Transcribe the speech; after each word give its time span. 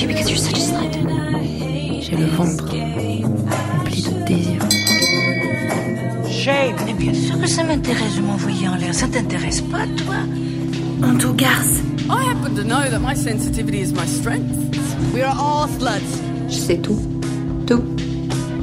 you 0.00 0.08
because 0.08 0.28
you're 0.28 0.38
such 0.38 0.58
a 0.58 0.60
slut. 0.60 0.92
J'ai 2.02 2.16
le 2.16 2.26
ventre 2.26 2.64
rempli 2.64 4.02
de 4.02 4.24
désir. 4.26 4.62
Shame. 6.30 6.76
Mais 6.84 6.92
bien 6.92 7.14
sûr 7.14 7.40
que 7.40 7.46
ça 7.46 7.64
m'intéresse 7.64 8.16
de 8.16 8.22
m'envoyer 8.22 8.68
en 8.68 8.76
l'air. 8.76 8.94
Ça 8.94 9.06
t'intéresse 9.08 9.60
pas, 9.62 9.86
toi? 10.04 10.16
Honte 11.02 11.24
aux 11.24 11.32
garces. 11.32 11.80
I 12.08 12.22
happen 12.30 12.54
to 12.54 12.62
know 12.62 12.88
that 12.88 13.00
my 13.00 13.14
sensitivity 13.14 13.80
is 13.80 13.92
my 13.92 14.06
strength. 14.06 14.54
We 15.12 15.22
are 15.22 15.34
all 15.36 15.68
sluts. 15.68 16.20
Je 16.48 16.56
sais 16.56 16.78
tout. 16.78 17.00
Tout. 17.66 17.82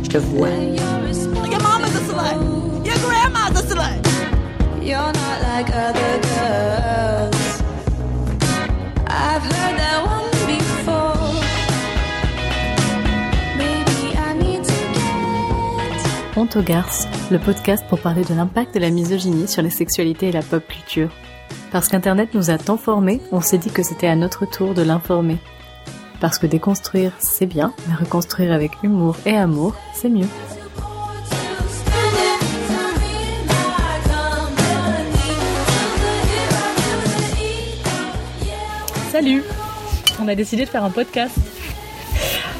Je 0.03 0.09
te 0.09 0.17
vois. 0.17 0.49
Your 0.49 1.61
mama's 1.61 1.95
a 1.95 2.01
slut. 2.07 2.85
Your 2.85 2.97
grandma's 3.05 3.59
a 3.59 3.63
slut. 3.63 4.03
You're 4.81 4.97
not 4.97 5.41
like 5.41 5.69
other 5.73 6.19
girls. 6.21 7.61
I've 9.07 9.43
heard 9.43 9.77
that 9.77 10.12
garces, 16.45 17.07
le 17.31 17.39
podcast 17.39 17.85
pour 17.87 17.99
parler 17.99 18.23
de 18.23 18.33
l'impact 18.33 18.75
de 18.75 18.79
la 18.79 18.89
misogynie 18.89 19.47
sur 19.47 19.61
les 19.61 19.69
sexualités 19.69 20.27
et 20.27 20.31
la 20.31 20.41
pop 20.41 20.63
culture. 20.67 21.09
Parce 21.71 21.87
qu'Internet 21.87 22.33
nous 22.33 22.49
a 22.49 22.57
tant 22.57 22.77
formés, 22.77 23.21
on 23.31 23.41
s'est 23.41 23.57
dit 23.57 23.71
que 23.71 23.83
c'était 23.83 24.07
à 24.07 24.15
notre 24.15 24.45
tour 24.45 24.73
de 24.73 24.81
l'informer. 24.81 25.37
Parce 26.19 26.37
que 26.39 26.47
déconstruire, 26.47 27.11
c'est 27.19 27.45
bien, 27.45 27.73
mais 27.87 27.95
reconstruire 27.95 28.51
avec 28.53 28.71
humour 28.83 29.15
et 29.25 29.35
amour, 29.35 29.75
c'est 29.93 30.09
mieux. 30.09 30.27
Salut 39.11 39.43
On 40.19 40.27
a 40.27 40.35
décidé 40.35 40.65
de 40.65 40.69
faire 40.69 40.83
un 40.83 40.89
podcast. 40.89 41.52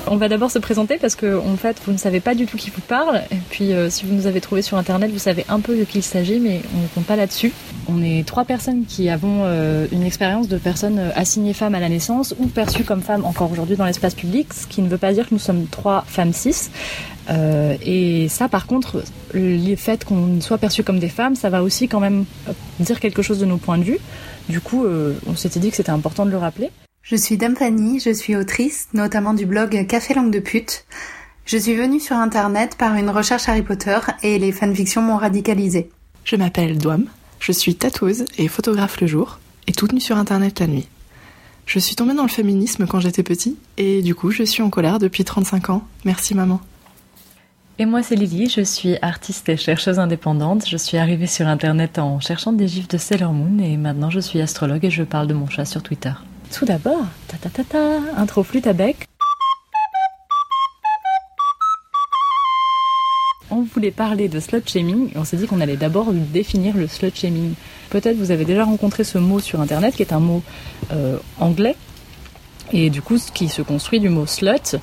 On 0.06 0.18
va 0.18 0.28
d'abord 0.28 0.52
se 0.52 0.60
présenter 0.60 0.98
parce 0.98 1.16
que 1.16 1.40
en 1.40 1.56
fait 1.56 1.78
vous 1.86 1.94
ne 1.94 1.98
savez 1.98 2.20
pas 2.20 2.36
du 2.36 2.46
tout 2.46 2.58
qui 2.58 2.70
vous 2.70 2.82
parle 2.82 3.22
et 3.32 3.38
puis 3.50 3.72
euh, 3.72 3.90
si 3.90 4.06
vous 4.06 4.14
nous 4.14 4.28
avez 4.28 4.42
trouvé 4.42 4.62
sur 4.62 4.78
internet 4.78 5.10
vous 5.12 5.20
savez 5.20 5.46
un 5.48 5.62
peu 5.62 5.78
de 5.78 5.86
qui 5.86 6.00
il 6.00 6.04
s'agit 6.04 6.40
mais 6.40 6.62
on 6.76 6.82
ne 6.82 6.88
compte 6.88 7.06
pas 7.06 7.16
là-dessus. 7.16 7.54
On 7.88 8.04
est 8.04 8.28
trois 8.28 8.44
personnes 8.44 8.86
qui 8.86 9.10
avons 9.10 9.44
euh, 9.44 9.88
une 9.92 10.04
expérience 10.04 10.48
de 10.48 10.58
personnes 10.58 11.00
euh, 11.00 11.10
assignées 11.16 11.54
femmes 11.54 11.76
à 11.76 11.80
la 11.80 11.90
naissance 11.90 12.36
ou 12.38 12.48
perçues 12.48 12.84
comme 12.84 13.02
femmes 13.02 13.24
encore 13.24 13.52
aujourd'hui 13.52 13.78
dans 13.78 13.86
l'espace 13.86 14.14
public, 14.14 14.54
ce 14.54 14.68
qui 14.68 14.82
ne 14.82 14.90
veut 14.90 14.98
pas 14.98 15.14
dire 15.14 15.28
que 15.28 15.34
nous 15.34 15.40
sommes 15.40 15.68
trois 15.68 16.04
femmes 16.08 16.34
cis. 16.34 16.70
Euh, 17.30 17.78
et 17.82 18.28
ça 18.28 18.50
par 18.50 18.68
contre 18.68 19.04
le 19.34 19.76
fait 19.78 20.04
qu'on 20.04 20.42
soit 20.42 20.58
perçu 20.58 20.84
comme 20.84 21.00
des 21.00 21.08
femmes 21.08 21.36
ça 21.36 21.50
va 21.50 21.64
aussi 21.64 21.88
quand 21.88 22.02
même 22.02 22.26
dire 22.82 23.00
quelque 23.00 23.22
chose 23.22 23.40
de 23.40 23.46
nos 23.46 23.58
points 23.58 23.78
de 23.78 23.84
vue. 23.84 24.00
Du 24.50 24.60
coup 24.60 24.86
euh, 24.86 25.14
on 25.28 25.36
s'était 25.36 25.62
dit 25.62 25.70
que 25.70 25.78
c'était 25.78 25.92
important 25.92 26.26
de 26.26 26.32
le 26.32 26.38
rappeler. 26.38 26.70
Je 27.04 27.18
suis 27.18 27.36
Dame 27.36 27.58
Fanny, 27.58 28.00
je 28.00 28.12
suis 28.12 28.34
autrice, 28.34 28.88
notamment 28.94 29.34
du 29.34 29.46
blog 29.46 29.86
Café 29.88 30.14
Langue 30.14 30.32
de 30.32 30.40
Pute. 30.40 30.86
Je 31.46 31.58
suis 31.58 31.76
venue 31.76 32.00
sur 32.00 32.16
internet 32.16 32.78
par 32.78 32.96
une 32.96 33.10
recherche 33.10 33.50
Harry 33.50 33.62
Potter 33.62 33.98
et 34.24 34.40
les 34.40 34.54
fanfictions 34.54 35.02
m'ont 35.02 35.18
radicalisée. 35.18 35.90
Je 36.24 36.38
m'appelle 36.38 36.78
Douam, 36.78 37.08
je 37.42 37.52
suis 37.52 37.76
tatoueuse 37.76 38.24
et 38.38 38.48
photographe 38.48 39.02
le 39.02 39.08
jour, 39.08 39.40
et 39.68 39.74
toute 39.74 39.92
nue 39.92 40.00
sur 40.00 40.18
internet 40.18 40.62
la 40.62 40.68
nuit. 40.68 40.88
Je 41.66 41.78
suis 41.78 41.98
tombée 41.98 42.14
dans 42.14 42.24
le 42.24 42.30
féminisme 42.30 42.88
quand 42.88 43.02
j'étais 43.02 43.22
petit, 43.22 43.58
et 43.76 44.02
du 44.02 44.16
coup 44.16 44.32
je 44.32 44.44
suis 44.44 44.64
en 44.64 44.70
colère 44.70 44.98
depuis 44.98 45.26
35 45.26 45.72
ans. 45.72 45.84
Merci 46.06 46.36
maman. 46.36 46.62
Et 47.80 47.86
moi 47.86 48.02
c'est 48.02 48.16
Lily, 48.16 48.48
je 48.48 48.62
suis 48.62 48.96
artiste 49.02 49.50
et 49.50 49.58
chercheuse 49.58 50.00
indépendante. 50.00 50.70
Je 50.70 50.78
suis 50.78 50.96
arrivée 50.96 51.28
sur 51.28 51.48
internet 51.48 52.00
en 52.00 52.22
cherchant 52.22 52.54
des 52.54 52.70
gifs 52.70 52.88
de 52.88 52.98
Sailor 52.98 53.34
Moon 53.34 53.62
et 53.62 53.76
maintenant 53.76 54.10
je 54.10 54.22
suis 54.22 54.40
astrologue 54.40 54.86
et 54.86 54.90
je 54.90 55.04
parle 55.04 55.28
de 55.28 55.34
mon 55.34 55.50
chat 55.50 55.66
sur 55.66 55.84
Twitter. 55.84 56.14
Tout 56.54 56.66
d'abord, 56.66 57.08
ta 57.28 57.38
ta 57.38 57.50
ta 57.50 57.64
ta, 57.64 58.00
intro 58.16 58.44
flûte 58.44 58.68
à 58.68 58.74
bec. 58.74 59.08
On 63.50 63.64
voulait 63.64 63.90
parler 63.90 64.28
de 64.28 64.40
slut 64.40 64.62
shaming 64.64 65.10
et 65.14 65.18
on 65.18 65.26
s'est 65.26 65.38
dit 65.38 65.48
qu'on 65.48 65.62
allait 65.62 65.78
d'abord 65.78 66.14
définir 66.14 66.78
le 66.78 66.88
slut 66.88 67.12
shaming. 67.16 67.56
Peut-être 67.90 68.18
vous 68.18 68.30
avez 68.30 68.46
déjà 68.46 68.66
rencontré 68.66 69.04
ce 69.04 69.18
mot 69.18 69.40
sur 69.40 69.62
internet 69.62 69.96
qui 69.96 70.04
est 70.04 70.14
un 70.14 70.20
mot 70.20 70.44
euh, 70.92 71.18
anglais 71.40 71.76
et 72.72 72.92
du 72.92 73.02
coup 73.02 73.18
qui 73.34 73.50
se 73.50 73.64
construit 73.64 74.00
du 74.00 74.10
mot 74.10 74.28
slut 74.28 74.76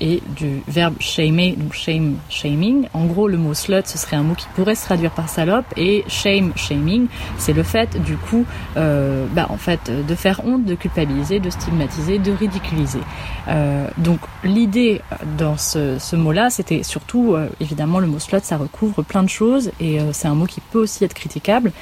et 0.00 0.22
du 0.36 0.62
verbe 0.68 0.94
shamer, 1.00 1.56
donc 1.56 1.72
shame, 1.72 2.16
shaming. 2.28 2.88
En 2.94 3.06
gros, 3.06 3.28
le 3.28 3.36
mot 3.36 3.54
slut, 3.54 3.82
ce 3.84 3.98
serait 3.98 4.16
un 4.16 4.22
mot 4.22 4.34
qui 4.34 4.46
pourrait 4.54 4.74
se 4.74 4.84
traduire 4.84 5.10
par 5.10 5.28
salope, 5.28 5.66
et 5.76 6.04
shame, 6.08 6.52
shaming, 6.56 7.06
c'est 7.38 7.52
le 7.52 7.62
fait, 7.62 8.00
du 8.02 8.16
coup, 8.16 8.44
euh, 8.76 9.26
bah, 9.32 9.46
en 9.50 9.56
fait, 9.56 9.90
de 9.90 10.14
faire 10.14 10.42
honte, 10.44 10.64
de 10.64 10.74
culpabiliser, 10.74 11.40
de 11.40 11.50
stigmatiser, 11.50 12.18
de 12.18 12.32
ridiculiser. 12.32 13.00
Euh, 13.48 13.86
donc, 13.98 14.20
l'idée 14.44 15.00
dans 15.38 15.56
ce, 15.56 16.16
mot-là, 16.16 16.50
c'était 16.50 16.82
surtout, 16.82 17.34
euh, 17.34 17.48
évidemment, 17.60 17.98
le 17.98 18.06
mot 18.06 18.18
slut, 18.18 18.40
ça 18.42 18.56
recouvre 18.56 19.02
plein 19.02 19.22
de 19.22 19.28
choses, 19.28 19.70
et 19.80 19.98
c'est 20.12 20.28
un 20.28 20.34
mot 20.34 20.46
qui 20.46 20.60
peut 20.60 20.80
aussi 20.80 21.04
être 21.04 21.14
critiquable, 21.14 21.72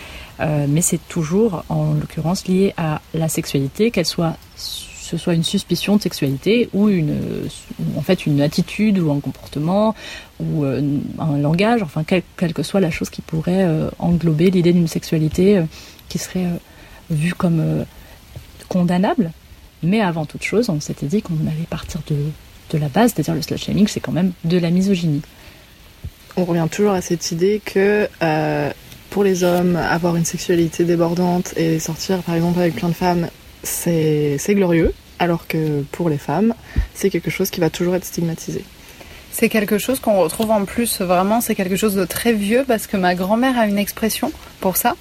mais 0.41 0.83
c'est 0.83 1.01
toujours, 1.09 1.65
en 1.69 1.95
l'occurrence, 1.95 2.47
lié 2.47 2.73
à 2.77 3.01
la 3.15 3.29
sexualité, 3.29 3.91
qu'elle 3.91 4.07
soit 4.07 4.37
ce 5.09 5.17
soit 5.17 5.33
une 5.33 5.45
suspicion 5.45 5.97
de 5.97 6.03
sexualité 6.03 6.69
ou 6.75 6.91
une, 6.91 7.17
en 7.97 8.03
fait, 8.03 8.27
une 8.27 8.43
attitude 8.43 8.99
ou 8.99 9.11
un 9.11 9.21
comportement 9.21 9.95
ou 10.39 10.65
euh, 10.65 10.83
un 11.19 11.39
langage, 11.39 11.83
enfin, 11.83 12.05
quelle, 12.05 12.53
que 12.53 12.63
soit 12.63 12.81
la 12.81 12.91
chose 12.91 13.09
qui 13.09 13.23
pourrait 13.23 13.65
euh, 13.65 13.89
englober 13.99 14.51
l'idée 14.51 14.75
d'une 14.75 14.87
sexualité 14.87 15.59
euh, 15.59 15.63
qui 16.11 16.19
serait 16.19 16.47
vue 17.11 17.33
comme 17.33 17.87
condamnable. 18.69 19.33
Mais 19.83 20.01
avant 20.01 20.27
toute 20.27 20.43
chose, 20.43 20.69
on 20.69 20.81
s'était 20.81 21.07
dit 21.07 21.23
qu'on 21.23 21.41
allait 21.47 21.67
partir 21.71 22.03
de, 22.09 22.17
de 22.71 22.79
la 22.79 22.89
base, 22.89 23.13
c'est-à-dire 23.15 23.35
le 23.35 23.43
slut 23.43 23.57
shaming, 23.57 23.87
c'est 23.87 24.01
quand 24.01 24.13
même 24.13 24.33
de 24.45 24.59
la 24.59 24.71
misogynie. 24.71 25.23
On 26.37 26.45
revient 26.45 26.67
toujours 26.71 26.93
à 26.93 27.01
cette 27.01 27.33
idée 27.33 27.63
que 27.65 28.09
pour 29.11 29.25
les 29.25 29.43
hommes, 29.43 29.77
avoir 29.77 30.17
une 30.17 30.25
sexualité 30.25 30.85
débordante 30.85 31.55
et 31.57 31.79
sortir 31.79 32.19
par 32.23 32.35
exemple 32.35 32.61
avec 32.61 32.75
plein 32.75 32.89
de 32.89 32.95
femmes 32.95 33.29
c'est 33.63 34.39
glorieux, 34.51 34.95
alors 35.19 35.47
que 35.47 35.83
pour 35.93 36.09
les 36.09 36.19
femmes, 36.19 36.55
c'est 36.95 37.11
quelque 37.11 37.31
chose 37.31 37.51
qui 37.51 37.61
va 37.61 37.71
toujours 37.71 37.95
être 37.95 38.05
stigmatisé. 38.05 38.65
C'est 39.31 39.49
quelque 39.49 39.79
chose 39.79 40.01
qu'on 40.01 40.19
retrouve 40.19 40.51
en 40.51 40.65
plus, 40.65 41.01
vraiment, 41.01 41.41
c'est 41.41 41.55
quelque 41.55 41.77
chose 41.77 41.95
de 41.95 42.05
très 42.05 42.33
vieux, 42.33 42.65
parce 42.67 42.87
que 42.87 42.97
ma 42.97 43.15
grand-mère 43.15 43.59
a 43.59 43.67
une 43.67 43.79
expression 43.79 44.33
pour 44.61 44.77
ça, 44.77 44.97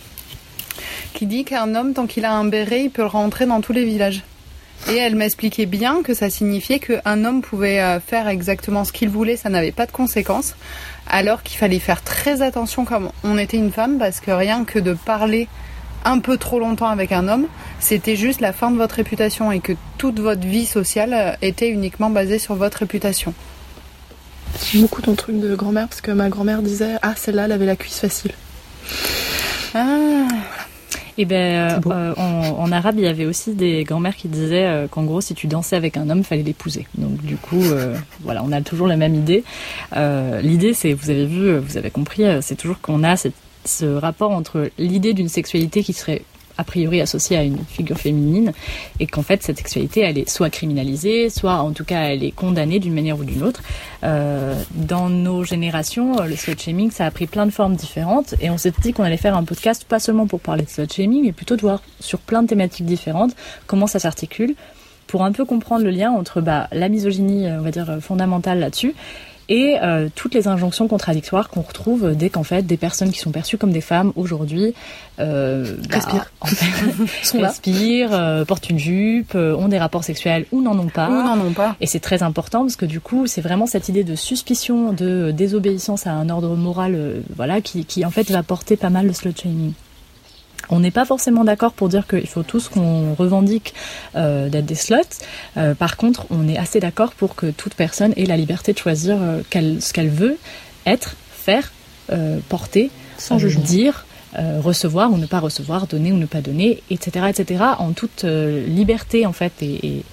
qui 1.13 1.25
dit 1.25 1.43
qu'un 1.43 1.75
homme, 1.75 1.93
tant 1.93 2.07
qu'il 2.07 2.25
a 2.25 2.33
un 2.33 2.45
béret, 2.45 2.83
il 2.83 2.89
peut 2.91 3.05
rentrer 3.05 3.45
dans 3.45 3.61
tous 3.61 3.73
les 3.73 3.85
villages. 3.85 4.23
Et 4.91 4.95
elle 4.95 5.15
m'expliquait 5.15 5.65
bien 5.65 6.03
que 6.03 6.13
ça 6.13 6.29
signifiait 6.29 6.77
qu'un 6.77 7.25
homme 7.25 7.41
pouvait 7.41 7.99
faire 8.05 8.27
exactement 8.27 8.85
ce 8.85 8.91
qu'il 8.91 9.09
voulait, 9.09 9.37
ça 9.37 9.49
n'avait 9.49 9.71
pas 9.71 9.87
de 9.87 9.91
conséquences, 9.91 10.55
alors 11.07 11.41
qu'il 11.41 11.57
fallait 11.57 11.79
faire 11.79 12.03
très 12.03 12.43
attention 12.43 12.85
comme 12.85 13.09
on 13.23 13.39
était 13.39 13.57
une 13.57 13.71
femme, 13.71 13.97
parce 13.97 14.19
que 14.19 14.29
rien 14.29 14.65
que 14.65 14.77
de 14.77 14.93
parler 14.93 15.47
un 16.07 16.19
peu 16.19 16.37
trop 16.37 16.59
longtemps 16.59 16.87
avec 16.87 17.11
un 17.11 17.27
homme, 17.27 17.47
c'était 17.79 18.15
juste 18.15 18.39
la 18.39 18.53
fin 18.53 18.71
de 18.71 18.77
votre 18.77 18.95
réputation 18.95 19.51
et 19.51 19.59
que 19.59 19.73
toute 19.97 20.19
votre 20.19 20.45
vie 20.45 20.65
sociale 20.65 21.37
était 21.41 21.69
uniquement 21.69 22.09
basée 22.09 22.39
sur 22.39 22.55
votre 22.55 22.79
réputation. 22.79 23.33
J'aime 24.71 24.83
beaucoup 24.83 25.01
ton 25.01 25.15
truc 25.15 25.39
de 25.39 25.55
grand-mère 25.55 25.87
parce 25.87 26.01
que 26.01 26.11
ma 26.11 26.29
grand-mère 26.29 26.61
disait 26.61 26.95
Ah, 27.01 27.13
celle-là, 27.15 27.45
elle 27.45 27.51
avait 27.51 27.65
la 27.65 27.75
cuisse 27.75 27.99
facile. 27.99 28.31
Ah. 29.75 30.27
Et 31.19 31.25
ben, 31.25 31.81
euh, 31.87 32.13
en, 32.15 32.59
en, 32.59 32.71
arabe, 32.71 32.95
il 32.99 33.03
y 33.03 33.07
avait 33.07 33.25
aussi 33.25 33.53
des 33.53 33.83
grand-mères 33.83 34.15
qui 34.15 34.27
disaient 34.27 34.67
euh, 34.67 34.87
qu'en 34.87 35.03
gros, 35.03 35.19
si 35.19 35.33
tu 35.33 35.47
dansais 35.47 35.75
avec 35.75 35.97
un 35.97 36.09
homme, 36.11 36.23
fallait 36.23 36.43
l'épouser. 36.43 36.85
Donc, 36.95 37.23
du 37.23 37.37
coup, 37.37 37.63
euh, 37.63 37.95
voilà, 38.21 38.43
on 38.43 38.51
a 38.51 38.61
toujours 38.61 38.87
la 38.87 38.97
même 38.97 39.15
idée. 39.15 39.43
L'idée, 39.95 40.73
c'est, 40.73 40.93
vous 40.93 41.09
avez 41.09 41.25
vu, 41.25 41.57
vous 41.57 41.77
avez 41.77 41.89
compris, 41.89 42.23
c'est 42.41 42.55
toujours 42.55 42.79
qu'on 42.81 43.03
a 43.03 43.17
cette 43.17 43.33
ce 43.65 43.85
rapport 43.85 44.31
entre 44.31 44.69
l'idée 44.77 45.13
d'une 45.13 45.29
sexualité 45.29 45.83
qui 45.83 45.93
serait 45.93 46.23
a 46.57 46.63
priori 46.63 47.01
associée 47.01 47.37
à 47.37 47.43
une 47.43 47.59
figure 47.65 47.97
féminine 47.97 48.51
et 48.99 49.07
qu'en 49.07 49.21
fait 49.21 49.43
cette 49.43 49.57
sexualité 49.57 50.01
elle 50.01 50.17
est 50.17 50.29
soit 50.29 50.49
criminalisée 50.49 51.29
soit 51.29 51.57
en 51.57 51.71
tout 51.71 51.85
cas 51.85 52.01
elle 52.09 52.23
est 52.23 52.31
condamnée 52.31 52.79
d'une 52.79 52.93
manière 52.93 53.19
ou 53.19 53.23
d'une 53.23 53.43
autre. 53.43 53.61
Euh, 54.03 54.55
dans 54.73 55.09
nos 55.09 55.43
générations 55.43 56.21
le 56.23 56.35
slut 56.35 56.59
shaming 56.59 56.91
ça 56.91 57.05
a 57.05 57.11
pris 57.11 57.27
plein 57.27 57.45
de 57.45 57.51
formes 57.51 57.75
différentes 57.75 58.35
et 58.41 58.49
on 58.49 58.57
s'est 58.57 58.73
dit 58.81 58.93
qu'on 58.93 59.03
allait 59.03 59.17
faire 59.17 59.37
un 59.37 59.43
podcast 59.43 59.85
pas 59.87 59.99
seulement 59.99 60.27
pour 60.27 60.39
parler 60.39 60.63
de 60.63 60.69
slut 60.69 60.91
shaming 60.91 61.25
mais 61.25 61.31
plutôt 61.31 61.55
de 61.55 61.61
voir 61.61 61.81
sur 61.99 62.19
plein 62.19 62.43
de 62.43 62.47
thématiques 62.47 62.85
différentes 62.85 63.35
comment 63.67 63.87
ça 63.87 63.99
s'articule 63.99 64.55
pour 65.05 65.23
un 65.23 65.31
peu 65.31 65.45
comprendre 65.45 65.83
le 65.83 65.91
lien 65.91 66.11
entre 66.11 66.41
bah, 66.41 66.67
la 66.71 66.89
misogynie 66.89 67.47
on 67.47 67.61
va 67.61 67.71
dire 67.71 67.97
fondamentale 68.01 68.59
là-dessus 68.59 68.93
et 69.49 69.77
euh, 69.81 70.09
toutes 70.13 70.33
les 70.33 70.47
injonctions 70.47 70.87
contradictoires 70.87 71.49
qu'on 71.49 71.61
retrouve 71.61 72.15
dès 72.15 72.29
qu'en 72.29 72.43
fait 72.43 72.63
des 72.63 72.77
personnes 72.77 73.11
qui 73.11 73.19
sont 73.19 73.31
perçues 73.31 73.57
comme 73.57 73.71
des 73.71 73.81
femmes 73.81 74.11
aujourd'hui 74.15 74.73
euh, 75.19 75.77
respirent, 75.89 76.15
bah, 76.15 76.29
en 76.41 76.47
fait, 76.47 77.37
respirent 77.41 78.13
euh, 78.13 78.45
portent 78.45 78.69
une 78.69 78.79
jupe, 78.79 79.33
euh, 79.35 79.55
ont 79.55 79.67
des 79.67 79.79
rapports 79.79 80.03
sexuels 80.03 80.45
ou 80.51 80.61
n'en 80.61 80.77
ont 80.77 80.87
pas. 80.87 81.09
Ou 81.09 81.23
n'en 81.23 81.39
ont 81.39 81.53
pas. 81.53 81.75
Et 81.81 81.87
c'est 81.87 81.99
très 81.99 82.23
important 82.23 82.61
parce 82.61 82.75
que 82.75 82.85
du 82.85 82.99
coup 82.99 83.27
c'est 83.27 83.41
vraiment 83.41 83.67
cette 83.67 83.89
idée 83.89 84.03
de 84.03 84.15
suspicion, 84.15 84.93
de 84.93 85.31
désobéissance 85.31 86.07
à 86.07 86.11
un 86.11 86.29
ordre 86.29 86.55
moral, 86.55 87.23
voilà, 87.35 87.61
qui, 87.61 87.85
qui 87.85 88.05
en 88.05 88.11
fait 88.11 88.29
va 88.29 88.43
porter 88.43 88.75
pas 88.75 88.89
mal 88.89 89.07
le 89.07 89.13
slut 89.13 89.33
shaming. 89.35 89.73
On 90.69 90.79
n'est 90.79 90.91
pas 90.91 91.05
forcément 91.05 91.43
d'accord 91.43 91.73
pour 91.73 91.89
dire 91.89 92.07
qu'il 92.07 92.27
faut 92.27 92.43
tous 92.43 92.69
qu'on 92.69 93.13
revendique 93.13 93.73
euh, 94.15 94.49
d'être 94.49 94.65
des 94.65 94.75
slots. 94.75 94.97
Euh, 95.57 95.73
par 95.75 95.97
contre, 95.97 96.25
on 96.29 96.47
est 96.47 96.57
assez 96.57 96.79
d'accord 96.79 97.13
pour 97.13 97.35
que 97.35 97.51
toute 97.51 97.73
personne 97.73 98.13
ait 98.17 98.25
la 98.25 98.37
liberté 98.37 98.73
de 98.73 98.77
choisir 98.77 99.17
euh, 99.21 99.41
ce 99.79 99.93
qu'elle 99.93 100.09
veut 100.09 100.37
être, 100.85 101.15
faire, 101.31 101.71
euh, 102.11 102.39
porter, 102.49 102.89
Sans 103.17 103.35
euh, 103.35 103.39
jugement. 103.39 103.63
dire, 103.63 104.05
euh, 104.37 104.59
recevoir 104.61 105.11
ou 105.11 105.17
ne 105.17 105.25
pas 105.25 105.39
recevoir, 105.39 105.87
donner 105.87 106.11
ou 106.11 106.17
ne 106.17 106.25
pas 106.25 106.41
donner, 106.41 106.83
etc., 106.89 107.27
etc., 107.29 107.63
en 107.79 107.91
toute 107.93 108.23
euh, 108.25 108.65
liberté 108.67 109.25
en 109.25 109.33
fait. 109.33 109.53
Et, 109.61 109.87
et 109.87 110.03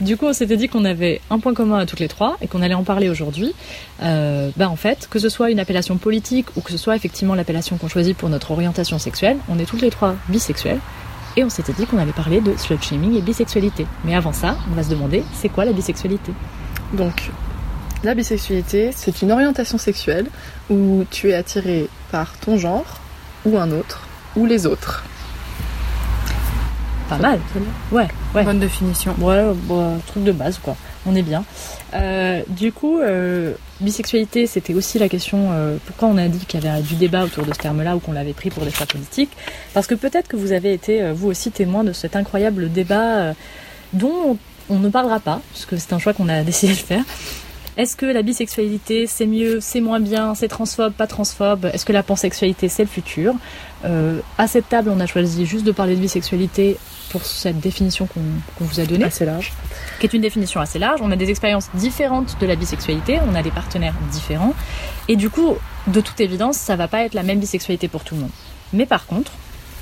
du 0.00 0.16
coup, 0.16 0.26
on 0.26 0.32
s'était 0.32 0.56
dit 0.56 0.68
qu'on 0.68 0.84
avait 0.84 1.20
un 1.30 1.38
point 1.38 1.54
commun 1.54 1.78
à 1.78 1.86
toutes 1.86 2.00
les 2.00 2.08
trois 2.08 2.36
et 2.42 2.48
qu'on 2.48 2.60
allait 2.62 2.74
en 2.74 2.84
parler 2.84 3.08
aujourd'hui. 3.08 3.54
Euh, 4.02 4.50
bah 4.56 4.68
en 4.68 4.76
fait, 4.76 5.08
que 5.10 5.18
ce 5.18 5.28
soit 5.28 5.50
une 5.50 5.58
appellation 5.58 5.96
politique 5.96 6.46
ou 6.56 6.60
que 6.60 6.70
ce 6.70 6.76
soit 6.76 6.96
effectivement 6.96 7.34
l'appellation 7.34 7.78
qu'on 7.78 7.88
choisit 7.88 8.16
pour 8.16 8.28
notre 8.28 8.50
orientation 8.50 8.98
sexuelle, 8.98 9.38
on 9.48 9.58
est 9.58 9.64
toutes 9.64 9.80
les 9.80 9.90
trois 9.90 10.16
bisexuelles. 10.28 10.80
Et 11.38 11.44
on 11.44 11.50
s'était 11.50 11.72
dit 11.72 11.86
qu'on 11.86 11.98
allait 11.98 12.12
parler 12.12 12.40
de 12.40 12.56
slut 12.56 12.82
shaming 12.82 13.16
et 13.16 13.20
bisexualité. 13.20 13.86
Mais 14.04 14.14
avant 14.14 14.32
ça, 14.32 14.56
on 14.70 14.74
va 14.74 14.82
se 14.82 14.88
demander, 14.90 15.22
c'est 15.34 15.50
quoi 15.50 15.64
la 15.64 15.72
bisexualité? 15.72 16.32
Donc, 16.94 17.30
la 18.04 18.14
bisexualité, 18.14 18.90
c'est 18.94 19.22
une 19.22 19.32
orientation 19.32 19.78
sexuelle 19.78 20.26
où 20.70 21.04
tu 21.10 21.30
es 21.30 21.34
attiré 21.34 21.88
par 22.10 22.36
ton 22.38 22.56
genre, 22.58 23.00
ou 23.44 23.58
un 23.58 23.70
autre, 23.70 24.06
ou 24.34 24.46
les 24.46 24.66
autres. 24.66 25.04
Pas 27.08 27.18
mal. 27.18 27.40
Ouais, 27.92 28.08
ouais. 28.34 28.42
Bonne 28.44 28.58
définition. 28.58 29.14
Ouais, 29.20 29.44
bon, 29.54 29.98
truc 30.06 30.24
de 30.24 30.32
base, 30.32 30.58
quoi. 30.58 30.76
On 31.06 31.14
est 31.14 31.22
bien. 31.22 31.44
Euh, 31.94 32.42
du 32.48 32.72
coup, 32.72 32.98
euh, 32.98 33.52
bisexualité, 33.80 34.46
c'était 34.46 34.74
aussi 34.74 34.98
la 34.98 35.08
question 35.08 35.50
euh, 35.52 35.76
pourquoi 35.86 36.08
on 36.08 36.18
a 36.18 36.26
dit 36.26 36.44
qu'il 36.46 36.62
y 36.62 36.66
avait 36.66 36.82
du 36.82 36.96
débat 36.96 37.24
autour 37.24 37.46
de 37.46 37.52
ce 37.52 37.58
terme-là 37.58 37.94
ou 37.94 38.00
qu'on 38.00 38.12
l'avait 38.12 38.32
pris 38.32 38.50
pour 38.50 38.64
des 38.64 38.72
choix 38.72 38.86
politiques. 38.86 39.30
Parce 39.72 39.86
que 39.86 39.94
peut-être 39.94 40.26
que 40.26 40.36
vous 40.36 40.50
avez 40.50 40.72
été, 40.72 41.12
vous 41.12 41.28
aussi, 41.28 41.52
témoin 41.52 41.84
de 41.84 41.92
cet 41.92 42.16
incroyable 42.16 42.72
débat 42.72 43.18
euh, 43.18 43.32
dont 43.92 44.12
on, 44.30 44.38
on 44.68 44.78
ne 44.80 44.88
parlera 44.88 45.20
pas, 45.20 45.40
puisque 45.52 45.78
c'est 45.78 45.92
un 45.92 46.00
choix 46.00 46.12
qu'on 46.12 46.28
a 46.28 46.42
décidé 46.44 46.72
de 46.72 46.78
faire. 46.78 47.04
Est-ce 47.76 47.94
que 47.96 48.06
la 48.06 48.22
bisexualité 48.22 49.06
c'est 49.06 49.26
mieux, 49.26 49.60
c'est 49.60 49.80
moins 49.80 50.00
bien, 50.00 50.34
c'est 50.34 50.48
transphobe, 50.48 50.92
pas 50.94 51.06
transphobe? 51.06 51.66
Est-ce 51.72 51.84
que 51.84 51.92
la 51.92 52.02
pansexualité 52.02 52.68
c'est 52.68 52.84
le 52.84 52.88
futur? 52.88 53.34
Euh, 53.84 54.20
À 54.38 54.46
cette 54.48 54.68
table, 54.68 54.90
on 54.94 54.98
a 55.00 55.06
choisi 55.06 55.44
juste 55.44 55.64
de 55.64 55.72
parler 55.72 55.94
de 55.94 56.00
bisexualité 56.00 56.78
pour 57.10 57.24
cette 57.24 57.60
définition 57.60 58.06
qu'on 58.06 58.20
vous 58.60 58.80
a 58.80 58.84
donnée 58.86 59.04
Assez 59.04 59.24
large. 59.26 59.52
qui 60.00 60.06
est 60.06 60.12
une 60.14 60.22
définition 60.22 60.60
assez 60.60 60.78
large. 60.78 61.00
On 61.02 61.10
a 61.12 61.16
des 61.16 61.30
expériences 61.30 61.68
différentes 61.74 62.36
de 62.40 62.46
la 62.46 62.56
bisexualité, 62.56 63.18
on 63.30 63.34
a 63.34 63.42
des 63.42 63.50
partenaires 63.50 63.94
différents, 64.10 64.54
et 65.08 65.16
du 65.16 65.28
coup, 65.30 65.54
de 65.86 66.00
toute 66.00 66.20
évidence, 66.20 66.56
ça 66.56 66.76
va 66.76 66.88
pas 66.88 67.02
être 67.04 67.14
la 67.14 67.22
même 67.22 67.38
bisexualité 67.38 67.88
pour 67.88 68.02
tout 68.04 68.14
le 68.14 68.22
monde. 68.22 68.30
Mais 68.72 68.86
par 68.86 69.06
contre, 69.06 69.32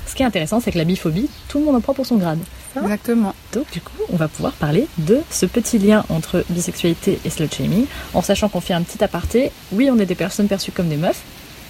ce 0.05 0.13
qui 0.13 0.21
est 0.21 0.25
intéressant, 0.25 0.59
c'est 0.59 0.71
que 0.71 0.77
la 0.77 0.83
biphobie, 0.83 1.29
tout 1.47 1.59
le 1.59 1.65
monde 1.65 1.75
en 1.77 1.81
prend 1.81 1.93
pour 1.95 2.05
son 2.05 2.17
grade. 2.17 2.39
Exactement. 2.79 3.33
Donc 3.55 3.71
du 3.71 3.79
coup, 3.79 3.97
on 4.11 4.17
va 4.17 4.27
pouvoir 4.27 4.53
parler 4.53 4.85
de 4.97 5.21
ce 5.31 5.45
petit 5.45 5.79
lien 5.79 6.03
entre 6.09 6.43
bisexualité 6.49 7.19
et 7.23 7.29
slut 7.29 7.47
shaming, 7.51 7.85
en 8.13 8.21
sachant 8.21 8.49
qu'on 8.49 8.59
fait 8.59 8.73
un 8.73 8.81
petit 8.81 9.01
aparté. 9.01 9.51
Oui, 9.71 9.89
on 9.89 9.97
est 9.97 10.05
des 10.05 10.15
personnes 10.15 10.49
perçues 10.49 10.73
comme 10.73 10.89
des 10.89 10.97
meufs, 10.97 11.23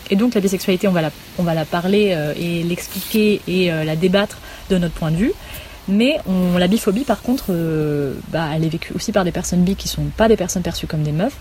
et 0.09 0.15
donc 0.15 0.33
la 0.33 0.41
bisexualité, 0.41 0.87
on 0.87 0.91
va 0.91 1.53
la, 1.53 1.65
parler 1.65 2.13
euh, 2.15 2.33
et 2.37 2.63
l'expliquer 2.63 3.39
et 3.47 3.71
euh, 3.71 3.83
la 3.83 3.95
débattre 3.95 4.39
de 4.71 4.79
notre 4.79 4.95
point 4.95 5.11
de 5.11 5.17
vue. 5.17 5.33
Mais 5.87 6.17
la 6.57 6.67
biphobie, 6.67 7.03
par 7.03 7.21
contre, 7.21 7.45
euh, 7.49 8.15
bah, 8.29 8.47
elle 8.55 8.63
est 8.63 8.69
vécue 8.69 8.93
aussi 8.95 9.11
par 9.11 9.23
des 9.23 9.31
personnes 9.31 9.63
bi 9.63 9.75
qui 9.75 9.87
sont 9.87 10.05
pas 10.17 10.27
des 10.27 10.35
personnes 10.35 10.63
perçues 10.63 10.87
comme 10.87 11.03
des 11.03 11.11
meufs. 11.11 11.37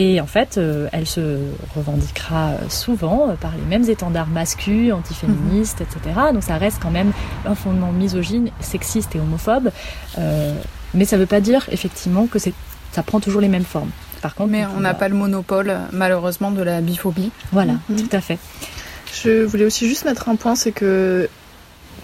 Et 0.00 0.20
en 0.20 0.26
fait, 0.26 0.56
euh, 0.58 0.88
elle 0.92 1.06
se 1.06 1.38
revendiquera 1.74 2.52
souvent 2.68 3.30
euh, 3.30 3.34
par 3.34 3.50
les 3.56 3.64
mêmes 3.64 3.90
étendards 3.90 4.28
masculins, 4.28 4.94
antiféministes, 4.94 5.80
etc. 5.80 6.00
Donc 6.32 6.44
ça 6.44 6.56
reste 6.56 6.78
quand 6.80 6.92
même 6.92 7.10
un 7.44 7.56
fondement 7.56 7.90
misogyne, 7.90 8.50
sexiste 8.60 9.16
et 9.16 9.20
homophobe. 9.20 9.70
Euh, 10.18 10.54
mais 10.94 11.04
ça 11.04 11.16
veut 11.16 11.26
pas 11.26 11.40
dire 11.40 11.66
effectivement 11.72 12.26
que 12.28 12.38
ça 12.38 13.02
prend 13.04 13.18
toujours 13.18 13.40
les 13.40 13.48
mêmes 13.48 13.64
formes. 13.64 13.90
Par 14.22 14.34
contre, 14.36 14.50
Mais 14.50 14.64
on 14.76 14.80
n'a 14.80 14.94
pas 14.94 15.08
le 15.08 15.14
monopole, 15.16 15.76
malheureusement, 15.92 16.52
de 16.52 16.62
la 16.62 16.80
biphobie. 16.80 17.30
Voilà, 17.52 17.74
Mhm. 17.88 18.08
tout 18.08 18.16
à 18.16 18.20
fait. 18.20 18.38
Je 19.12 19.42
voulais 19.44 19.64
aussi 19.64 19.88
juste 19.88 20.04
mettre 20.04 20.28
un 20.28 20.36
point, 20.36 20.54
c'est 20.54 20.72
que, 20.72 21.28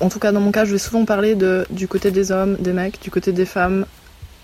en 0.00 0.08
tout 0.08 0.18
cas 0.18 0.32
dans 0.32 0.40
mon 0.40 0.50
cas, 0.50 0.64
je 0.64 0.72
vais 0.72 0.78
souvent 0.78 1.04
parler 1.04 1.36
de, 1.36 1.64
du 1.70 1.86
côté 1.86 2.10
des 2.10 2.32
hommes, 2.32 2.56
des 2.58 2.72
mecs, 2.72 3.00
du 3.02 3.10
côté 3.12 3.30
des 3.32 3.46
femmes, 3.46 3.86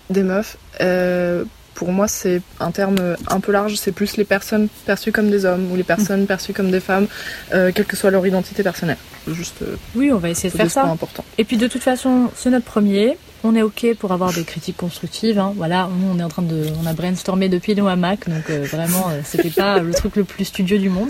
des 0.09 0.23
meufs. 0.23 0.57
Euh, 0.79 1.43
pour 1.73 1.91
moi, 1.91 2.07
c'est 2.07 2.41
un 2.59 2.71
terme 2.71 3.15
un 3.27 3.39
peu 3.39 3.51
large, 3.51 3.75
c'est 3.75 3.91
plus 3.91 4.17
les 4.17 4.23
personnes 4.25 4.67
perçues 4.85 5.11
comme 5.11 5.29
des 5.31 5.45
hommes 5.45 5.71
ou 5.71 5.75
les 5.75 5.83
personnes 5.83 6.25
perçues 6.27 6.53
comme 6.53 6.69
des 6.71 6.79
femmes, 6.79 7.07
euh, 7.53 7.71
quelle 7.73 7.85
que 7.85 7.95
soit 7.97 8.11
leur 8.11 8.25
identité 8.27 8.61
personnelle. 8.63 8.97
Juste, 9.27 9.61
euh, 9.61 9.75
Oui, 9.95 10.11
on 10.11 10.17
va 10.17 10.29
essayer 10.29 10.49
de 10.49 10.55
faire 10.57 10.69
ça. 10.69 10.83
importants. 10.83 11.23
Et 11.37 11.43
puis 11.43 11.57
de 11.57 11.67
toute 11.67 11.81
façon, 11.83 12.29
c'est 12.35 12.49
notre 12.49 12.65
premier. 12.65 13.17
On 13.43 13.55
est 13.55 13.61
ok 13.63 13.95
pour 13.97 14.11
avoir 14.11 14.31
des 14.33 14.43
critiques 14.43 14.77
constructives. 14.77 15.39
hein. 15.39 15.53
Voilà, 15.55 15.89
nous 15.99 16.07
on 16.15 16.19
est 16.19 16.23
en 16.23 16.29
train 16.29 16.43
de, 16.43 16.65
on 16.81 16.85
a 16.85 16.93
brainstormé 16.93 17.49
depuis 17.49 17.73
nos 17.75 17.87
hamacs, 17.87 18.29
donc 18.29 18.49
euh, 18.51 18.63
vraiment 18.69 19.07
euh, 19.09 19.21
c'était 19.23 19.49
pas 19.49 19.79
le 19.79 19.93
truc 19.93 20.15
le 20.15 20.23
plus 20.23 20.45
studieux 20.45 20.77
du 20.77 20.89
monde. 20.89 21.09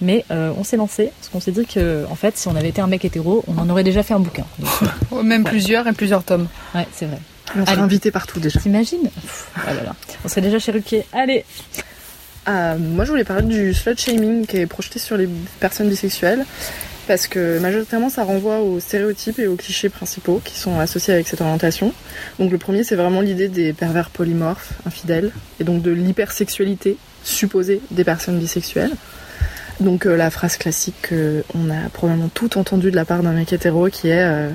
Mais 0.00 0.24
euh, 0.30 0.52
on 0.56 0.62
s'est 0.62 0.76
lancé 0.76 1.10
parce 1.18 1.28
qu'on 1.32 1.40
s'est 1.40 1.50
dit 1.52 1.66
que 1.66 2.04
en 2.10 2.14
fait, 2.14 2.36
si 2.36 2.46
on 2.48 2.54
avait 2.54 2.68
été 2.68 2.80
un 2.80 2.86
mec 2.86 3.04
hétéro, 3.04 3.42
on 3.48 3.58
en 3.58 3.68
aurait 3.70 3.82
déjà 3.82 4.02
fait 4.02 4.14
un 4.14 4.20
bouquin. 4.20 4.44
Donc, 4.58 5.24
Même 5.24 5.42
plusieurs 5.44 5.86
et 5.88 5.92
plusieurs 5.92 6.22
tomes. 6.22 6.46
ouais, 6.74 6.86
c'est 6.92 7.06
vrai. 7.06 7.18
On 7.56 7.60
sera 7.64 7.72
Allez. 7.72 7.82
invité 7.82 8.10
partout 8.10 8.40
déjà. 8.40 8.60
T'imagines 8.60 9.08
Oh 9.56 9.60
là 9.66 9.82
là, 9.84 9.94
on 10.24 10.28
serait 10.28 10.40
déjà 10.42 10.58
chez 10.58 10.72
Ruquier. 10.72 11.04
Allez, 11.12 11.44
Euh, 12.48 12.78
moi, 12.78 13.04
je 13.04 13.10
voulais 13.10 13.24
parler 13.24 13.42
du 13.46 13.74
slut 13.74 13.98
shaming 13.98 14.46
qui 14.46 14.56
est 14.56 14.66
projeté 14.66 14.98
sur 14.98 15.16
les 15.18 15.28
personnes 15.60 15.88
bisexuelles. 15.90 16.46
Parce 17.06 17.26
que 17.26 17.58
majoritairement, 17.58 18.10
ça 18.10 18.22
renvoie 18.22 18.60
aux 18.60 18.80
stéréotypes 18.80 19.38
et 19.38 19.46
aux 19.46 19.56
clichés 19.56 19.88
principaux 19.88 20.40
qui 20.44 20.58
sont 20.58 20.78
associés 20.78 21.14
avec 21.14 21.26
cette 21.28 21.40
orientation. 21.40 21.92
Donc, 22.38 22.50
le 22.50 22.58
premier, 22.58 22.84
c'est 22.84 22.96
vraiment 22.96 23.20
l'idée 23.22 23.48
des 23.48 23.72
pervers 23.72 24.10
polymorphes, 24.10 24.72
infidèles, 24.86 25.30
et 25.60 25.64
donc 25.64 25.80
de 25.82 25.90
l'hypersexualité 25.90 26.96
supposée 27.24 27.80
des 27.90 28.04
personnes 28.04 28.38
bisexuelles. 28.38 28.92
Donc, 29.80 30.04
euh, 30.06 30.16
la 30.16 30.30
phrase 30.30 30.56
classique 30.58 31.08
qu'on 31.08 31.70
a 31.70 31.88
probablement 31.92 32.28
tout 32.32 32.58
entendu 32.58 32.90
de 32.90 32.96
la 32.96 33.04
part 33.06 33.22
d'un 33.22 33.32
mec 33.32 33.52
hétéro 33.52 33.88
qui 33.88 34.08
est 34.08 34.24
euh, 34.24 34.50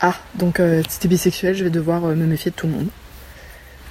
Ah, 0.00 0.14
donc 0.36 0.60
euh, 0.60 0.82
si 0.88 1.00
t'es 1.00 1.08
bisexuel, 1.08 1.54
je 1.54 1.64
vais 1.64 1.70
devoir 1.70 2.04
euh, 2.04 2.14
me 2.14 2.26
méfier 2.26 2.50
de 2.50 2.56
tout 2.56 2.66
le 2.66 2.72
monde. 2.74 2.88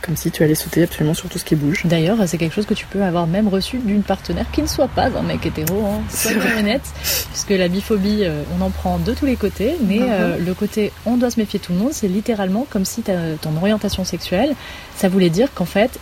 Comme 0.02 0.16
si 0.16 0.30
tu 0.30 0.44
allais 0.44 0.56
sauter 0.56 0.84
absolument 0.84 1.16
sur 1.16 1.28
tout 1.28 1.40
ce 1.40 1.44
qui 1.44 1.56
bouge. 1.56 1.82
D'ailleurs, 1.86 2.18
c'est 2.28 2.38
quelque 2.38 2.54
chose 2.54 2.68
que 2.68 2.76
tu 2.76 2.86
peux 2.86 3.02
avoir 3.04 3.26
même 3.26 3.48
reçu 3.48 3.80
d'une 3.80 4.04
partenaire 4.04 4.46
qui 4.52 4.62
ne 4.62 4.68
soit 4.68 4.88
pas 4.88 5.08
un 5.08 5.24
mec 5.24 5.44
hétéro, 5.46 5.86
hein. 5.86 6.02
C'est 6.08 6.36
honnêtes, 6.58 6.86
puisque 7.32 7.50
la 7.50 7.68
biphobie, 7.68 8.20
euh, 8.24 8.44
on 8.58 8.62
en 8.62 8.70
prend 8.70 9.00
de 9.00 9.14
tous 9.16 9.26
les 9.26 9.36
côtés, 9.36 9.76
mais 9.86 9.98
Mhm. 10.00 10.08
euh, 10.10 10.38
le 10.38 10.54
côté 10.54 10.92
on 11.08 11.18
doit 11.18 11.32
se 11.32 11.40
méfier 11.40 11.60
de 11.60 11.66
tout 11.66 11.74
le 11.74 11.80
monde, 11.80 11.94
c'est 11.94 12.08
littéralement 12.08 12.68
comme 12.70 12.86
si 12.86 13.02
ta- 13.02 13.34
ton 13.42 13.58
orientation 13.58 14.06
sexuelle, 14.06 14.54
ça 14.96 15.10
voulait 15.10 15.32
dire 15.32 15.50
qu'en 15.56 15.66
fait, 15.66 16.00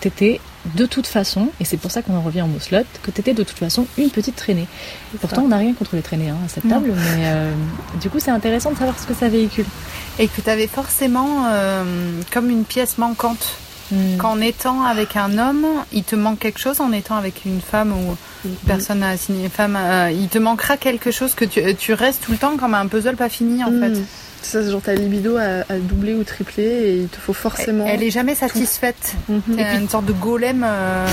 t'étais 0.00 0.40
de 0.74 0.86
toute 0.86 1.06
façon, 1.06 1.50
et 1.60 1.64
c'est 1.64 1.76
pour 1.76 1.90
ça 1.90 2.02
qu'on 2.02 2.16
en 2.16 2.22
revient 2.22 2.42
au 2.42 2.46
mot 2.46 2.58
slut, 2.58 2.86
que 3.02 3.10
t'étais 3.10 3.34
de 3.34 3.42
toute 3.42 3.58
façon 3.58 3.86
une 3.98 4.10
petite 4.10 4.36
traînée. 4.36 4.66
Pourtant, 5.20 5.42
on 5.42 5.48
n'a 5.48 5.58
rien 5.58 5.74
contre 5.74 5.94
les 5.94 6.02
traînées 6.02 6.30
hein, 6.30 6.38
à 6.44 6.48
cette 6.48 6.64
Non. 6.64 6.76
table, 6.76 6.92
mais 6.94 7.24
euh, 7.26 7.52
du 8.00 8.08
coup, 8.08 8.18
c'est 8.18 8.30
intéressant 8.30 8.72
de 8.72 8.78
savoir 8.78 8.98
ce 8.98 9.06
que 9.06 9.14
ça 9.14 9.28
véhicule. 9.28 9.66
Et 10.18 10.26
que 10.28 10.40
tu 10.40 10.48
avais 10.48 10.66
forcément 10.66 11.46
euh, 11.48 11.84
comme 12.32 12.50
une 12.50 12.64
pièce 12.64 12.98
manquante. 12.98 13.56
Hmm. 13.92 14.16
Qu'en 14.16 14.40
étant 14.40 14.82
avec 14.82 15.14
un 15.14 15.36
homme, 15.36 15.66
il 15.92 16.04
te 16.04 16.16
manque 16.16 16.38
quelque 16.38 16.58
chose. 16.58 16.80
En 16.80 16.90
étant 16.92 17.16
avec 17.16 17.44
une 17.44 17.60
femme 17.60 17.92
ou 17.92 18.16
une 18.46 18.54
personne 18.66 19.02
assignée 19.02 19.50
femme, 19.50 19.76
euh, 19.76 20.10
il 20.10 20.28
te 20.28 20.38
manquera 20.38 20.78
quelque 20.78 21.10
chose 21.10 21.34
que 21.34 21.44
tu, 21.44 21.60
tu 21.74 21.92
restes 21.92 22.24
tout 22.24 22.32
le 22.32 22.38
temps 22.38 22.56
comme 22.56 22.72
un 22.72 22.86
puzzle 22.86 23.16
pas 23.16 23.28
fini 23.28 23.62
en 23.62 23.70
fait. 23.70 24.00
C'est 24.44 24.62
ça, 24.62 24.70
genre 24.70 24.82
ta 24.82 24.94
libido 24.94 25.36
a, 25.38 25.64
a 25.68 25.78
doublé 25.78 26.12
ou 26.12 26.22
triplé 26.22 26.62
et 26.64 26.96
il 26.96 27.08
te 27.08 27.16
faut 27.16 27.32
forcément. 27.32 27.86
Elle 27.88 28.02
est 28.02 28.10
jamais 28.10 28.34
satisfaite. 28.34 29.14
Mhm. 29.28 29.40
T'es 29.56 29.76
une 29.76 29.88
sorte 29.88 30.04
de 30.04 30.12
golem. 30.12 30.62
euh, 30.66 31.06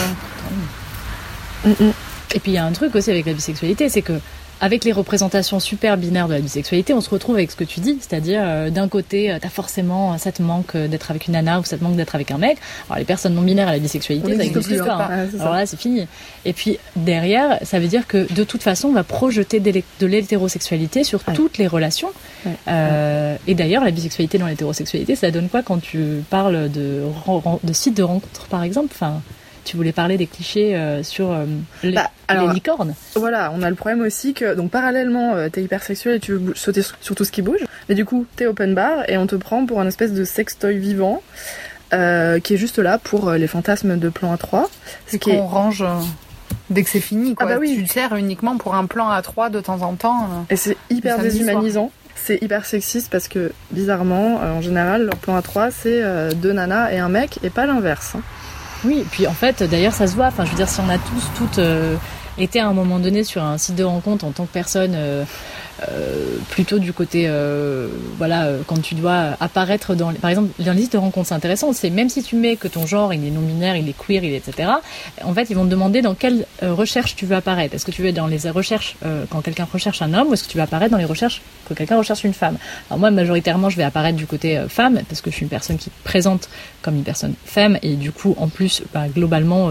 Mhm. 1.65 1.93
Et 2.33 2.39
puis 2.39 2.51
il 2.51 2.55
y 2.55 2.57
a 2.57 2.65
un 2.65 2.71
truc 2.71 2.95
aussi 2.95 3.11
avec 3.11 3.25
la 3.25 3.33
bisexualité, 3.33 3.87
c'est 3.89 4.01
que 4.01 4.13
avec 4.61 4.85
les 4.85 4.91
représentations 4.91 5.59
super 5.59 5.97
binaires 5.97 6.27
de 6.27 6.33
la 6.35 6.39
bisexualité, 6.39 6.93
on 6.93 7.01
se 7.01 7.09
retrouve 7.09 7.35
avec 7.35 7.51
ce 7.51 7.55
que 7.57 7.63
tu 7.63 7.79
dis, 7.79 7.97
c'est-à-dire 7.99 8.41
euh, 8.45 8.69
d'un 8.69 8.87
côté, 8.87 9.31
euh, 9.31 9.37
t'as 9.41 9.49
forcément, 9.49 10.13
euh, 10.13 10.17
ça 10.17 10.31
te 10.31 10.41
manque 10.43 10.77
d'être 10.77 11.09
avec 11.11 11.27
une 11.27 11.33
nana 11.33 11.59
ou 11.59 11.63
ça 11.65 11.77
te 11.77 11.83
manque 11.83 11.95
d'être 11.95 12.13
avec 12.15 12.29
un 12.31 12.37
mec. 12.37 12.57
Alors 12.89 12.99
les 12.99 13.05
personnes 13.05 13.33
non 13.33 13.41
binaires 13.41 13.67
à 13.67 13.71
la 13.71 13.77
On 13.79 13.81
bisexualité, 13.81 14.27
ça 14.31 14.37
n'existe 14.37 14.55
n'existe 14.55 14.79
plus, 14.81 14.87
pas. 14.87 14.95
hein. 14.95 15.09
hein. 15.11 15.27
Ça. 15.35 15.41
Alors 15.41 15.55
là, 15.55 15.65
c'est 15.65 15.79
fini. 15.79 16.07
Et 16.45 16.53
puis 16.53 16.77
derrière, 16.95 17.57
ça 17.63 17.79
veut 17.79 17.87
dire 17.87 18.05
que 18.07 18.31
de 18.31 18.43
toute 18.43 18.61
façon, 18.63 18.89
on 18.89 18.93
va 18.93 19.03
projeter 19.03 19.59
de 19.59 19.71
l'hé- 19.71 19.83
de 19.99 20.05
l'hétérosexualité 20.07 21.03
sur 21.03 21.21
Ouais. 21.27 21.33
toutes 21.33 21.57
les 21.57 21.67
relations. 21.67 22.09
Ouais. 22.45 22.51
Euh, 22.67 23.35
et 23.47 23.55
d'ailleurs, 23.55 23.83
la 23.83 23.91
bisexualité 23.91 24.37
dans 24.37 24.47
l'hétérosexualité, 24.47 25.15
ça 25.15 25.31
donne 25.31 25.49
quoi 25.49 25.63
quand 25.63 25.79
tu 25.81 26.23
parles 26.29 26.69
de 26.71 27.03
sites 27.73 27.97
de 27.97 28.03
rencontres, 28.03 28.45
par 28.47 28.63
exemple? 28.63 28.89
Enfin, 28.93 29.21
tu 29.63 29.77
voulais 29.77 29.91
parler 29.91 30.17
des 30.17 30.27
clichés 30.27 30.75
euh, 30.75 31.03
sur 31.03 31.31
euh, 31.31 31.45
les, 31.83 31.93
Bah, 31.93 32.09
alors- 32.27 32.47
les 32.47 32.53
licornes. 32.53 32.93
Voilà, 33.15 33.51
on 33.55 33.61
a 33.61 33.69
le 33.69 33.75
problème 33.75 34.01
aussi 34.01 34.33
que, 34.33 34.53
donc 34.55 34.71
parallèlement, 34.71 35.35
euh, 35.35 35.49
t'es 35.49 35.61
hypersexuel 35.63 36.15
et 36.15 36.19
tu 36.19 36.33
veux 36.33 36.53
sauter 36.55 36.81
sur 36.81 36.95
sur 37.01 37.15
tout 37.15 37.23
ce 37.25 37.31
qui 37.31 37.41
bouge, 37.41 37.61
mais 37.89 37.95
du 37.95 38.05
coup, 38.05 38.25
t'es 38.35 38.45
open 38.47 38.73
bar 38.75 39.09
et 39.09 39.17
on 39.17 39.27
te 39.27 39.35
prend 39.35 39.65
pour 39.65 39.79
un 39.79 39.87
espèce 39.87 40.13
de 40.13 40.23
sextoy 40.23 40.77
vivant 40.77 41.21
euh, 41.93 42.39
qui 42.39 42.53
est 42.53 42.57
juste 42.57 42.79
là 42.79 42.97
pour 42.97 43.31
les 43.31 43.47
fantasmes 43.47 43.97
de 43.97 44.09
plan 44.09 44.33
A3. 44.35 44.67
Ce 45.07 45.17
qui 45.17 45.31
est 45.31 45.37
qu'on 45.37 45.45
range 45.47 45.83
Dès 46.69 46.83
que 46.83 46.89
c'est 46.89 47.01
fini, 47.01 47.35
quoi. 47.35 47.45
Ah 47.49 47.53
bah 47.53 47.57
oui. 47.59 47.75
Tu 47.75 47.81
le 47.81 47.87
sers 47.87 48.15
uniquement 48.15 48.57
pour 48.57 48.75
un 48.75 48.85
plan 48.85 49.09
à 49.09 49.21
trois 49.21 49.49
de 49.49 49.59
temps 49.59 49.81
en 49.81 49.93
temps. 49.95 50.45
Et 50.49 50.55
c'est 50.55 50.77
hyper 50.89 51.19
déshumanisant. 51.19 51.91
C'est 52.15 52.41
hyper 52.41 52.65
sexiste 52.65 53.09
parce 53.11 53.27
que, 53.27 53.51
bizarrement, 53.71 54.39
euh, 54.41 54.53
en 54.53 54.61
général, 54.61 55.05
leur 55.05 55.15
plan 55.17 55.35
à 55.35 55.41
3, 55.41 55.71
c'est 55.71 56.03
euh, 56.03 56.31
deux 56.33 56.51
nanas 56.53 56.91
et 56.91 56.99
un 56.99 57.09
mec 57.09 57.39
et 57.43 57.49
pas 57.49 57.65
l'inverse. 57.65 58.13
Oui, 58.83 59.05
puis 59.11 59.27
en 59.27 59.33
fait, 59.33 59.63
d'ailleurs, 59.63 59.93
ça 59.93 60.07
se 60.07 60.15
voit. 60.15 60.27
Enfin, 60.27 60.45
je 60.45 60.51
veux 60.51 60.55
dire, 60.55 60.69
si 60.69 60.79
on 60.79 60.89
a 60.89 60.97
tous, 60.97 61.23
toutes 61.37 61.59
euh, 61.59 61.95
été 62.37 62.59
à 62.59 62.67
un 62.67 62.73
moment 62.73 62.99
donné 62.99 63.23
sur 63.23 63.43
un 63.43 63.57
site 63.57 63.75
de 63.75 63.83
rencontre 63.83 64.25
en 64.25 64.31
tant 64.31 64.45
que 64.45 64.53
personne, 64.53 64.95
euh, 65.89 66.37
plutôt 66.49 66.79
du 66.79 66.93
côté, 66.93 67.25
euh, 67.27 67.87
voilà, 68.17 68.45
euh, 68.45 68.61
quand 68.67 68.81
tu 68.81 68.95
dois 68.95 69.35
apparaître 69.39 69.95
dans, 69.95 70.13
par 70.13 70.29
exemple, 70.29 70.49
dans 70.59 70.73
les 70.73 70.79
listes 70.79 70.93
de 70.93 70.97
rencontres, 70.97 71.29
c'est 71.29 71.35
intéressant. 71.35 71.73
C'est 71.73 71.89
même 71.89 72.09
si 72.09 72.21
tu 72.23 72.35
mets 72.35 72.55
que 72.55 72.67
ton 72.67 72.85
genre, 72.85 73.13
il 73.13 73.25
est 73.25 73.31
non 73.31 73.41
binaire, 73.41 73.75
il 73.75 73.87
est 73.89 73.95
queer, 73.97 74.23
il 74.23 74.33
est 74.33 74.37
etc. 74.37 74.69
En 75.23 75.33
fait, 75.33 75.49
ils 75.49 75.55
vont 75.55 75.65
te 75.65 75.69
demander 75.69 76.01
dans 76.01 76.13
quelle 76.13 76.45
euh, 76.63 76.73
recherche 76.73 77.15
tu 77.15 77.25
veux 77.25 77.35
apparaître. 77.35 77.75
Est-ce 77.75 77.85
que 77.85 77.91
tu 77.91 78.01
veux 78.01 78.09
être 78.09 78.15
dans 78.15 78.27
les 78.27 78.49
recherches 78.49 78.95
euh, 79.05 79.25
quand 79.29 79.41
quelqu'un 79.41 79.67
recherche 79.71 80.01
un 80.01 80.13
homme, 80.13 80.29
ou 80.29 80.33
est-ce 80.33 80.43
que 80.43 80.49
tu 80.49 80.57
veux 80.57 80.63
apparaître 80.63 80.91
dans 80.91 80.97
les 80.97 81.05
recherches 81.05 81.41
que 81.67 81.73
quelqu'un 81.73 81.97
recherche 81.97 82.23
une 82.23 82.33
femme? 82.33 82.57
Alors 82.89 82.99
moi, 82.99 83.11
majoritairement, 83.11 83.69
je 83.69 83.77
vais 83.77 83.83
apparaître 83.83 84.17
du 84.17 84.27
côté 84.27 84.61
femme 84.67 85.01
parce 85.07 85.21
que 85.21 85.31
je 85.31 85.35
suis 85.35 85.43
une 85.43 85.49
personne 85.49 85.77
qui 85.77 85.85
se 85.85 85.89
présente 86.03 86.49
comme 86.81 86.95
une 86.95 87.03
personne 87.03 87.33
femme 87.45 87.77
et 87.81 87.95
du 87.95 88.11
coup, 88.11 88.35
en 88.37 88.47
plus, 88.47 88.83
bah, 88.93 89.07
globalement, 89.13 89.69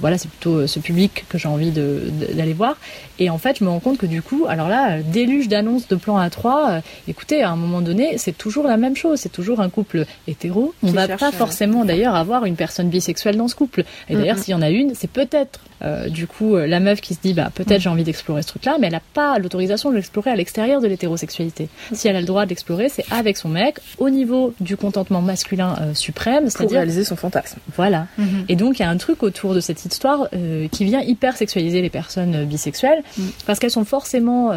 voilà, 0.00 0.18
c'est 0.18 0.28
plutôt 0.28 0.66
ce 0.66 0.80
public 0.80 1.24
que 1.28 1.38
j'ai 1.38 1.48
envie 1.48 1.70
d'aller 1.70 2.52
voir. 2.52 2.76
Et 3.18 3.30
en 3.30 3.38
fait, 3.38 3.58
je 3.58 3.64
me 3.64 3.70
rends 3.70 3.80
compte 3.80 3.98
que 3.98 4.06
du 4.06 4.22
coup, 4.22 4.46
alors 4.48 4.68
là, 4.68 5.00
déluge 5.16 5.48
d'annonces 5.48 5.88
de 5.88 5.96
plans 5.96 6.18
A3, 6.20 6.46
euh, 6.46 6.80
écoutez, 7.08 7.42
à 7.42 7.50
un 7.50 7.56
moment 7.56 7.80
donné, 7.80 8.18
c'est 8.18 8.36
toujours 8.36 8.66
la 8.66 8.76
même 8.76 8.96
chose. 8.96 9.18
C'est 9.20 9.32
toujours 9.32 9.60
un 9.60 9.70
couple 9.70 10.04
hétéro. 10.28 10.74
On 10.82 10.88
Qui 10.88 10.92
va 10.94 11.08
pas 11.08 11.28
euh, 11.28 11.32
forcément 11.32 11.84
d'ailleurs 11.84 12.14
avoir 12.14 12.44
une 12.44 12.56
personne 12.56 12.88
bisexuelle 12.88 13.36
dans 13.36 13.48
ce 13.48 13.54
couple. 13.54 13.84
Et 14.08 14.14
d'ailleurs, 14.16 14.38
s'il 14.38 14.52
y 14.52 14.54
en 14.54 14.62
a 14.62 14.70
une, 14.70 14.94
c'est 14.94 15.10
peut-être 15.10 15.60
euh, 15.82 16.08
du 16.08 16.26
coup 16.26 16.56
la 16.56 16.80
meuf 16.80 17.00
qui 17.00 17.14
se 17.14 17.20
dit, 17.22 17.34
bah 17.34 17.50
peut-être 17.54 17.80
j'ai 17.82 17.88
envie 17.90 18.04
d'explorer 18.04 18.42
ce 18.42 18.48
truc-là, 18.48 18.76
mais 18.80 18.86
elle 18.88 18.94
a 18.94 19.02
pas 19.14 19.38
l'autorisation 19.38 19.90
de 19.90 19.96
l'explorer 19.96 20.30
à 20.30 20.36
l'extérieur 20.36 20.80
de 20.80 20.86
l'hétérosexualité. 20.86 21.68
Si 21.92 22.08
elle 22.08 22.16
a 22.16 22.20
le 22.20 22.26
droit 22.26 22.44
de 22.44 22.50
l'explorer, 22.50 22.88
c'est 22.88 23.04
avec 23.10 23.36
son 23.36 23.48
mec, 23.48 23.76
au 23.98 24.10
niveau 24.10 24.54
du 24.60 24.76
contentement 24.76 25.22
masculin 25.22 25.76
euh, 25.80 25.94
suprême, 25.94 26.44
Pour 26.44 26.52
c'est-à-dire 26.52 26.78
réaliser 26.78 27.04
son 27.04 27.16
fantasme. 27.16 27.58
voilà. 27.76 28.06
Mhm. 28.18 28.44
Et 28.48 28.56
donc 28.56 28.78
il 28.78 28.82
y 28.82 28.84
a 28.84 28.90
un 28.90 28.96
truc 28.96 29.22
autour 29.22 29.54
de 29.54 29.60
cette 29.60 29.84
histoire 29.84 30.28
euh, 30.34 30.68
qui 30.68 30.84
vient 30.84 31.00
hyper 31.00 31.36
sexualiser 31.36 31.82
les 31.82 31.90
personnes 31.90 32.44
bisexuelles 32.44 33.02
Mm. 33.18 33.22
parce 33.46 33.58
qu'elles 33.58 33.70
sont 33.70 33.84
forcément 33.84 34.52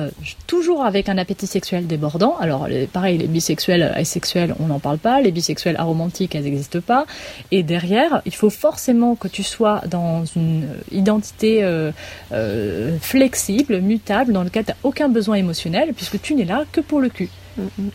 toujours 0.50 0.84
avec 0.84 1.10
un 1.10 1.18
appétit 1.20 1.46
sexuel 1.46 1.86
débordant. 1.86 2.36
Alors 2.40 2.68
pareil, 2.92 3.20
les 3.20 3.28
bisexuels 3.28 3.84
asexuels, 3.96 4.56
on 4.60 4.66
n'en 4.66 4.80
parle 4.80 4.98
pas. 4.98 5.22
Les 5.22 5.32
bisexuels 5.32 5.78
aromantiques, 5.78 6.34
elles 6.34 6.46
n'existent 6.46 6.82
pas. 6.82 7.06
Et 7.52 7.62
derrière, 7.62 8.24
il 8.26 8.34
faut 8.34 8.50
forcément 8.50 9.14
que 9.16 9.28
tu 9.28 9.44
sois 9.44 9.82
dans 9.88 10.26
une 10.36 10.68
identité 10.92 11.64
euh, 11.64 11.92
euh, 12.32 12.98
flexible, 13.00 13.80
mutable, 13.80 14.34
dans 14.34 14.44
lequel 14.44 14.66
tu 14.66 14.72
n'as 14.72 14.78
aucun 14.82 15.08
besoin 15.08 15.36
émotionnel 15.36 15.94
puisque 15.96 16.20
tu 16.20 16.34
n'es 16.34 16.46
là 16.46 16.64
que 16.72 16.82
pour 16.82 17.00
le 17.00 17.10
cul. 17.10 17.30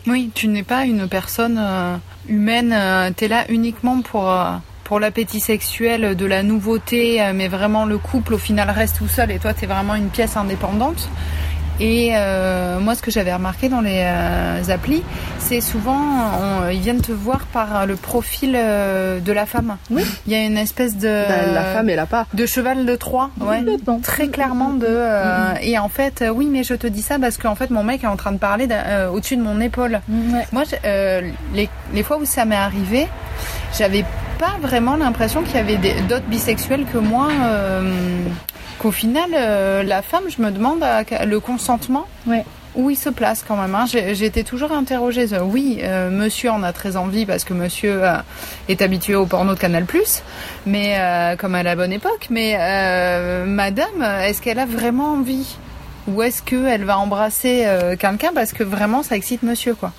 Oui, 0.07 0.31
tu 0.33 0.47
n'es 0.47 0.63
pas 0.63 0.85
une 0.85 1.09
personne 1.09 1.59
euh, 1.59 1.97
humaine. 2.29 2.71
euh, 2.73 3.11
T'es 3.13 3.27
là 3.27 3.43
uniquement 3.49 4.01
pour 4.01 4.33
pour 4.85 4.99
l'appétit 4.99 5.39
sexuel, 5.39 6.15
de 6.15 6.25
la 6.27 6.43
nouveauté, 6.43 7.19
mais 7.33 7.47
vraiment 7.47 7.85
le 7.85 7.97
couple 7.97 8.35
au 8.35 8.37
final 8.37 8.69
reste 8.69 8.97
tout 8.99 9.07
seul 9.07 9.31
et 9.31 9.39
toi 9.39 9.51
t'es 9.55 9.65
vraiment 9.65 9.95
une 9.95 10.09
pièce 10.09 10.37
indépendante. 10.37 11.09
Et 11.79 12.11
euh, 12.15 12.79
moi, 12.79 12.95
ce 12.95 13.01
que 13.01 13.11
j'avais 13.11 13.33
remarqué 13.33 13.67
dans 13.67 13.81
les 13.81 14.01
euh, 14.05 14.61
applis, 14.73 15.03
c'est 15.39 15.59
souvent 15.61 15.97
on- 15.99 16.69
ils 16.69 16.79
viennent 16.79 17.01
te 17.01 17.11
voir 17.11 17.39
par 17.51 17.85
le 17.85 17.95
profil 17.95 18.53
euh, 18.55 19.19
de 19.19 19.31
la 19.33 19.45
femme. 19.45 19.75
Oui. 19.89 20.03
Il 20.25 20.31
y 20.33 20.35
a 20.35 20.43
une 20.45 20.57
espèce 20.57 20.95
de 20.97 21.07
Bah, 21.27 21.51
la 21.53 21.63
femme, 21.73 21.89
elle 21.89 21.99
a 21.99 22.05
pas. 22.05 22.25
de 22.33 22.45
cheval 22.45 22.85
de 22.85 22.95
Troie. 22.95 23.29
Ouais 23.41 23.63
très 24.03 24.27
clairement 24.29 24.71
de 24.71 24.85
euh, 24.89 25.53
et 25.61 25.77
en 25.77 25.89
fait 25.89 26.21
euh, 26.21 26.29
oui 26.29 26.47
mais 26.51 26.63
je 26.63 26.73
te 26.73 26.87
dis 26.87 27.01
ça 27.01 27.17
parce 27.19 27.37
qu'en 27.37 27.55
fait 27.55 27.69
mon 27.69 27.83
mec 27.83 28.03
est 28.03 28.07
en 28.07 28.15
train 28.15 28.31
de 28.31 28.37
parler 28.37 28.67
euh, 28.71 29.09
au-dessus 29.09 29.35
de 29.37 29.41
mon 29.41 29.59
épaule 29.59 29.99
Ouais. 30.09 30.45
moi 30.51 30.63
je- 30.69 30.75
euh, 30.85 31.21
les, 31.53 31.69
les 31.93 32.03
fois 32.03 32.17
où 32.17 32.25
ça 32.25 32.45
m'est 32.45 32.55
arrivé 32.55 33.07
j'avais 33.77 34.03
pas 34.39 34.55
vraiment 34.61 34.95
l'impression 34.95 35.41
qu'il 35.43 35.55
y 35.55 35.59
avait 35.59 35.77
d'autres 36.07 36.25
bisexuels 36.27 36.85
que 36.91 36.97
moi 36.97 37.27
euh, 37.31 37.91
qu'au 38.79 38.91
final 38.91 39.29
euh, 39.35 39.83
la 39.83 40.01
femme 40.01 40.23
je 40.29 40.41
me 40.41 40.51
demande 40.51 40.83
à- 40.83 41.03
le 41.25 41.39
consentement 41.39 42.05
Ouais. 42.27 42.43
où 42.75 42.89
il 42.89 42.95
se 42.97 43.09
place 43.09 43.43
quand 43.47 43.55
même. 43.55 43.73
Hein. 43.75 43.85
J'ai 43.87 44.25
été 44.25 44.43
toujours 44.43 44.71
interrogée. 44.73 45.27
Oui, 45.41 45.79
euh, 45.83 46.09
monsieur 46.09 46.51
en 46.51 46.61
a 46.63 46.73
très 46.73 46.97
envie 46.97 47.25
parce 47.25 47.43
que 47.45 47.53
monsieur 47.53 48.03
euh, 48.03 48.17
est 48.67 48.81
habitué 48.81 49.15
au 49.15 49.25
porno 49.25 49.53
de 49.53 49.59
Canal+, 49.59 49.85
mais 50.65 50.95
euh, 50.99 51.35
comme 51.37 51.55
à 51.55 51.63
la 51.63 51.75
bonne 51.75 51.93
époque. 51.93 52.27
Mais 52.29 52.57
euh, 52.59 53.45
madame, 53.45 54.03
est-ce 54.23 54.41
qu'elle 54.41 54.59
a 54.59 54.65
vraiment 54.65 55.13
envie? 55.13 55.55
Ou 56.07 56.21
est-ce 56.21 56.41
qu'elle 56.43 56.83
va 56.83 56.99
embrasser 56.99 57.63
euh, 57.65 57.95
quelqu'un 57.95 58.31
parce 58.35 58.51
que 58.53 58.63
vraiment 58.63 59.01
ça 59.03 59.15
excite 59.15 59.41
monsieur 59.41 59.73
quoi? 59.73 59.91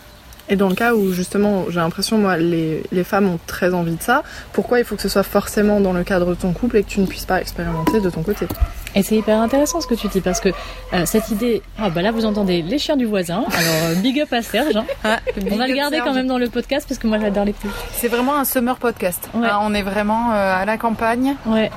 Et 0.48 0.56
dans 0.56 0.68
le 0.68 0.74
cas 0.74 0.94
où 0.94 1.12
justement, 1.12 1.64
j'ai 1.70 1.80
l'impression, 1.80 2.18
moi, 2.18 2.36
les, 2.36 2.82
les 2.92 3.04
femmes 3.04 3.28
ont 3.28 3.38
très 3.46 3.74
envie 3.74 3.96
de 3.96 4.02
ça, 4.02 4.22
pourquoi 4.52 4.78
il 4.78 4.84
faut 4.84 4.94
que 4.96 5.02
ce 5.02 5.08
soit 5.08 5.22
forcément 5.24 5.80
dans 5.80 5.92
le 5.92 6.04
cadre 6.04 6.26
de 6.30 6.34
ton 6.34 6.52
couple 6.52 6.76
et 6.76 6.82
que 6.84 6.88
tu 6.88 7.00
ne 7.00 7.06
puisses 7.06 7.24
pas 7.24 7.40
expérimenter 7.40 8.00
de 8.00 8.10
ton 8.10 8.22
côté? 8.22 8.46
Et 8.94 9.02
c'est 9.02 9.16
hyper 9.16 9.38
intéressant 9.40 9.80
ce 9.80 9.86
que 9.86 9.94
tu 9.94 10.08
dis 10.08 10.20
parce 10.20 10.40
que 10.40 10.48
euh, 10.92 11.04
cette 11.04 11.30
idée, 11.30 11.60
ah 11.78 11.90
bah 11.90 12.00
là 12.00 12.12
vous 12.12 12.24
entendez 12.24 12.62
les 12.62 12.78
chiens 12.78 12.96
du 12.96 13.04
voisin. 13.04 13.44
Alors 13.52 13.74
euh, 13.90 13.94
big 13.96 14.20
up 14.20 14.32
à 14.32 14.40
Serge. 14.40 14.74
hein. 14.76 14.84
On 15.50 15.56
va 15.56 15.66
le 15.66 15.74
garder 15.74 15.98
quand 16.02 16.14
même 16.14 16.26
dans 16.28 16.38
le 16.38 16.48
podcast 16.48 16.86
parce 16.88 16.98
que 16.98 17.06
moi 17.06 17.18
j'adore 17.20 17.44
les 17.44 17.52
petits. 17.52 17.68
C'est 17.92 18.08
vraiment 18.08 18.36
un 18.38 18.44
summer 18.44 18.76
podcast. 18.76 19.28
Ouais. 19.34 19.46
Hein, 19.48 19.58
on 19.62 19.74
est 19.74 19.82
vraiment 19.82 20.32
euh, 20.32 20.54
à 20.62 20.64
la 20.64 20.78
campagne. 20.78 21.34
Ouais. 21.44 21.70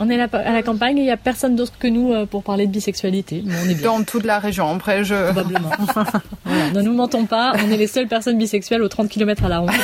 On 0.00 0.08
est 0.10 0.16
là 0.16 0.28
à 0.32 0.52
la 0.52 0.62
campagne 0.62 0.98
et 0.98 1.02
il 1.02 1.06
y 1.06 1.10
a 1.10 1.16
personne 1.16 1.56
d'autre 1.56 1.72
que 1.78 1.86
nous 1.88 2.12
euh, 2.12 2.26
pour 2.26 2.42
parler 2.42 2.66
de 2.66 2.72
bisexualité. 2.72 3.42
Mais 3.44 3.54
on 3.64 3.68
est 3.70 3.74
bien. 3.74 3.86
Dans 3.98 4.02
toute 4.04 4.24
la 4.24 4.38
région. 4.38 4.68
Après, 4.70 5.04
je... 5.04 5.14
Probablement. 5.32 5.70
voilà, 6.44 6.70
ne 6.72 6.82
nous 6.82 6.92
mentons 6.92 7.24
pas, 7.26 7.52
on 7.64 7.70
est 7.70 7.76
les 7.76 7.86
seules 7.86 8.08
personnes 8.08 8.38
bisexuelles 8.38 8.82
aux 8.82 8.88
30 8.88 9.08
km 9.08 9.44
à 9.44 9.48
la 9.48 9.58
ronde. 9.60 9.70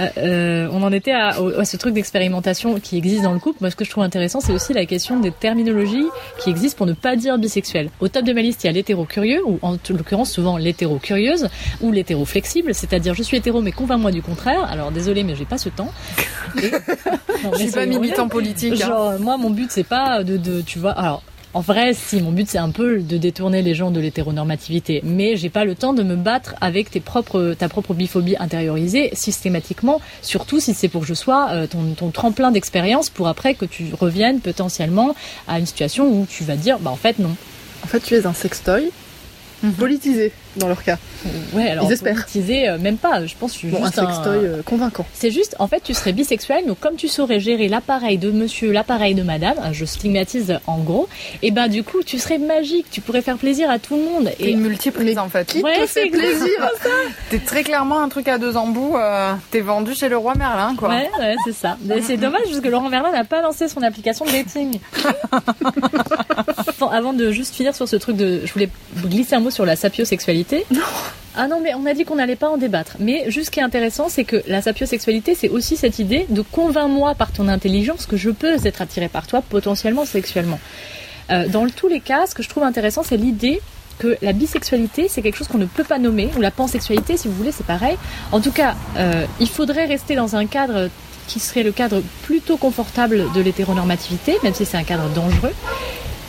Euh, 0.00 0.08
euh, 0.18 0.68
on 0.72 0.82
en 0.82 0.90
était 0.90 1.12
à, 1.12 1.40
au- 1.40 1.56
à 1.60 1.64
ce 1.64 1.76
truc 1.76 1.94
d'expérimentation 1.94 2.80
qui 2.80 2.96
existe 2.98 3.22
dans 3.22 3.32
le 3.32 3.38
couple. 3.38 3.58
Moi, 3.60 3.70
ce 3.70 3.76
que 3.76 3.84
je 3.84 3.90
trouve 3.90 4.02
intéressant, 4.02 4.40
c'est 4.40 4.52
aussi 4.52 4.72
la 4.72 4.86
question 4.86 5.20
des 5.20 5.30
terminologies 5.30 6.06
qui 6.40 6.50
existent 6.50 6.78
pour 6.78 6.86
ne 6.86 6.94
pas 6.94 7.14
dire 7.14 7.38
bisexuel. 7.38 7.90
Au 8.00 8.08
top 8.08 8.24
de 8.24 8.32
ma 8.32 8.40
liste, 8.42 8.64
il 8.64 8.66
y 8.66 8.70
a 8.70 8.72
l'hétéro 8.72 9.04
curieux, 9.04 9.40
ou 9.46 9.60
en 9.62 9.76
l'occurrence 9.90 10.32
souvent 10.32 10.56
l'hétéro 10.56 10.98
curieuse, 10.98 11.48
ou 11.80 11.92
l'hétéro 11.92 12.24
flexible, 12.24 12.74
c'est-à-dire 12.74 13.14
je 13.14 13.22
suis 13.22 13.36
hétéro 13.36 13.60
mais 13.62 13.70
convainc-moi 13.70 14.10
du 14.10 14.20
contraire. 14.20 14.64
Alors 14.68 14.90
désolé, 14.90 15.22
mais 15.22 15.36
j'ai 15.36 15.44
pas 15.44 15.58
ce 15.58 15.68
temps. 15.68 15.92
Et- 16.60 16.72
Non, 17.44 17.52
je 17.52 17.58
suis 17.62 17.70
pas 17.70 17.86
militant 17.86 18.28
politique. 18.28 18.72
hein. 18.72 18.76
Genre, 18.88 19.18
moi, 19.20 19.36
mon 19.36 19.50
but, 19.50 19.70
c'est 19.70 19.84
pas 19.84 20.24
de, 20.24 20.36
de, 20.36 20.60
tu 20.62 20.78
vois, 20.78 20.92
alors, 20.92 21.22
en 21.52 21.60
vrai, 21.60 21.94
si, 21.94 22.20
mon 22.20 22.32
but, 22.32 22.48
c'est 22.48 22.58
un 22.58 22.70
peu 22.70 22.98
de 22.98 23.16
détourner 23.16 23.62
les 23.62 23.74
gens 23.74 23.92
de 23.92 24.00
l'hétéronormativité. 24.00 25.00
Mais 25.04 25.36
j'ai 25.36 25.50
pas 25.50 25.64
le 25.64 25.76
temps 25.76 25.92
de 25.92 26.02
me 26.02 26.16
battre 26.16 26.56
avec 26.60 26.90
tes 26.90 26.98
propres, 27.00 27.54
ta 27.56 27.68
propre 27.68 27.94
biphobie 27.94 28.34
intériorisée, 28.40 29.10
systématiquement, 29.12 30.00
surtout 30.20 30.58
si 30.58 30.74
c'est 30.74 30.88
pour 30.88 31.02
que 31.02 31.06
je 31.06 31.14
sois 31.14 31.50
euh, 31.52 31.66
ton, 31.68 31.94
ton 31.96 32.10
tremplin 32.10 32.50
d'expérience 32.50 33.08
pour 33.08 33.28
après 33.28 33.54
que 33.54 33.66
tu 33.66 33.86
reviennes 33.98 34.40
potentiellement 34.40 35.14
à 35.46 35.60
une 35.60 35.66
situation 35.66 36.08
où 36.08 36.26
tu 36.28 36.42
vas 36.42 36.56
dire, 36.56 36.78
bah, 36.80 36.90
en 36.90 36.96
fait, 36.96 37.20
non. 37.20 37.36
En 37.84 37.86
fait, 37.86 38.00
tu 38.00 38.14
es 38.14 38.26
un 38.26 38.32
sextoy 38.34 38.90
Mhm. 39.62 39.72
politisé, 39.74 40.32
dans 40.56 40.68
leur 40.68 40.82
cas. 40.82 40.98
Ouais, 41.52 41.68
alors, 41.70 41.86
Ils 41.88 41.92
espèrent. 41.92 42.26
euh, 42.36 42.78
même 42.78 42.96
pas, 42.96 43.24
je 43.26 43.34
pense 43.38 43.52
que 43.52 43.54
je 43.54 43.66
suis 43.66 43.68
Bon, 43.68 43.84
un 43.84 43.90
sextoy 43.90 44.38
euh, 44.44 44.62
convaincant. 44.64 45.06
C'est 45.14 45.30
juste, 45.30 45.56
en 45.58 45.66
fait, 45.66 45.80
tu 45.82 45.94
serais 45.94 46.12
bisexuel, 46.12 46.66
donc 46.66 46.78
comme 46.80 46.96
tu 46.96 47.08
saurais 47.08 47.40
gérer 47.40 47.68
l'appareil 47.68 48.18
de 48.18 48.30
monsieur, 48.30 48.72
l'appareil 48.72 49.14
de 49.14 49.22
madame, 49.22 49.54
hein, 49.62 49.70
je 49.72 49.84
stigmatise 49.84 50.58
en 50.66 50.78
gros, 50.78 51.08
et 51.42 51.50
ben 51.50 51.68
du 51.68 51.82
coup, 51.82 52.02
tu 52.04 52.18
serais 52.18 52.38
magique, 52.38 52.86
tu 52.90 53.00
pourrais 53.00 53.22
faire 53.22 53.36
plaisir 53.38 53.70
à 53.70 53.78
tout 53.78 53.96
le 53.96 54.02
monde. 54.02 54.30
T'es 54.38 54.44
Et 54.44 54.50
une 54.50 54.60
multiprise 54.60 55.18
en 55.18 55.28
fait. 55.28 55.46
Qui 55.46 55.62
Ouais, 55.62 55.80
te 55.80 55.86
fait 55.86 56.06
plaisir 56.10 56.48
T'es 57.30 57.38
très 57.38 57.62
clairement 57.62 58.00
un 58.00 58.08
truc 58.08 58.28
à 58.28 58.38
deux 58.38 58.56
embouts. 58.56 58.96
euh, 58.96 59.32
T'es 59.50 59.60
vendu 59.60 59.94
chez 59.94 60.08
le 60.08 60.16
roi 60.16 60.34
Merlin 60.34 60.74
quoi. 60.76 60.88
Ouais, 60.90 61.10
ouais, 61.18 61.34
c'est 61.44 61.54
ça. 61.54 61.76
C'est 62.02 62.16
dommage 62.16 62.42
parce 62.44 62.60
que 62.60 62.68
Laurent 62.68 62.88
Merlin 62.88 63.12
n'a 63.12 63.24
pas 63.24 63.40
lancé 63.42 63.68
son 63.68 63.82
application 63.82 64.24
de 64.24 64.30
dating. 64.32 64.78
Avant 66.92 67.12
de 67.12 67.30
juste 67.32 67.54
finir 67.54 67.74
sur 67.74 67.88
ce 67.88 67.96
truc 67.96 68.16
de, 68.16 68.42
je 68.44 68.52
voulais 68.52 68.68
glisser 69.06 69.34
un 69.34 69.40
mot 69.40 69.50
sur 69.50 69.64
la 69.64 69.74
sapiosexualité. 69.74 70.43
Ah 71.36 71.48
non, 71.48 71.60
mais 71.60 71.74
on 71.74 71.84
a 71.86 71.94
dit 71.94 72.04
qu'on 72.04 72.14
n'allait 72.14 72.36
pas 72.36 72.48
en 72.48 72.56
débattre. 72.56 72.92
Mais 73.00 73.24
juste 73.28 73.46
ce 73.46 73.50
qui 73.50 73.58
est 73.60 73.64
intéressant, 73.64 74.08
c'est 74.08 74.24
que 74.24 74.42
la 74.46 74.62
sapiosexualité, 74.62 75.34
c'est 75.34 75.48
aussi 75.48 75.76
cette 75.76 75.98
idée 75.98 76.26
de 76.28 76.42
convainc-moi 76.42 77.14
par 77.16 77.32
ton 77.32 77.48
intelligence 77.48 78.06
que 78.06 78.16
je 78.16 78.30
peux 78.30 78.54
être 78.64 78.82
attiré 78.82 79.08
par 79.08 79.26
toi 79.26 79.42
potentiellement 79.42 80.04
sexuellement. 80.04 80.60
Euh, 81.30 81.48
dans 81.48 81.64
le- 81.64 81.70
tous 81.72 81.88
les 81.88 82.00
cas, 82.00 82.26
ce 82.28 82.34
que 82.36 82.42
je 82.44 82.48
trouve 82.48 82.62
intéressant, 82.62 83.02
c'est 83.02 83.16
l'idée 83.16 83.60
que 83.98 84.16
la 84.22 84.32
bisexualité, 84.32 85.08
c'est 85.08 85.22
quelque 85.22 85.36
chose 85.36 85.48
qu'on 85.48 85.58
ne 85.58 85.66
peut 85.66 85.84
pas 85.84 85.98
nommer, 85.98 86.28
ou 86.36 86.40
la 86.40 86.50
pansexualité, 86.50 87.16
si 87.16 87.26
vous 87.28 87.34
voulez, 87.34 87.52
c'est 87.52 87.66
pareil. 87.66 87.96
En 88.32 88.40
tout 88.40 88.50
cas, 88.52 88.74
euh, 88.96 89.24
il 89.40 89.48
faudrait 89.48 89.86
rester 89.86 90.14
dans 90.16 90.36
un 90.36 90.46
cadre 90.46 90.88
qui 91.26 91.40
serait 91.40 91.62
le 91.62 91.72
cadre 91.72 92.02
plutôt 92.24 92.56
confortable 92.58 93.24
de 93.34 93.40
l'hétéronormativité, 93.40 94.36
même 94.42 94.54
si 94.54 94.64
c'est 94.66 94.76
un 94.76 94.84
cadre 94.84 95.08
dangereux. 95.14 95.52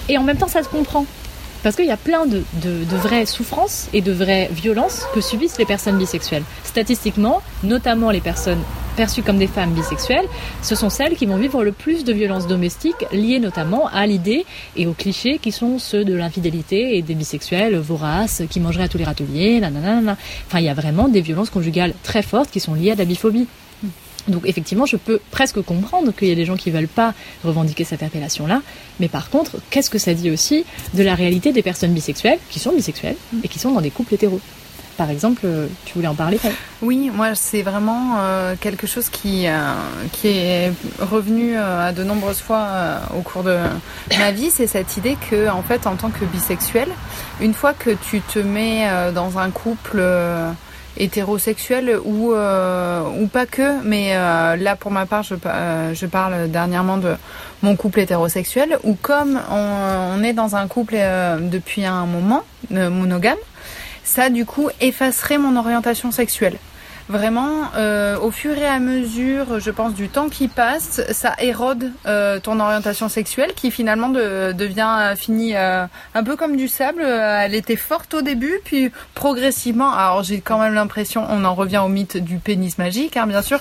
Et 0.09 0.17
en 0.17 0.23
même 0.23 0.37
temps, 0.37 0.47
ça 0.47 0.63
se 0.63 0.69
comprend. 0.69 1.05
Parce 1.65 1.77
qu'il 1.77 1.87
y 1.87 1.91
a 1.91 1.97
plein 1.97 2.27
de, 2.27 2.43
vraies 2.91 3.25
souffrances 3.25 3.89
et 3.91 4.01
de 4.01 4.11
vraies 4.11 4.51
violences 4.53 5.07
que 5.15 5.19
subissent 5.19 5.57
les 5.57 5.65
personnes 5.65 5.97
bisexuelles. 5.97 6.43
Statistiquement, 6.63 7.41
notamment 7.63 8.11
les 8.11 8.21
personnes 8.21 8.61
perçues 8.95 9.23
comme 9.23 9.39
des 9.39 9.47
femmes 9.47 9.73
bisexuelles, 9.73 10.27
ce 10.61 10.75
sont 10.75 10.91
celles 10.91 11.15
qui 11.15 11.25
vont 11.25 11.37
vivre 11.37 11.63
le 11.63 11.71
plus 11.71 12.03
de 12.03 12.13
violences 12.13 12.45
domestiques 12.45 13.07
liées 13.11 13.39
notamment 13.39 13.87
à 13.87 14.05
l'idée 14.05 14.45
et 14.77 14.85
aux 14.85 14.93
clichés 14.93 15.39
qui 15.39 15.51
sont 15.51 15.79
ceux 15.79 16.05
de 16.05 16.13
l'infidélité 16.13 16.97
et 16.97 17.01
des 17.01 17.15
bisexuels 17.15 17.75
voraces 17.77 18.43
qui 18.47 18.59
mangeraient 18.59 18.83
à 18.83 18.87
tous 18.87 18.99
les 18.99 19.03
râteliers. 19.03 19.59
Enfin, 20.45 20.59
il 20.59 20.65
y 20.65 20.69
a 20.69 20.75
vraiment 20.75 21.07
des 21.07 21.21
violences 21.21 21.49
conjugales 21.49 21.95
très 22.03 22.21
fortes 22.21 22.51
qui 22.51 22.59
sont 22.59 22.75
liées 22.75 22.91
à 22.91 22.95
la 22.95 23.05
biphobie. 23.05 23.47
Donc 24.27 24.41
effectivement, 24.45 24.85
je 24.85 24.97
peux 24.97 25.19
presque 25.31 25.61
comprendre 25.61 26.11
qu'il 26.13 26.27
y 26.27 26.31
a 26.31 26.35
des 26.35 26.45
gens 26.45 26.55
qui 26.55 26.71
veulent 26.71 26.87
pas 26.87 27.13
revendiquer 27.43 27.83
cette 27.83 28.03
appellation-là, 28.03 28.61
mais 28.99 29.07
par 29.07 29.29
contre, 29.29 29.57
qu'est-ce 29.69 29.89
que 29.89 29.99
ça 29.99 30.13
dit 30.13 30.31
aussi 30.31 30.65
de 30.93 31.03
la 31.03 31.15
réalité 31.15 31.51
des 31.51 31.61
personnes 31.61 31.93
bisexuelles, 31.93 32.39
qui 32.49 32.59
sont 32.59 32.71
bisexuelles, 32.71 33.17
et 33.43 33.47
qui 33.47 33.59
sont 33.59 33.71
dans 33.71 33.81
des 33.81 33.91
couples 33.91 34.15
hétéros? 34.15 34.41
Par 34.97 35.09
exemple, 35.09 35.41
euh, 35.43 35.67
tu 35.83 35.95
voulais 35.95 36.07
en 36.07 36.15
parler, 36.15 36.39
Oui, 36.81 37.11
moi 37.13 37.35
c'est 37.35 37.63
vraiment 37.63 38.15
euh, 38.19 38.55
quelque 38.59 38.87
chose 38.87 39.09
qui, 39.09 39.47
euh, 39.47 39.73
qui 40.13 40.27
est 40.27 40.71
revenu 40.99 41.57
euh, 41.57 41.89
à 41.89 41.91
de 41.91 42.03
nombreuses 42.03 42.39
fois 42.39 42.67
au 43.17 43.21
cours 43.21 43.43
de 43.43 43.57
ma 44.17 44.31
vie, 44.31 44.49
c'est 44.49 44.67
cette 44.67 44.95
idée 44.95 45.17
que 45.29 45.49
en 45.49 45.63
fait 45.63 45.85
en 45.85 45.95
tant 45.95 46.09
que 46.09 46.23
bisexuel, 46.25 46.87
une 47.41 47.53
fois 47.53 47.73
que 47.73 47.89
tu 48.09 48.21
te 48.21 48.39
mets 48.39 48.87
dans 49.13 49.37
un 49.37 49.51
couple 49.51 50.01
hétérosexuel 50.97 51.97
ou 52.03 52.33
euh, 52.33 53.01
ou 53.19 53.27
pas 53.27 53.45
que, 53.45 53.81
mais 53.83 54.15
euh, 54.15 54.55
là 54.55 54.75
pour 54.75 54.91
ma 54.91 55.05
part 55.05 55.23
je, 55.23 55.35
euh, 55.45 55.93
je 55.93 56.05
parle 56.05 56.49
dernièrement 56.49 56.97
de 56.97 57.15
mon 57.61 57.75
couple 57.75 58.01
hétérosexuel 58.01 58.77
où 58.83 58.95
comme 58.95 59.39
on, 59.51 60.23
est 60.23 60.33
dans 60.33 60.55
un 60.55 60.67
couple 60.67 60.95
depuis 61.41 61.85
un 61.85 62.05
moment 62.05 62.43
monogame, 62.69 63.37
ça 64.03 64.29
du 64.29 64.45
coup 64.45 64.69
effacerait 64.81 65.37
mon 65.37 65.55
orientation 65.55 66.11
sexuelle. 66.11 66.57
Vraiment, 67.07 67.65
euh, 67.77 68.17
au 68.17 68.31
fur 68.31 68.57
et 68.57 68.65
à 68.65 68.79
mesure, 68.79 69.59
je 69.59 69.69
pense, 69.69 69.93
du 69.93 70.09
temps 70.09 70.27
qui 70.27 70.47
passe, 70.47 71.01
ça 71.11 71.35
érode 71.37 71.91
euh, 72.07 72.39
ton 72.39 72.59
orientation 72.59 73.09
sexuelle 73.09 73.53
qui 73.55 73.69
finalement 73.69 74.09
de- 74.09 74.53
devient 74.53 74.89
euh, 74.99 75.15
finit 75.15 75.55
euh, 75.55 75.85
un 76.15 76.23
peu 76.23 76.35
comme 76.35 76.55
du 76.57 76.67
sable. 76.67 77.03
Euh, 77.03 77.41
Elle 77.43 77.53
était 77.53 77.75
forte 77.75 78.15
au 78.15 78.21
début, 78.23 78.55
puis 78.65 78.91
progressivement, 79.13 79.93
alors 79.93 80.23
j'ai 80.23 80.41
quand 80.41 80.57
même 80.59 80.73
l'impression, 80.73 81.23
on 81.29 81.45
en 81.45 81.53
revient 81.53 81.77
au 81.77 81.89
mythe 81.89 82.17
du 82.17 82.37
pénis 82.37 82.75
magique, 82.79 83.17
hein, 83.17 83.27
bien 83.27 83.43
sûr, 83.43 83.59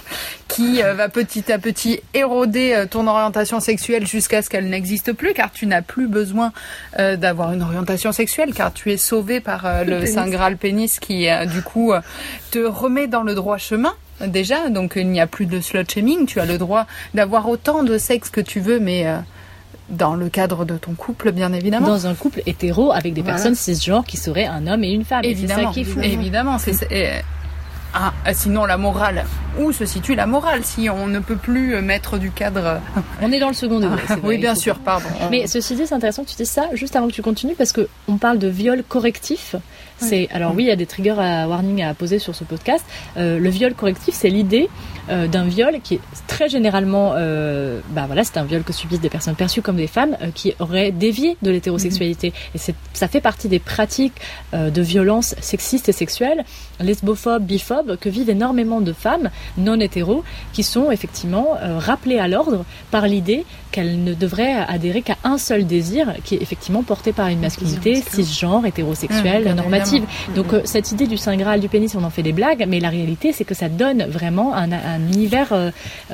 qui 0.48 0.82
euh, 0.82 0.94
va 0.94 1.10
petit 1.10 1.52
à 1.52 1.58
petit 1.58 2.00
éroder 2.14 2.86
ton 2.90 3.06
orientation 3.06 3.60
sexuelle 3.60 4.06
jusqu'à 4.06 4.40
ce 4.40 4.48
qu'elle 4.48 4.70
n'existe 4.70 5.12
plus, 5.12 5.34
car 5.34 5.52
tu 5.52 5.66
n'as 5.66 5.82
plus 5.82 6.08
besoin 6.08 6.52
euh, 6.98 7.16
d'avoir 7.16 7.52
une 7.52 7.62
orientation 7.62 8.10
sexuelle, 8.10 8.54
car 8.54 8.72
tu 8.72 8.90
es 8.90 8.96
sauvé 8.96 9.40
par 9.40 9.84
le 9.84 9.98
pénis. 10.00 10.14
Saint 10.14 10.28
Graal 10.28 10.56
pénis 10.56 10.98
qui, 10.98 11.28
du 11.52 11.60
coup, 11.60 11.92
te 12.50 12.58
remet 12.60 13.06
dans 13.06 13.22
le 13.22 13.33
droit 13.34 13.58
chemin. 13.58 13.92
Déjà, 14.26 14.68
donc 14.70 14.92
il 14.96 15.08
n'y 15.08 15.20
a 15.20 15.26
plus 15.26 15.46
de 15.46 15.60
slut 15.60 15.84
shaming. 15.90 16.26
Tu 16.26 16.38
as 16.40 16.46
le 16.46 16.56
droit 16.58 16.86
d'avoir 17.14 17.48
autant 17.48 17.82
de 17.82 17.98
sexe 17.98 18.30
que 18.30 18.40
tu 18.40 18.60
veux, 18.60 18.78
mais 18.80 19.06
euh, 19.06 19.18
dans 19.90 20.14
le 20.14 20.28
cadre 20.28 20.64
de 20.64 20.76
ton 20.76 20.92
couple, 20.92 21.32
bien 21.32 21.52
évidemment. 21.52 21.88
Dans 21.88 22.06
un 22.06 22.14
couple 22.14 22.42
hétéro 22.46 22.92
avec 22.92 23.12
des 23.12 23.20
Voilà. 23.22 23.36
personnes 23.36 23.54
cisgenres 23.56 24.04
qui 24.04 24.16
seraient 24.16 24.46
un 24.46 24.66
homme 24.66 24.84
et 24.84 24.92
une 24.92 25.04
femme. 25.04 25.20
Et 25.24 25.28
C'est 25.28 25.32
Évidemment, 25.32 25.68
ça 25.68 25.74
qui 25.74 25.80
est 25.80 25.84
fou. 25.84 26.00
évidemment. 26.00 26.58
C'est, 26.58 26.72
c'est- 26.74 26.88
euh, 26.92 27.20
ah, 27.94 28.12
sinon 28.34 28.64
la 28.64 28.76
morale. 28.76 29.24
Où 29.58 29.70
se 29.70 29.86
situe 29.86 30.16
la 30.16 30.26
morale 30.26 30.64
si 30.64 30.90
on 30.90 31.06
ne 31.06 31.20
peut 31.20 31.36
plus 31.36 31.76
euh, 31.76 31.80
mettre 31.80 32.18
du 32.18 32.32
cadre? 32.32 32.80
On 33.22 33.30
est 33.30 33.38
dans 33.38 33.48
le 33.48 33.54
second 33.54 33.78
degré. 33.78 34.02
vrai, 34.06 34.18
Oui, 34.24 34.38
bien 34.38 34.56
sûr, 34.56 34.78
pardon. 34.80 35.06
Mais 35.30 35.46
ceci 35.46 35.76
dit, 35.76 35.86
c'est 35.86 35.94
intéressant 35.94 36.24
que 36.24 36.30
tu 36.30 36.36
dises 36.36 36.50
ça 36.50 36.66
juste 36.72 36.96
avant 36.96 37.06
que 37.06 37.12
tu 37.12 37.22
continues 37.22 37.54
parce 37.56 37.72
que 37.72 37.88
on 38.08 38.16
parle 38.16 38.38
de 38.38 38.48
viol 38.48 38.82
correctif. 38.82 39.54
C'est 39.98 40.28
alors 40.32 40.54
oui, 40.54 40.64
il 40.64 40.66
y 40.66 40.72
a 40.72 40.76
des 40.76 40.86
triggers 40.86 41.18
à 41.18 41.48
warning 41.48 41.82
à 41.82 41.94
poser 41.94 42.18
sur 42.18 42.34
ce 42.34 42.44
podcast. 42.44 42.84
Euh, 43.16 43.38
le 43.38 43.48
viol 43.48 43.74
correctif, 43.74 44.14
c'est 44.14 44.28
l'idée 44.28 44.68
euh, 45.08 45.26
d'un 45.28 45.44
viol 45.44 45.78
qui 45.82 45.94
est 45.94 46.00
très 46.26 46.48
généralement, 46.48 47.12
euh, 47.14 47.80
bah 47.90 48.04
voilà, 48.06 48.24
c'est 48.24 48.36
un 48.38 48.44
viol 48.44 48.62
que 48.62 48.72
subissent 48.72 49.00
des 49.00 49.08
personnes 49.08 49.36
perçues 49.36 49.62
comme 49.62 49.76
des 49.76 49.86
femmes 49.86 50.16
qui 50.34 50.54
auraient 50.58 50.90
dévié 50.90 51.36
de 51.42 51.50
l'hétérosexualité. 51.50 52.32
Et 52.54 52.58
c'est, 52.58 52.74
ça 52.92 53.08
fait 53.08 53.20
partie 53.20 53.48
des 53.48 53.58
pratiques 53.58 54.20
de 54.52 54.82
violence 54.82 55.34
sexistes 55.40 55.88
et 55.88 55.92
sexuelles, 55.92 56.44
lesbophobes, 56.80 57.44
biphobes, 57.44 57.83
que 58.00 58.08
vivent 58.08 58.30
énormément 58.30 58.80
de 58.80 58.92
femmes 58.92 59.30
non 59.58 59.78
hétéros 59.80 60.24
qui 60.52 60.62
sont 60.62 60.90
effectivement 60.90 61.56
euh, 61.62 61.78
rappelées 61.78 62.18
à 62.18 62.28
l'ordre 62.28 62.64
par 62.90 63.06
l'idée 63.06 63.44
qu'elles 63.70 64.02
ne 64.02 64.14
devraient 64.14 64.54
adhérer 64.68 65.02
qu'à 65.02 65.16
un 65.24 65.38
seul 65.38 65.66
désir, 65.66 66.14
qui 66.24 66.36
est 66.36 66.42
effectivement 66.42 66.82
porté 66.82 67.12
par 67.12 67.28
une 67.28 67.40
masculinité 67.40 67.96
cisgenre, 67.96 68.66
hétérosexuelle, 68.66 69.44
Mmh, 69.44 69.54
normative. 69.56 70.04
évidemment. 70.04 70.36
Donc 70.36 70.52
euh, 70.52 70.60
cette 70.64 70.92
idée 70.92 71.06
du 71.06 71.16
Saint 71.16 71.36
Graal 71.36 71.60
du 71.60 71.68
pénis, 71.68 71.94
on 71.94 72.04
en 72.04 72.10
fait 72.10 72.22
des 72.22 72.32
blagues, 72.32 72.64
mais 72.68 72.80
la 72.80 72.90
réalité 72.90 73.32
c'est 73.32 73.44
que 73.44 73.54
ça 73.54 73.68
donne 73.68 74.04
vraiment 74.04 74.54
un, 74.54 74.70
un 74.72 75.00
univers 75.12 75.52
euh, 75.52 75.70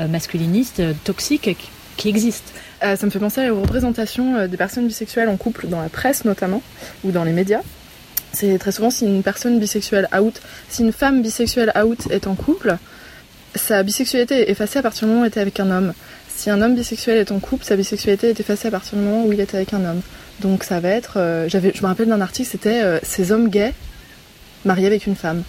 masculiniste 0.09 0.81
euh, 0.81 0.93
toxique 1.05 1.57
qui, 1.97 2.09
existe. 2.09 2.55
Euh, 2.83 2.97
ça 2.97 3.05
me 3.07 3.11
fait 3.11 3.19
penser 3.19 3.51
aux 3.51 3.61
représentations 3.61 4.47
des 4.47 4.57
personnes 4.57 4.87
bisexuelles 4.87 5.29
en 5.29 5.37
couple 5.37 5.67
dans 5.67 5.81
la 5.81 5.89
presse 5.89 6.25
notamment 6.25 6.63
ou 7.05 7.11
dans 7.11 7.25
les 7.25 7.33
médias. 7.33 7.61
C'est 8.33 8.59
très 8.59 8.73
souvent 8.73 8.90
si 8.90 9.07
une 9.07 9.23
personne 9.23 9.59
bisexuelle 9.59 10.09
out, 10.19 10.40
si 10.69 10.83
une 10.83 10.93
femme 10.93 11.23
bisexuelle 11.23 11.73
out 11.83 12.07
est 12.11 12.27
en 12.27 12.35
couple, 12.35 12.77
sa 13.55 13.83
bisexualité 13.83 14.49
est 14.49 14.51
effacée 14.51 14.79
à 14.79 14.83
partir 14.83 15.07
du 15.07 15.12
moment 15.12 15.23
où 15.23 15.25
elle 15.25 15.31
était 15.31 15.40
avec 15.40 15.59
un 15.61 15.71
homme. 15.71 15.93
Si 16.29 16.49
un 16.49 16.62
homme 16.62 16.75
bisexuel 16.75 17.19
est 17.19 17.33
en 17.33 17.40
couple, 17.40 17.64
sa 17.64 17.77
bisexualité 17.77 18.29
est 18.29 18.40
effacée 18.40 18.69
à 18.69 18.71
partir 18.71 18.97
du 18.97 19.05
moment 19.05 19.25
où 19.25 19.33
il 19.33 19.40
est 19.40 19.55
avec 19.55 19.75
un 19.75 19.85
homme. 19.85 20.01
Donc 20.40 20.64
ça 20.64 20.81
va 20.81 20.88
être, 20.88 21.14
euh, 21.16 21.49
j'avais, 21.49 21.73
je 21.75 21.83
me 21.83 21.87
rappelle 21.88 22.09
d'un 22.09 22.21
article, 22.21 22.49
c'était 22.49 22.83
euh, 22.83 22.99
ces 23.03 23.33
hommes 23.33 23.49
gays 23.49 23.75
mariés 24.64 24.87
avec 24.87 25.07
une 25.07 25.16
femme. 25.16 25.43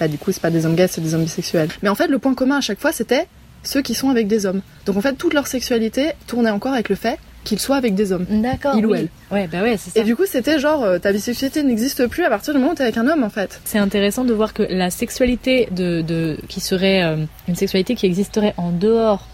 Bah 0.00 0.08
du 0.08 0.18
coup 0.18 0.32
c'est 0.32 0.40
pas 0.40 0.50
des 0.50 0.64
hommes 0.64 0.76
gays, 0.76 0.88
c'est 0.88 1.00
des 1.00 1.14
hommes 1.14 1.24
bisexuels. 1.24 1.68
Mais 1.82 1.88
en 1.88 1.94
fait 1.94 2.06
le 2.06 2.18
point 2.18 2.34
commun 2.34 2.58
à 2.58 2.60
chaque 2.60 2.80
fois 2.80 2.92
c'était 2.92 3.26
ceux 3.64 3.82
qui 3.82 3.94
sont 3.94 4.08
avec 4.08 4.28
des 4.28 4.46
hommes. 4.46 4.62
Donc 4.86 4.96
en 4.96 5.00
fait 5.00 5.14
toute 5.14 5.34
leur 5.34 5.46
sexualité 5.46 6.12
tournait 6.26 6.50
encore 6.50 6.72
avec 6.72 6.88
le 6.88 6.96
fait 6.96 7.18
qu'ils 7.44 7.58
soient 7.58 7.76
avec 7.76 7.94
des 7.94 8.12
hommes. 8.12 8.26
D'accord. 8.28 8.74
Il 8.76 8.86
ou 8.86 8.94
elle. 8.94 9.08
Ouais, 9.30 9.48
bah 9.48 9.62
ouais, 9.62 9.76
c'est 9.76 9.90
ça. 9.90 10.00
Et 10.00 10.04
du 10.04 10.16
coup 10.16 10.26
c'était 10.26 10.58
genre 10.58 10.82
euh, 10.82 10.98
ta 10.98 11.12
bisexualité 11.12 11.62
n'existe 11.62 12.06
plus 12.06 12.24
à 12.24 12.30
partir 12.30 12.54
du 12.54 12.60
moment 12.60 12.72
où 12.72 12.74
t'es 12.74 12.82
avec 12.82 12.96
un 12.96 13.08
homme 13.08 13.24
en 13.24 13.30
fait. 13.30 13.60
C'est 13.64 13.78
intéressant 13.78 14.24
de 14.24 14.32
voir 14.32 14.54
que 14.54 14.62
la 14.62 14.90
sexualité 14.90 15.68
de, 15.70 16.02
de 16.02 16.38
qui 16.48 16.60
serait 16.60 17.02
euh, 17.02 17.24
une 17.48 17.56
sexualité 17.56 17.94
qui 17.94 18.06
existerait 18.06 18.54
en 18.56 18.70
dehors 18.70 19.26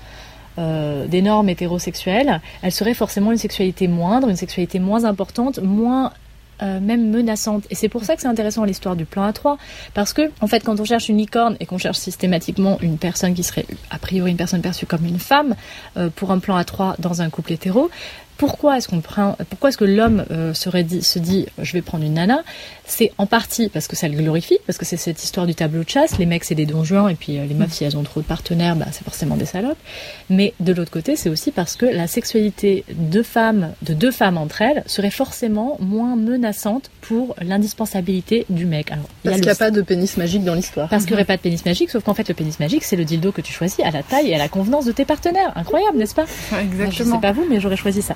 euh, 0.59 1.07
des 1.07 1.23
normes 1.23 1.49
hétérosexuelles, 1.49 2.41
elle 2.63 2.73
serait 2.73 2.95
forcément 2.95 3.31
une 3.31 3.39
sexualité 3.39 3.87
moindre, 3.87 4.29
une 4.29 4.37
sexualité 4.37 4.81
moins 4.81 5.05
importante, 5.05 5.61
moins 5.63 6.13
euh, 6.63 6.81
même 6.81 7.11
menaçante. 7.11 7.65
Et 7.71 7.75
c'est 7.75 7.89
pour 7.89 8.05
ça 8.05 8.15
que 8.17 8.23
c'est 8.23 8.29
intéressant 8.29 8.65
l'histoire 8.65 8.97
du 8.97 9.05
plan 9.05 9.29
A3, 9.31 9.57
parce 9.95 10.13
que 10.13 10.31
en 10.41 10.47
fait, 10.47 10.61
quand 10.65 10.81
on 10.81 10.85
cherche 10.85 11.09
une 11.09 11.19
licorne 11.19 11.57
et 11.61 11.67
qu'on 11.67 11.79
cherche 11.79 11.99
systématiquement 11.99 12.79
une 12.81 12.99
personne 12.99 13.35
qui 13.35 13.43
serait 13.43 13.67
a 13.91 13.99
priori 13.99 14.31
une 14.31 14.37
personne 14.37 14.63
perçue 14.63 14.87
comme 14.87 15.05
une 15.05 15.19
femme 15.19 15.55
euh, 15.97 16.11
pour 16.15 16.31
un 16.31 16.39
plan 16.39 16.61
A3 16.61 16.95
dans 16.99 17.23
un 17.23 17.31
couple 17.31 17.53
hétéro, 17.53 17.91
pourquoi 18.39 18.79
est-ce 18.79 18.89
qu'on 18.89 19.01
prend, 19.01 19.37
pourquoi 19.51 19.69
est-ce 19.69 19.77
que 19.77 19.85
l'homme 19.85 20.25
euh, 20.31 20.55
serait 20.55 20.85
dit, 20.85 21.03
se 21.03 21.19
dit, 21.19 21.47
je 21.61 21.73
vais 21.75 21.83
prendre 21.83 22.05
une 22.05 22.15
nana? 22.15 22.43
C'est 22.87 23.13
en 23.19 23.27
partie 23.27 23.69
parce 23.69 23.87
que 23.89 23.97
ça 23.97 24.09
le 24.09 24.17
glorifie, 24.17 24.57
parce 24.67 24.79
que 24.79 24.87
c'est 24.87 24.97
cette 24.97 25.23
histoire 25.23 25.47
du 25.47 25.55
tableau 25.55 25.83
de 25.85 25.89
chasse. 25.89 26.17
Les 26.19 26.25
mecs, 26.25 26.45
c'est 26.45 26.55
des 26.55 26.65
donjons, 26.65 27.09
et 27.09 27.17
puis 27.17 27.37
euh, 27.39 27.45
les 27.47 27.55
meufs, 27.55 27.73
si 27.73 27.85
elles 27.85 27.97
ont 27.97 28.03
trop 28.05 28.21
de 28.21 28.27
partenaires, 28.27 28.77
bah, 28.77 28.87
c'est 28.93 29.05
forcément 29.05 29.37
des 29.37 29.45
salopes. 29.45 29.77
Mais 30.31 30.55
de 30.61 30.73
l'autre 30.73 30.91
côté, 30.91 31.17
c'est 31.17 31.29
aussi 31.29 31.51
parce 31.51 31.77
que 31.77 31.85
la 31.85 32.07
sexualité 32.07 32.85
de 32.95 33.23
femmes, 33.23 33.73
de 33.83 33.93
deux 33.93 34.11
femmes 34.13 34.39
entre 34.39 34.63
elles, 34.63 34.83
serait 34.87 35.11
forcément 35.11 35.77
moins 35.81 36.17
menaçante 36.17 36.91
pour 37.03 37.35
l'indispensabilité 37.43 38.47
du 38.49 38.65
mec. 38.67 38.91
Alors, 38.93 39.05
il 39.25 39.27
y 39.27 39.29
a 39.29 39.31
Parce 39.33 39.41
qu'il 39.41 39.47
n'y 39.47 39.53
a 39.53 39.57
pas 39.57 39.71
de 39.71 39.83
pénis 39.83 40.17
magique 40.17 40.45
dans 40.45 40.55
l'histoire. 40.55 40.89
parce 40.89 41.03
qu'il 41.05 41.11
n'y 41.13 41.17
aurait 41.17 41.25
pas 41.27 41.37
de 41.37 41.43
pénis 41.43 41.65
magique, 41.65 41.91
sauf 41.91 42.05
qu'en 42.05 42.15
fait, 42.15 42.29
le 42.29 42.35
pénis 42.35 42.59
magique, 42.61 42.85
c'est 42.85 42.97
le 42.97 43.05
dildo 43.05 43.33
que 43.33 43.41
tu 43.41 43.53
choisis 43.53 43.81
à 43.85 43.91
la 43.91 44.03
taille 44.03 44.29
et 44.31 44.35
à 44.35 44.39
la 44.39 44.49
convenance 44.49 44.85
de 44.85 44.93
tes 44.93 45.05
partenaires. 45.05 45.53
Incroyable, 45.57 45.99
n'est-ce 45.99 46.15
pas? 46.15 46.25
Moi, 46.53 46.61
Je 46.63 46.79
sais 46.79 46.85
Exactement. 46.87 47.19
pas 47.19 47.33
vous, 47.33 47.45
mais 47.51 47.61
j'aurais 47.61 47.77
choisi 47.77 48.01
ça. 48.03 48.15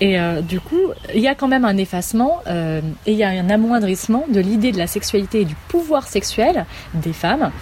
Et 0.00 0.18
euh, 0.18 0.40
du 0.40 0.58
coup, 0.58 0.80
il 1.14 1.20
y 1.20 1.28
a 1.28 1.34
quand 1.34 1.46
même 1.48 1.64
un 1.64 1.76
effacement 1.76 2.40
euh, 2.48 2.80
et 3.06 3.12
il 3.12 3.18
y 3.18 3.22
a 3.22 3.28
un 3.28 3.50
amoindrissement 3.50 4.24
de 4.28 4.40
l'idée 4.40 4.72
de 4.72 4.78
la 4.78 4.86
sexualité 4.88 5.42
et 5.42 5.44
du 5.44 5.54
pouvoir 5.68 6.08
sexuel 6.08 6.66
des 6.94 7.12
femmes 7.12 7.52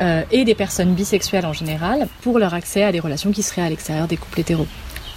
euh, 0.00 0.22
et 0.32 0.44
des 0.44 0.56
personnes 0.56 0.94
bisexuelles 0.94 1.46
en 1.46 1.52
général 1.52 2.08
pour 2.22 2.40
leur 2.40 2.52
accès 2.52 2.82
à 2.82 2.90
des 2.90 2.98
relations 2.98 3.30
qui 3.30 3.42
seraient 3.44 3.62
à 3.62 3.68
l'extérieur 3.68 4.08
des 4.08 4.16
couples 4.16 4.40
hétéros. 4.40 4.66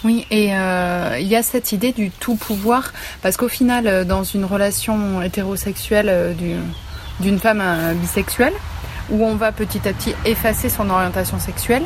Oui, 0.04 0.28
et 0.30 0.50
il 0.50 1.28
y 1.28 1.36
a 1.36 1.42
cette 1.42 1.72
idée 1.72 1.92
du 1.92 2.12
tout 2.12 2.36
pouvoir, 2.36 2.94
parce 3.24 3.36
qu'au 3.36 3.48
final, 3.48 4.06
dans 4.06 4.24
une 4.24 4.46
relation 4.46 5.24
hétérosexuelle 5.24 6.36
du- 6.38 6.54
d'une 7.20 7.40
femme 7.40 7.64
bisexuelle, 8.00 8.54
où 9.12 9.24
on 9.24 9.36
va 9.36 9.52
petit 9.52 9.88
à 9.88 9.94
petit 9.94 10.14
effacer 10.26 10.70
son 10.70 10.90
orientation 10.90 11.40
sexuelle, 11.40 11.84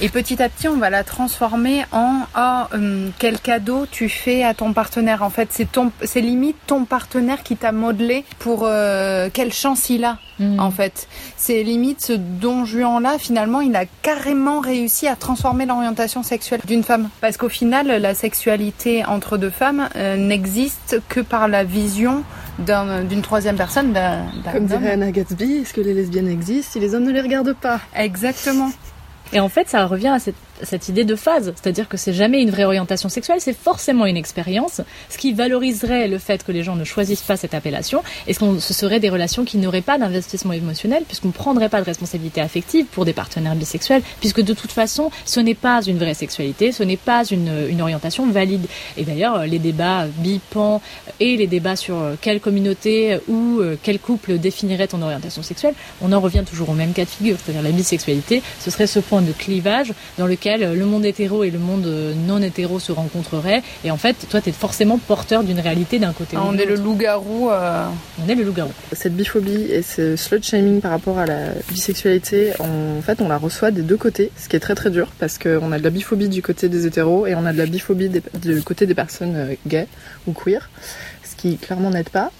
et 0.00 0.08
petit 0.08 0.42
à 0.42 0.48
petit 0.48 0.68
on 0.68 0.76
va 0.76 0.90
la 0.90 1.04
transformer 1.04 1.84
en 1.92 2.20
ah 2.34 2.68
hum, 2.72 3.12
quel 3.18 3.38
cadeau 3.38 3.86
tu 3.90 4.08
fais 4.08 4.42
à 4.44 4.54
ton 4.54 4.72
partenaire. 4.72 5.22
En 5.22 5.30
fait, 5.30 5.48
c'est 5.50 5.70
ton, 5.70 5.92
c'est 6.02 6.20
limite 6.20 6.56
ton 6.66 6.84
partenaire 6.84 7.42
qui 7.42 7.56
t'a 7.56 7.72
modelé 7.72 8.24
pour 8.38 8.64
euh, 8.64 9.28
quelle 9.32 9.52
chance 9.52 9.90
il 9.90 10.04
a 10.04 10.18
Mm. 10.38 10.60
en 10.60 10.70
fait. 10.70 11.08
C'est 11.36 11.62
limite 11.62 12.00
ce 12.00 12.12
don 12.12 12.64
Juan 12.64 13.02
là, 13.02 13.18
finalement, 13.18 13.60
il 13.60 13.74
a 13.76 13.84
carrément 14.02 14.60
réussi 14.60 15.06
à 15.06 15.16
transformer 15.16 15.66
l'orientation 15.66 16.22
sexuelle 16.22 16.60
d'une 16.66 16.82
femme. 16.82 17.08
Parce 17.20 17.36
qu'au 17.36 17.48
final, 17.48 17.86
la 17.88 18.14
sexualité 18.14 19.04
entre 19.04 19.36
deux 19.36 19.50
femmes 19.50 19.88
euh, 19.96 20.16
n'existe 20.16 21.00
que 21.08 21.20
par 21.20 21.48
la 21.48 21.64
vision 21.64 22.24
d'une 22.58 23.22
troisième 23.22 23.56
personne, 23.56 23.92
d'un 23.92 24.26
Comme 24.52 24.66
dirait 24.66 24.92
Anna 24.92 25.10
Gatsby, 25.10 25.58
est-ce 25.62 25.72
que 25.72 25.80
les 25.80 25.94
lesbiennes 25.94 26.28
existent 26.28 26.72
si 26.72 26.80
les 26.80 26.94
hommes 26.94 27.04
ne 27.04 27.12
les 27.12 27.20
regardent 27.20 27.54
pas? 27.54 27.80
Exactement. 27.96 28.70
Et 29.32 29.40
en 29.40 29.48
fait, 29.48 29.68
ça 29.68 29.86
revient 29.86 30.08
à 30.08 30.18
cette, 30.18 30.36
cette 30.62 30.88
idée 30.88 31.04
de 31.04 31.16
phase, 31.16 31.52
c'est-à-dire 31.60 31.88
que 31.88 31.96
c'est 31.96 32.12
jamais 32.12 32.42
une 32.42 32.50
vraie 32.50 32.64
orientation 32.64 33.08
sexuelle, 33.08 33.38
c'est 33.40 33.56
forcément 33.56 34.06
une 34.06 34.16
expérience, 34.16 34.80
ce 35.08 35.18
qui 35.18 35.32
valoriserait 35.32 36.08
le 36.08 36.18
fait 36.18 36.44
que 36.44 36.52
les 36.52 36.62
gens 36.62 36.76
ne 36.76 36.84
choisissent 36.84 37.22
pas 37.22 37.36
cette 37.36 37.54
appellation, 37.54 38.02
et 38.26 38.34
ce, 38.34 38.40
ce 38.58 38.74
serait 38.74 39.00
des 39.00 39.10
relations 39.10 39.44
qui 39.44 39.58
n'auraient 39.58 39.82
pas 39.82 39.98
d'investissement 39.98 40.52
émotionnel, 40.52 41.04
puisqu'on 41.06 41.28
ne 41.28 41.32
prendrait 41.32 41.68
pas 41.68 41.80
de 41.80 41.86
responsabilité 41.86 42.40
affective 42.40 42.86
pour 42.86 43.04
des 43.04 43.12
partenaires 43.12 43.54
bisexuels, 43.54 44.02
puisque 44.20 44.42
de 44.42 44.54
toute 44.54 44.72
façon, 44.72 45.10
ce 45.24 45.40
n'est 45.40 45.54
pas 45.54 45.82
une 45.82 45.98
vraie 45.98 46.14
sexualité, 46.14 46.72
ce 46.72 46.82
n'est 46.82 46.96
pas 46.96 47.24
une, 47.24 47.52
une 47.68 47.80
orientation 47.80 48.28
valide. 48.30 48.66
Et 48.96 49.04
d'ailleurs, 49.04 49.46
les 49.46 49.58
débats 49.58 50.06
bi-pan 50.18 50.80
et 51.20 51.36
les 51.36 51.46
débats 51.46 51.76
sur 51.76 51.96
euh, 51.98 52.14
quelle 52.20 52.40
communauté 52.40 53.18
ou 53.28 53.60
euh, 53.60 53.76
quel 53.82 53.98
couple 53.98 54.38
définirait 54.38 54.88
ton 54.88 55.02
orientation 55.02 55.42
sexuelle, 55.42 55.74
on 56.00 56.12
en 56.12 56.20
revient 56.20 56.44
toujours 56.48 56.70
au 56.70 56.74
même 56.74 56.92
cas 56.92 57.04
de 57.04 57.10
figure, 57.10 57.36
c'est-à-dire 57.42 57.62
la 57.62 57.70
bisexualité, 57.70 58.42
ce 58.60 58.70
serait 58.70 58.86
ce 58.86 59.00
point 59.00 59.22
de 59.22 59.32
clivage 59.32 59.92
dans 60.18 60.26
lequel 60.26 60.51
le 60.58 60.84
monde 60.84 61.04
hétéro 61.04 61.44
et 61.44 61.50
le 61.50 61.58
monde 61.58 61.86
euh, 61.86 62.12
non 62.26 62.40
hétéro 62.42 62.78
se 62.78 62.92
rencontreraient. 62.92 63.62
Et 63.84 63.90
en 63.90 63.96
fait, 63.96 64.16
toi, 64.30 64.40
tu 64.40 64.50
es 64.50 64.52
forcément 64.52 64.98
porteur 64.98 65.44
d'une 65.44 65.60
réalité 65.60 65.98
d'un 65.98 66.12
côté. 66.12 66.36
Ah, 66.38 66.44
ou 66.44 66.48
on 66.50 66.58
est 66.58 66.64
le 66.66 66.76
loup-garou. 66.76 67.50
euh, 67.50 67.86
On 68.24 68.28
est 68.28 68.34
le 68.34 68.44
loup-garou. 68.44 68.70
Cette 68.92 69.14
biphobie 69.16 69.62
et 69.70 69.82
ce 69.82 70.16
slut 70.16 70.42
shaming 70.42 70.80
par 70.80 70.90
rapport 70.90 71.18
à 71.18 71.26
la 71.26 71.48
bisexualité, 71.70 72.52
en 72.60 73.00
fait, 73.02 73.20
on 73.20 73.28
la 73.28 73.38
reçoit 73.38 73.70
des 73.70 73.82
deux 73.82 73.96
côtés, 73.96 74.30
ce 74.38 74.48
qui 74.48 74.56
est 74.56 74.60
très 74.60 74.74
très 74.74 74.90
dur 74.90 75.08
parce 75.18 75.38
qu'on 75.38 75.72
a 75.72 75.78
de 75.78 75.84
la 75.84 75.90
biphobie 75.90 76.28
du 76.28 76.42
côté 76.42 76.68
des 76.68 76.86
hétéros 76.86 77.26
et 77.26 77.34
on 77.34 77.44
a 77.46 77.52
de 77.52 77.58
la 77.58 77.66
biphobie 77.66 78.08
des- 78.08 78.22
du 78.40 78.62
côté 78.62 78.86
des 78.86 78.94
personnes 78.94 79.34
euh, 79.36 79.54
gays 79.66 79.86
ou 80.26 80.32
queer, 80.32 80.70
ce 81.24 81.34
qui 81.36 81.56
clairement 81.56 81.90
n'aide 81.90 82.08
pas. 82.10 82.30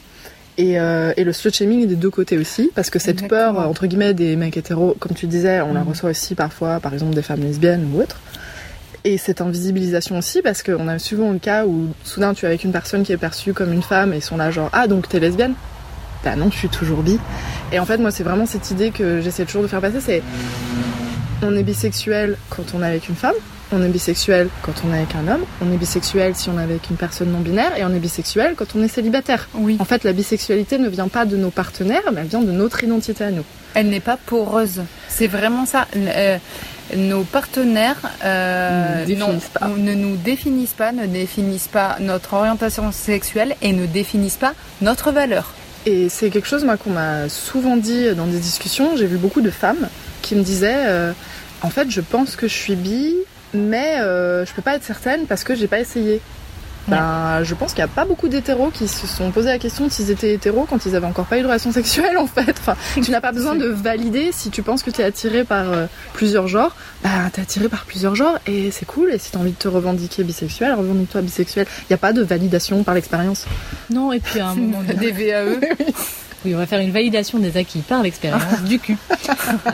Et, 0.58 0.78
euh, 0.78 1.12
et 1.16 1.24
le 1.24 1.32
slut 1.32 1.50
shaming 1.52 1.82
est 1.84 1.86
des 1.86 1.96
deux 1.96 2.10
côtés 2.10 2.36
aussi, 2.36 2.70
parce 2.74 2.90
que 2.90 2.98
cette 2.98 3.22
Exactement. 3.22 3.54
peur, 3.54 3.68
entre 3.68 3.86
guillemets, 3.86 4.12
des 4.12 4.36
mecs 4.36 4.56
hétéros, 4.56 4.94
comme 5.00 5.14
tu 5.16 5.26
disais, 5.26 5.60
on 5.62 5.72
la 5.72 5.80
Mhm. 5.80 5.88
reçoit 5.88 6.10
aussi 6.10 6.34
parfois, 6.34 6.78
par 6.78 6.92
exemple, 6.92 7.14
des 7.14 7.22
femmes 7.22 7.40
lesbiennes 7.40 7.88
ou 7.92 8.02
autres. 8.02 8.20
Et 9.04 9.18
cette 9.18 9.40
invisibilisation 9.40 10.18
aussi, 10.18 10.42
parce 10.42 10.62
qu'on 10.62 10.86
a 10.88 10.98
souvent 10.98 11.32
le 11.32 11.38
cas 11.38 11.64
où 11.66 11.88
soudain 12.04 12.34
tu 12.34 12.44
es 12.44 12.48
avec 12.48 12.62
une 12.64 12.70
personne 12.72 13.02
qui 13.02 13.12
est 13.12 13.16
perçue 13.16 13.52
comme 13.52 13.72
une 13.72 13.82
femme 13.82 14.12
et 14.12 14.18
ils 14.18 14.22
sont 14.22 14.36
là 14.36 14.50
genre 14.50 14.68
Ah, 14.72 14.86
donc 14.86 15.08
t'es 15.08 15.18
lesbienne? 15.18 15.54
Bah 16.24 16.36
non, 16.36 16.50
je 16.52 16.56
suis 16.58 16.68
toujours 16.68 17.02
bi. 17.02 17.18
Et 17.72 17.80
en 17.80 17.84
fait, 17.86 17.96
moi, 17.98 18.12
c'est 18.12 18.22
vraiment 18.22 18.46
cette 18.46 18.70
idée 18.70 18.90
que 18.90 19.20
j'essaie 19.20 19.44
toujours 19.44 19.62
de 19.62 19.66
faire 19.68 19.80
passer 19.80 20.00
c'est 20.00 20.22
on 21.44 21.56
est 21.56 21.64
bisexuel 21.64 22.36
quand 22.50 22.62
on 22.74 22.82
est 22.82 22.86
avec 22.86 23.08
une 23.08 23.16
femme, 23.16 23.34
on 23.72 23.82
est 23.82 23.88
bisexuel 23.88 24.48
quand 24.62 24.72
on 24.86 24.92
est 24.92 24.98
avec 24.98 25.14
un 25.14 25.26
homme, 25.28 25.44
on 25.60 25.72
est 25.72 25.76
bisexuel 25.76 26.34
si 26.34 26.48
on 26.48 26.58
est 26.58 26.62
avec 26.62 26.90
une 26.90 26.96
personne 26.96 27.30
non 27.30 27.40
binaire 27.40 27.76
et 27.76 27.84
on 27.84 27.90
est 27.94 27.98
bisexuel 27.98 28.54
quand 28.56 28.74
on 28.76 28.82
est 28.82 28.88
célibataire. 28.88 29.48
Oui. 29.54 29.76
En 29.80 29.84
fait, 29.84 30.04
la 30.04 30.12
bisexualité 30.12 30.78
ne 30.78 30.88
vient 30.88 31.08
pas 31.08 31.24
de 31.24 31.36
nos 31.36 31.50
partenaires, 31.50 32.02
mais 32.12 32.22
elle 32.22 32.26
vient 32.28 32.42
de 32.42 32.52
notre 32.52 32.84
identité 32.84 33.24
à 33.24 33.30
nous. 33.30 33.44
Elle 33.74 33.88
n'est 33.88 34.00
pas 34.00 34.16
poreuse. 34.16 34.82
C'est 35.08 35.26
vraiment 35.26 35.66
ça. 35.66 35.86
Euh, 35.96 36.38
nos 36.96 37.22
partenaires 37.22 37.96
euh, 38.24 39.04
Ne 39.06 39.14
nous 39.14 39.16
définissent 39.16 39.50
non, 39.54 39.60
pas. 39.60 39.68
ne 39.68 39.94
nous 39.94 40.16
définissent 40.16 40.72
pas, 40.72 40.92
ne 40.92 41.06
définissent 41.06 41.68
pas 41.68 41.96
notre 42.00 42.34
orientation 42.34 42.92
sexuelle 42.92 43.56
et 43.62 43.72
ne 43.72 43.86
définissent 43.86 44.36
pas 44.36 44.54
notre 44.82 45.10
valeur. 45.10 45.54
Et 45.86 46.08
c'est 46.08 46.30
quelque 46.30 46.46
chose 46.46 46.64
moi 46.64 46.76
qu'on 46.76 46.90
m'a 46.90 47.28
souvent 47.28 47.76
dit 47.76 48.14
dans 48.14 48.26
des 48.26 48.38
discussions. 48.38 48.96
J'ai 48.96 49.06
vu 49.06 49.16
beaucoup 49.16 49.40
de 49.40 49.50
femmes 49.50 49.88
qui 50.20 50.34
me 50.36 50.42
disaient 50.42 50.86
euh, 50.86 51.12
en 51.62 51.70
fait 51.70 51.90
je 51.90 52.00
pense 52.00 52.36
que 52.36 52.46
je 52.46 52.54
suis 52.54 52.76
bi, 52.76 53.14
mais 53.54 53.96
euh, 54.00 54.44
je 54.46 54.52
peux 54.52 54.62
pas 54.62 54.74
être 54.76 54.84
certaine 54.84 55.26
parce 55.26 55.44
que 55.44 55.54
j'ai 55.54 55.66
pas 55.68 55.80
essayé. 55.80 56.20
Ben, 56.88 57.44
je 57.44 57.54
pense 57.54 57.74
qu'il 57.74 57.84
n'y 57.84 57.88
a 57.90 57.94
pas 57.94 58.04
beaucoup 58.04 58.26
d'hétéros 58.26 58.70
qui 58.74 58.88
se 58.88 59.06
sont 59.06 59.30
posé 59.30 59.48
la 59.50 59.58
question 59.60 59.88
s'ils 59.88 60.10
étaient 60.10 60.34
hétéros 60.34 60.66
quand 60.68 60.84
ils 60.84 60.96
avaient 60.96 61.06
encore 61.06 61.26
pas 61.26 61.38
eu 61.38 61.42
de 61.42 61.46
relation 61.46 61.70
sexuelle 61.70 62.18
en 62.18 62.26
fait. 62.26 62.56
Enfin, 62.58 62.74
tu 63.00 63.12
n'as 63.12 63.20
pas 63.20 63.30
besoin 63.30 63.54
de 63.54 63.66
valider 63.68 64.30
si 64.32 64.50
tu 64.50 64.62
penses 64.62 64.82
que 64.82 64.90
tu 64.90 65.00
es 65.00 65.04
attiré 65.04 65.44
par 65.44 65.70
euh, 65.72 65.86
plusieurs 66.12 66.48
genres. 66.48 66.74
Ben, 67.04 67.30
t'es 67.32 67.40
attiré 67.40 67.68
par 67.68 67.84
plusieurs 67.84 68.16
genres 68.16 68.36
et 68.48 68.72
c'est 68.72 68.84
cool. 68.84 69.12
Et 69.12 69.18
si 69.18 69.30
t'as 69.30 69.38
envie 69.38 69.52
de 69.52 69.56
te 69.56 69.68
revendiquer 69.68 70.24
bisexuel, 70.24 70.74
revendique-toi 70.74 71.20
bisexuel. 71.20 71.66
Il 71.82 71.86
n'y 71.90 71.94
a 71.94 71.98
pas 71.98 72.12
de 72.12 72.22
validation 72.22 72.82
par 72.82 72.94
l'expérience. 72.94 73.46
Non, 73.90 74.10
et 74.12 74.18
puis 74.18 74.40
à 74.40 74.48
un 74.48 74.54
moment 74.56 74.82
donné, 74.82 74.94
Des 74.94 75.12
VAE. 75.12 75.60
oui, 76.44 76.52
on 76.52 76.58
va 76.58 76.66
faire 76.66 76.80
une 76.80 76.90
validation 76.90 77.38
des 77.38 77.56
acquis 77.58 77.82
par 77.82 78.02
l'expérience 78.02 78.60
du 78.64 78.80
cul. 78.80 78.96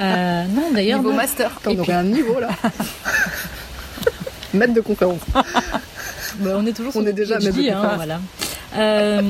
Euh, 0.00 0.44
non, 0.54 0.70
d'ailleurs, 0.74 0.98
Niveau 0.98 1.10
non. 1.12 1.16
master. 1.16 1.50
Attends, 1.58 1.70
on 1.74 1.78
aurait 1.78 1.92
un 1.94 2.02
niveau 2.04 2.38
là. 2.38 2.48
Maître 4.54 4.74
de 4.74 4.80
conférence. 4.80 5.20
Bah, 6.40 6.50
on 6.56 6.66
est 6.66 6.72
toujours 6.72 6.92
On 6.94 7.00
sur 7.00 7.08
est 7.08 7.12
déjà 7.14 7.38
maître 7.38 7.56
de 7.56 7.68
hein, 7.68 7.74
conférence. 7.74 7.96
voilà. 7.96 8.20
Euh, 8.76 9.22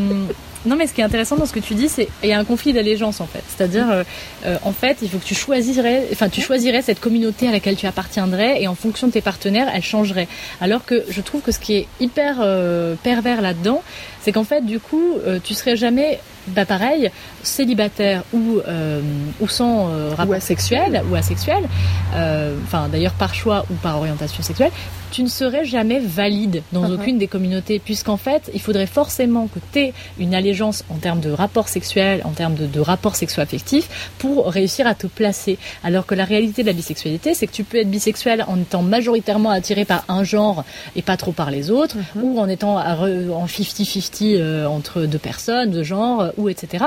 non, 0.67 0.77
mais 0.77 0.87
ce 0.87 0.93
qui 0.93 1.01
est 1.01 1.05
intéressant 1.05 1.37
dans 1.37 1.47
ce 1.47 1.53
que 1.53 1.61
tu 1.61 1.75
dis, 1.75 1.89
c'est 1.89 2.09
il 2.25 2.29
y 2.29 2.33
a 2.33 2.39
un 2.39 2.45
conflit 2.45 2.73
d'allégeance 2.73 3.21
en 3.21 3.27
fait. 3.27 3.43
C'est-à-dire, 3.47 3.89
euh, 3.91 4.03
euh, 4.45 4.57
en 4.65 4.73
fait, 4.73 4.99
il 5.01 5.09
faut 5.09 5.19
que 5.19 5.25
tu 5.25 5.35
choisirais, 5.37 6.09
enfin, 6.13 6.29
tu 6.29 6.41
choisirais 6.41 6.83
cette 6.83 6.99
communauté 7.01 7.49
à 7.49 7.53
laquelle 7.53 7.77
tu 7.77 7.87
appartiendrais, 7.87 8.61
et 8.61 8.67
en 8.67 8.75
fonction 8.75 9.07
de 9.07 9.13
tes 9.13 9.21
partenaires, 9.21 9.69
elle 9.73 9.83
changerait. 9.83 10.29
Alors 10.61 10.85
que 10.85 11.05
je 11.09 11.21
trouve 11.21 11.41
que 11.41 11.53
ce 11.53 11.61
qui 11.61 11.77
est 11.77 11.87
hyper 12.01 12.39
euh, 12.41 12.97
pervers 13.03 13.41
là-dedans, 13.41 13.83
c'est 14.21 14.33
qu'en 14.33 14.45
fait, 14.45 14.67
du 14.67 14.81
coup, 14.81 15.15
tu 15.45 15.55
serais 15.55 15.77
jamais, 15.77 16.19
bah 16.49 16.67
pareil, 16.67 17.11
célibataire 17.43 18.23
ou 18.33 18.59
euh, 18.67 19.01
ou 19.41 19.49
sans 19.49 19.89
euh, 19.91 20.11
rapport 20.15 20.35
asexuel. 20.35 20.81
sexuel 20.83 21.03
ou 21.11 21.15
asexuel, 21.15 21.69
euh, 22.15 22.57
enfin 22.65 22.89
d'ailleurs 22.89 23.13
par 23.13 23.35
choix 23.35 23.65
ou 23.71 23.75
par 23.75 23.97
orientation 23.99 24.43
sexuelle, 24.43 24.71
tu 25.11 25.23
ne 25.23 25.29
serais 25.29 25.65
jamais 25.65 26.01
valide 26.01 26.63
dans 26.73 26.89
Mhm. 26.89 26.95
aucune 26.95 27.19
des 27.19 27.27
communautés, 27.29 27.79
puisqu'en 27.79 28.17
fait, 28.17 28.51
il 28.55 28.61
faudrait 28.61 28.87
forcément 28.87 29.47
que 29.49 29.59
tu 29.73 29.79
aies 29.81 29.93
une 30.19 30.35
allégeance 30.35 30.85
en 30.91 30.97
termes 30.97 31.21
de 31.21 31.31
rapport 31.31 31.69
sexuel, 31.69 32.21
en 32.25 32.31
termes 32.31 32.55
de, 32.55 32.67
de 32.67 32.81
rapport 32.81 33.17
sexo-affectif, 33.17 33.89
pour 34.19 34.47
réussir 34.51 34.87
à 34.87 34.95
te 34.95 35.07
placer. 35.07 35.59
Alors 35.85 36.07
que 36.07 36.15
la 36.15 36.25
réalité 36.25 36.63
de 36.63 36.67
la 36.69 36.73
bisexualité, 36.73 37.35
c'est 37.35 37.47
que 37.47 37.53
tu 37.53 37.65
peux 37.65 37.79
être 37.79 37.91
bisexuel 37.91 38.45
en 38.49 38.59
étant 38.61 38.83
majoritairement 38.83 39.51
attiré 39.51 39.85
par 39.85 40.05
un 40.09 40.25
genre 40.25 40.65
et 40.97 41.03
pas 41.03 41.17
trop 41.17 41.33
par 41.33 41.51
les 41.51 41.71
autres, 41.71 41.97
ou 42.17 42.39
en 42.39 42.49
étant 42.49 42.77
en 42.77 43.47
50-50 43.47 44.37
euh, 44.39 44.67
entre 44.67 45.03
deux 45.03 45.19
personnes, 45.19 45.71
de 45.71 45.83
genre, 45.83 46.21
euh, 46.21 46.31
ou 46.37 46.49
etc. 46.49 46.85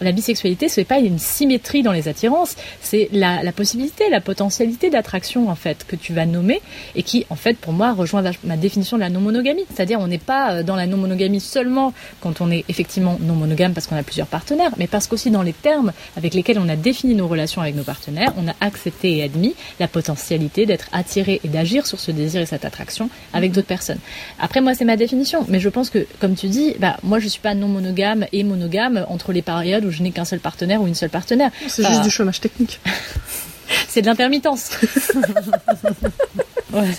La 0.00 0.12
bisexualité, 0.12 0.68
ce 0.68 0.80
n'est 0.80 0.84
pas 0.84 0.98
une 0.98 1.18
symétrie 1.18 1.82
dans 1.82 1.92
les 1.92 2.08
attirances, 2.08 2.54
c'est 2.80 3.08
la, 3.12 3.42
la 3.42 3.52
possibilité, 3.52 4.08
la 4.10 4.20
potentialité 4.20 4.90
d'attraction 4.90 5.48
en 5.48 5.54
fait 5.56 5.84
que 5.86 5.96
tu 5.96 6.12
vas 6.12 6.24
nommer 6.24 6.60
et 6.94 7.02
qui 7.02 7.26
en 7.30 7.34
fait 7.34 7.58
pour 7.58 7.72
moi 7.72 7.92
rejoint 7.92 8.22
ma 8.44 8.56
définition 8.56 8.96
de 8.96 9.02
la 9.02 9.10
non-monogamie. 9.10 9.64
C'est-à-dire 9.74 9.98
on 10.00 10.06
n'est 10.06 10.18
pas 10.18 10.52
euh, 10.52 10.62
dans 10.62 10.76
la 10.76 10.86
non-monogamie 10.86 11.40
seulement 11.40 11.92
quand 12.20 12.40
on 12.40 12.50
est 12.50 12.64
effectivement 12.68 13.18
non 13.20 13.34
monogame 13.34 13.72
parce 13.72 13.86
qu'on 13.86 13.96
a 13.96 14.02
plusieurs 14.02 14.28
partenaires, 14.28 14.70
mais 14.78 14.86
parce 14.86 15.08
qu'aussi 15.08 15.30
dans 15.30 15.42
les 15.42 15.52
termes 15.52 15.92
avec 16.16 16.34
lesquels 16.34 16.58
on 16.58 16.68
a 16.68 16.76
défini 16.76 17.14
nos 17.14 17.26
relations 17.26 17.60
avec 17.60 17.74
nos 17.74 17.82
partenaires, 17.82 18.32
on 18.36 18.46
a 18.48 18.54
accepté 18.60 19.16
et 19.16 19.22
admis 19.24 19.54
la 19.80 19.88
potentialité 19.88 20.64
d'être 20.64 20.88
attiré 20.92 21.40
et 21.42 21.48
d'agir 21.48 21.86
sur 21.86 21.98
ce 21.98 22.12
désir 22.12 22.40
et 22.40 22.46
cette 22.46 22.64
attraction 22.64 23.10
avec 23.32 23.52
d'autres 23.52 23.66
personnes. 23.66 23.98
Après 24.38 24.60
moi 24.60 24.74
c'est 24.74 24.84
ma 24.84 24.96
définition, 24.96 25.44
mais 25.48 25.58
je 25.58 25.68
pense 25.68 25.90
que 25.90 26.06
comme 26.20 26.34
tu 26.36 26.46
dis, 26.46 26.74
bah 26.78 26.98
moi 27.02 27.18
je 27.18 27.26
suis 27.26 27.40
pas 27.40 27.54
non 27.54 27.68
monogame 27.68 28.26
et 28.32 28.44
monogame 28.44 29.04
entre 29.08 29.32
les 29.32 29.42
périodes 29.42 29.87
où 29.88 29.90
je 29.90 30.02
n'ai 30.02 30.12
qu'un 30.12 30.24
seul 30.24 30.40
partenaire 30.40 30.80
ou 30.80 30.86
une 30.86 30.94
seule 30.94 31.10
partenaire. 31.10 31.50
C'est 31.66 31.86
juste 31.86 32.02
du 32.02 32.10
chômage 32.10 32.40
technique. 32.40 32.80
c'est 33.88 34.02
de 34.02 34.06
l'intermittence. 34.06 34.70
Ouais. 36.70 36.90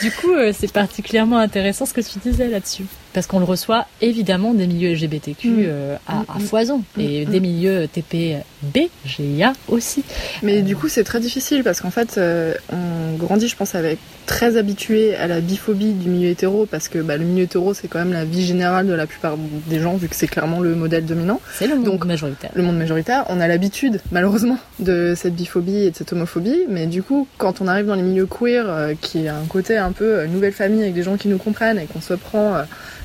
Du 0.00 0.10
coup, 0.12 0.32
euh, 0.32 0.52
c'est 0.58 0.72
particulièrement 0.72 1.36
intéressant 1.36 1.84
ce 1.84 1.92
que 1.92 2.00
tu 2.00 2.18
disais 2.20 2.48
là-dessus. 2.48 2.84
Parce 3.14 3.26
qu'on 3.26 3.38
le 3.38 3.44
reçoit 3.44 3.86
évidemment 4.02 4.52
des 4.52 4.66
milieux 4.66 4.92
LGBTQ 4.92 5.48
Mm. 5.48 5.54
euh, 5.66 5.96
à, 6.06 6.18
à 6.18 6.22
Mm, 6.22 6.26
mm. 6.36 6.40
foison. 6.40 6.82
Et 6.98 7.24
des 7.24 7.40
milieux 7.40 7.88
TPB, 7.90 8.90
GIA 9.06 9.52
aussi. 9.68 10.02
Mais 10.42 10.62
du 10.62 10.76
coup, 10.76 10.88
c'est 10.88 11.04
très 11.04 11.20
difficile 11.20 11.62
parce 11.62 11.80
qu'en 11.80 11.90
fait, 11.90 12.16
euh, 12.18 12.54
on 12.72 13.16
grandit, 13.16 13.48
je 13.48 13.56
pense, 13.56 13.74
avec 13.74 13.98
très 14.26 14.56
habitué 14.56 15.14
à 15.16 15.26
la 15.26 15.40
biphobie 15.40 15.92
du 15.92 16.08
milieu 16.08 16.28
hétéro 16.30 16.66
parce 16.66 16.88
que 16.88 16.98
bah, 16.98 17.16
le 17.16 17.24
milieu 17.24 17.44
hétéro, 17.44 17.72
c'est 17.74 17.88
quand 17.88 17.98
même 18.00 18.12
la 18.12 18.24
vie 18.24 18.44
générale 18.44 18.86
de 18.86 18.92
la 18.94 19.06
plupart 19.06 19.36
des 19.68 19.78
gens 19.80 19.94
vu 19.96 20.08
que 20.08 20.16
c'est 20.16 20.26
clairement 20.26 20.60
le 20.60 20.74
modèle 20.74 21.04
dominant. 21.04 21.40
C'est 21.56 21.66
le 21.66 21.76
monde 21.76 21.84
Donc, 21.84 22.04
majoritaire. 22.06 22.50
le 22.54 22.62
monde 22.62 22.76
majoritaire, 22.78 23.24
on 23.28 23.40
a 23.40 23.46
l'habitude, 23.46 24.00
malheureusement, 24.10 24.58
de 24.80 25.14
cette 25.16 25.34
biphobie 25.34 25.84
et 25.84 25.90
de 25.90 25.96
cette 25.96 26.12
homophobie, 26.12 26.62
mais 26.68 26.86
du 26.86 27.02
coup, 27.02 27.28
quand 27.38 27.60
on 27.60 27.68
arrive 27.68 27.86
dans 27.86 27.94
les 27.94 28.02
milieux 28.02 28.26
queer, 28.26 28.64
euh, 28.68 28.94
qui 29.00 29.28
a 29.28 29.36
un 29.36 29.44
côté 29.48 29.76
un 29.76 29.92
peu 29.92 30.24
nouvelle 30.26 30.52
famille 30.52 30.82
avec 30.82 30.94
des 30.94 31.02
gens 31.02 31.16
qui 31.16 31.28
nous 31.28 31.38
comprennent 31.38 31.78
et 31.78 31.84
qu'on 31.84 32.00
se 32.00 32.14
prend 32.14 32.56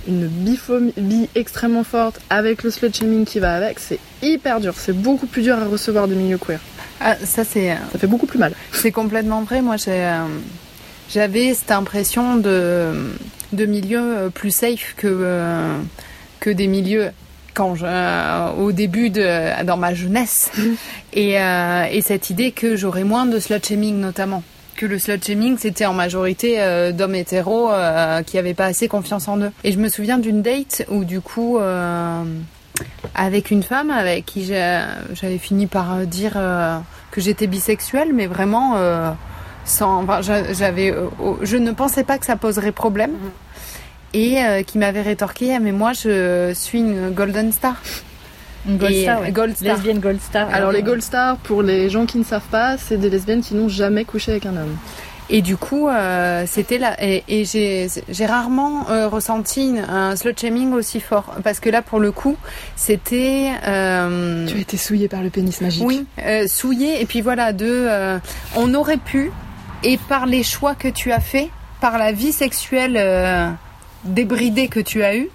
une 0.09 0.27
biphobie 0.27 1.29
extrêmement 1.35 1.83
forte 1.83 2.19
avec 2.29 2.63
le 2.63 2.71
slut 2.71 2.93
shaming 2.93 3.25
qui 3.25 3.39
va 3.39 3.53
avec, 3.55 3.79
c'est 3.79 3.99
hyper 4.21 4.59
dur. 4.59 4.73
C'est 4.75 4.93
beaucoup 4.93 5.27
plus 5.27 5.43
dur 5.43 5.57
à 5.57 5.65
recevoir 5.65 6.07
des 6.07 6.15
milieux 6.15 6.37
queer. 6.37 6.59
Ah, 6.99 7.15
ça 7.23 7.43
c'est 7.45 7.77
Ça 7.93 7.99
fait 7.99 8.07
beaucoup 8.07 8.25
plus 8.25 8.39
mal. 8.39 8.53
c'est 8.73 8.91
complètement 8.91 9.41
vrai. 9.43 9.61
Moi 9.61 9.75
euh, 9.87 10.25
j'avais 11.09 11.53
cette 11.53 11.71
impression 11.71 12.35
de 12.35 12.91
de 13.53 13.65
milieux 13.65 14.17
euh, 14.17 14.29
plus 14.29 14.51
safe 14.51 14.95
que 14.97 15.07
euh, 15.07 15.77
que 16.39 16.49
des 16.49 16.67
milieux 16.67 17.09
quand 17.53 17.75
je, 17.75 17.85
euh, 17.85 18.51
au 18.57 18.71
début 18.71 19.09
de 19.09 19.63
dans 19.63 19.77
ma 19.77 19.93
jeunesse 19.93 20.51
et 21.13 21.39
euh, 21.39 21.85
et 21.91 22.01
cette 22.01 22.29
idée 22.29 22.51
que 22.51 22.75
j'aurais 22.75 23.03
moins 23.03 23.25
de 23.25 23.39
slut 23.39 23.63
shaming 23.65 23.95
notamment 23.99 24.43
que 24.79 24.85
le 24.85 24.97
slut 24.97 25.19
shaming 25.21 25.57
c'était 25.57 25.85
en 25.85 25.93
majorité 25.93 26.61
euh, 26.61 26.91
d'hommes 26.93 27.15
hétéros 27.15 27.69
euh, 27.71 28.23
qui 28.23 28.37
avaient 28.37 28.53
pas 28.53 28.65
assez 28.65 28.87
confiance 28.87 29.27
en 29.27 29.37
eux 29.41 29.51
et 29.65 29.71
je 29.73 29.77
me 29.79 29.89
souviens 29.89 30.17
d'une 30.17 30.41
date 30.41 30.85
où 30.89 31.03
du 31.03 31.19
coup 31.19 31.57
euh, 31.59 32.23
avec 33.13 33.51
une 33.51 33.61
femme 33.63 33.91
avec 33.91 34.25
qui 34.25 34.45
j'avais 34.45 35.37
fini 35.37 35.67
par 35.67 35.97
dire 36.07 36.33
que 37.11 37.19
j'étais 37.19 37.47
bisexuelle 37.47 38.13
mais 38.13 38.25
vraiment 38.27 38.75
sans, 39.65 40.03
enfin, 40.03 40.21
je- 40.21 40.53
j'avais, 40.53 40.95
je 41.41 41.57
ne 41.57 41.71
pensais 41.71 42.03
pas 42.05 42.17
que 42.17 42.25
ça 42.25 42.35
poserait 42.37 42.71
problème. 42.71 43.11
Et 44.13 44.43
euh, 44.43 44.63
qui 44.63 44.79
m'avait 44.79 45.03
rétorqué, 45.03 45.53
Ah, 45.55 45.59
mais 45.59 45.71
moi 45.71 45.91
je 45.93 46.51
suis 46.55 46.79
une 46.79 47.11
Golden 47.11 47.51
Star. 47.51 47.75
Gold 48.77 48.93
Et, 48.93 49.01
Star, 49.03 49.21
ouais. 49.21 49.31
Gold 49.31 49.55
Star. 49.57 49.75
Lesbienne 49.75 49.99
Gold 49.99 50.21
Star. 50.21 50.49
Alors 50.53 50.71
les 50.71 50.83
Gold 50.83 51.01
Stars, 51.01 51.37
pour 51.37 51.63
les 51.63 51.89
gens 51.89 52.05
qui 52.05 52.17
ne 52.17 52.23
savent 52.23 52.41
pas, 52.51 52.77
c'est 52.77 52.97
des 52.97 53.09
lesbiennes 53.09 53.41
qui 53.41 53.55
n'ont 53.55 53.69
jamais 53.69 54.05
couché 54.05 54.31
avec 54.31 54.45
un 54.45 54.55
homme. 54.57 54.75
Et 55.31 55.43
du 55.43 55.57
coup, 55.57 55.87
euh, 55.87 56.45
c'était 56.47 56.79
là. 56.79 56.95
Et, 56.99 57.23
et 57.27 57.45
j'ai 57.45 58.25
rarement 58.25 58.89
euh, 58.89 59.07
ressenti 59.07 59.75
un 59.87 60.15
slut 60.15 60.33
shaming 60.35 60.73
aussi 60.73 60.99
fort. 60.99 61.35
Parce 61.43 61.59
que 61.59 61.69
là, 61.69 61.83
pour 61.83 61.99
le 61.99 62.11
coup, 62.11 62.35
c'était. 62.75 63.51
euh, 63.67 64.47
Tu 64.47 64.57
as 64.57 64.61
été 64.61 64.77
souillé 64.77 65.07
par 65.07 65.21
le 65.21 65.29
pénis 65.29 65.61
magique. 65.61 65.83
Oui, 65.85 66.07
euh, 66.25 66.47
souillé. 66.47 66.99
Et 66.99 67.05
puis 67.05 67.21
voilà, 67.21 67.53
de. 67.53 68.19
on 68.55 68.73
aurait 68.73 68.97
pu, 68.97 69.31
et 69.83 69.97
par 69.97 70.25
les 70.25 70.41
choix 70.41 70.73
que 70.73 70.87
tu 70.87 71.11
as 71.11 71.19
faits, 71.19 71.49
par 71.79 71.99
la 71.99 72.11
vie 72.11 72.31
sexuelle 72.31 72.99
débridée 74.03 74.67
que 74.67 74.79
tu 74.79 75.03
as 75.03 75.15
eue, 75.15 75.29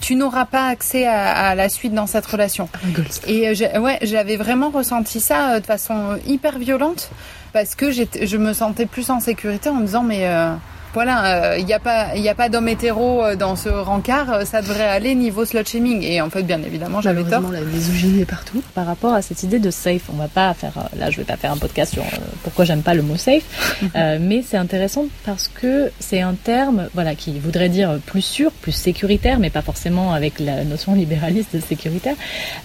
tu 0.00 0.14
n'auras 0.14 0.44
pas 0.44 0.68
accès 0.68 1.06
à, 1.06 1.50
à 1.50 1.54
la 1.54 1.68
suite 1.68 1.92
dans 1.94 2.06
cette 2.06 2.26
relation. 2.26 2.68
Star. 3.10 3.30
Et 3.30 3.48
euh, 3.48 3.80
ouais, 3.80 3.98
j'avais 4.02 4.36
vraiment 4.36 4.70
ressenti 4.70 5.20
ça 5.20 5.54
euh, 5.54 5.60
de 5.60 5.66
façon 5.66 5.94
euh, 5.94 6.16
hyper 6.26 6.58
violente 6.58 7.10
parce 7.52 7.74
que 7.74 7.90
je 7.90 8.36
me 8.36 8.52
sentais 8.52 8.86
plus 8.86 9.10
en 9.10 9.20
sécurité 9.20 9.68
en 9.68 9.74
me 9.74 9.86
disant 9.86 10.02
mais 10.02 10.26
euh, 10.26 10.54
voilà, 10.94 11.58
il 11.58 11.64
n'y 11.64 11.72
a 11.72 11.78
pas, 11.78 12.14
il 12.16 12.28
a 12.28 12.34
pas 12.34 12.48
d'homme 12.48 12.68
hétéro 12.68 13.24
euh, 13.24 13.36
dans 13.36 13.56
ce 13.56 13.68
rencard, 13.68 14.32
euh, 14.32 14.44
ça 14.44 14.62
devrait 14.62 14.88
aller 14.88 15.14
niveau 15.14 15.44
slut 15.44 15.66
shaming. 15.66 16.02
Et 16.02 16.20
en 16.20 16.30
fait, 16.30 16.42
bien 16.42 16.62
évidemment, 16.62 17.00
j'avais 17.00 17.24
tort. 17.24 17.42
La 17.50 17.60
misogynie 17.60 18.22
est 18.22 18.26
partout. 18.26 18.62
par 18.74 18.86
rapport 18.86 19.14
à 19.14 19.22
cette 19.22 19.42
idée 19.42 19.58
de 19.58 19.70
safe. 19.70 20.02
On 20.12 20.16
va 20.16 20.28
pas 20.28 20.52
faire, 20.54 20.72
euh, 20.76 20.98
là 20.98 21.10
je 21.10 21.18
vais 21.18 21.24
pas 21.24 21.36
faire 21.36 21.52
un 21.52 21.56
podcast 21.56 21.92
sur 21.94 22.02
euh, 22.02 22.18
pourquoi 22.42 22.64
j'aime 22.64 22.82
pas 22.82 22.94
le 22.94 23.02
mot 23.02 23.16
safe, 23.16 23.44
euh, 23.96 24.18
mais 24.20 24.42
c'est 24.46 24.56
intéressant 24.56 25.06
parce 25.24 25.48
que 25.48 25.90
c'est 25.98 26.20
un 26.20 26.34
terme, 26.34 26.88
voilà, 26.94 27.14
qui 27.14 27.38
voudrait 27.38 27.68
dire 27.68 27.98
plus 28.06 28.22
sûr, 28.22 28.50
plus 28.52 28.72
sécuritaire, 28.72 29.38
mais 29.38 29.50
pas 29.50 29.62
forcément 29.62 30.12
avec 30.12 30.40
la 30.40 30.64
notion 30.64 30.94
libéraliste 30.94 31.54
de 31.54 31.60
sécuritaire. 31.60 32.16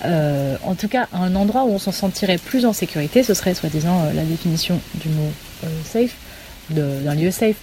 Euh, 0.06 0.56
en 0.64 0.76
tout 0.76 0.88
cas, 0.88 1.08
un 1.14 1.36
endroit 1.36 1.64
où 1.64 1.70
on 1.70 1.80
s'en 1.80 1.92
sentirait 1.92 2.38
plus 2.38 2.66
en 2.66 2.74
sécurité, 2.74 3.24
ce 3.24 3.34
serait 3.34 3.54
soi-disant 3.54 4.04
euh, 4.06 4.14
la 4.14 4.24
définition 4.24 4.80
du 4.96 5.10
mot 5.10 5.32
euh, 5.64 5.68
safe, 5.84 6.16
d'un 6.70 7.16
lieu 7.16 7.32
safe. 7.32 7.56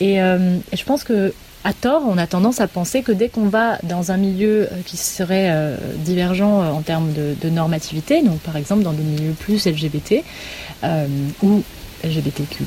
Et, 0.00 0.22
euh, 0.22 0.56
et 0.72 0.76
je 0.76 0.84
pense 0.84 1.04
que 1.04 1.32
à 1.64 1.72
tort, 1.72 2.02
on 2.06 2.18
a 2.18 2.26
tendance 2.26 2.60
à 2.60 2.68
penser 2.68 3.02
que 3.02 3.10
dès 3.10 3.30
qu'on 3.30 3.46
va 3.46 3.78
dans 3.82 4.12
un 4.12 4.18
milieu 4.18 4.68
euh, 4.70 4.76
qui 4.84 4.98
serait 4.98 5.48
euh, 5.50 5.76
divergent 6.04 6.60
en 6.60 6.82
termes 6.82 7.12
de, 7.14 7.34
de 7.40 7.48
normativité, 7.48 8.22
donc 8.22 8.38
par 8.40 8.56
exemple 8.56 8.82
dans 8.82 8.92
des 8.92 9.02
milieux 9.02 9.32
plus 9.32 9.66
LGBT 9.66 10.22
euh, 10.84 11.06
ou 11.42 11.62
LGBTQ+, 12.04 12.66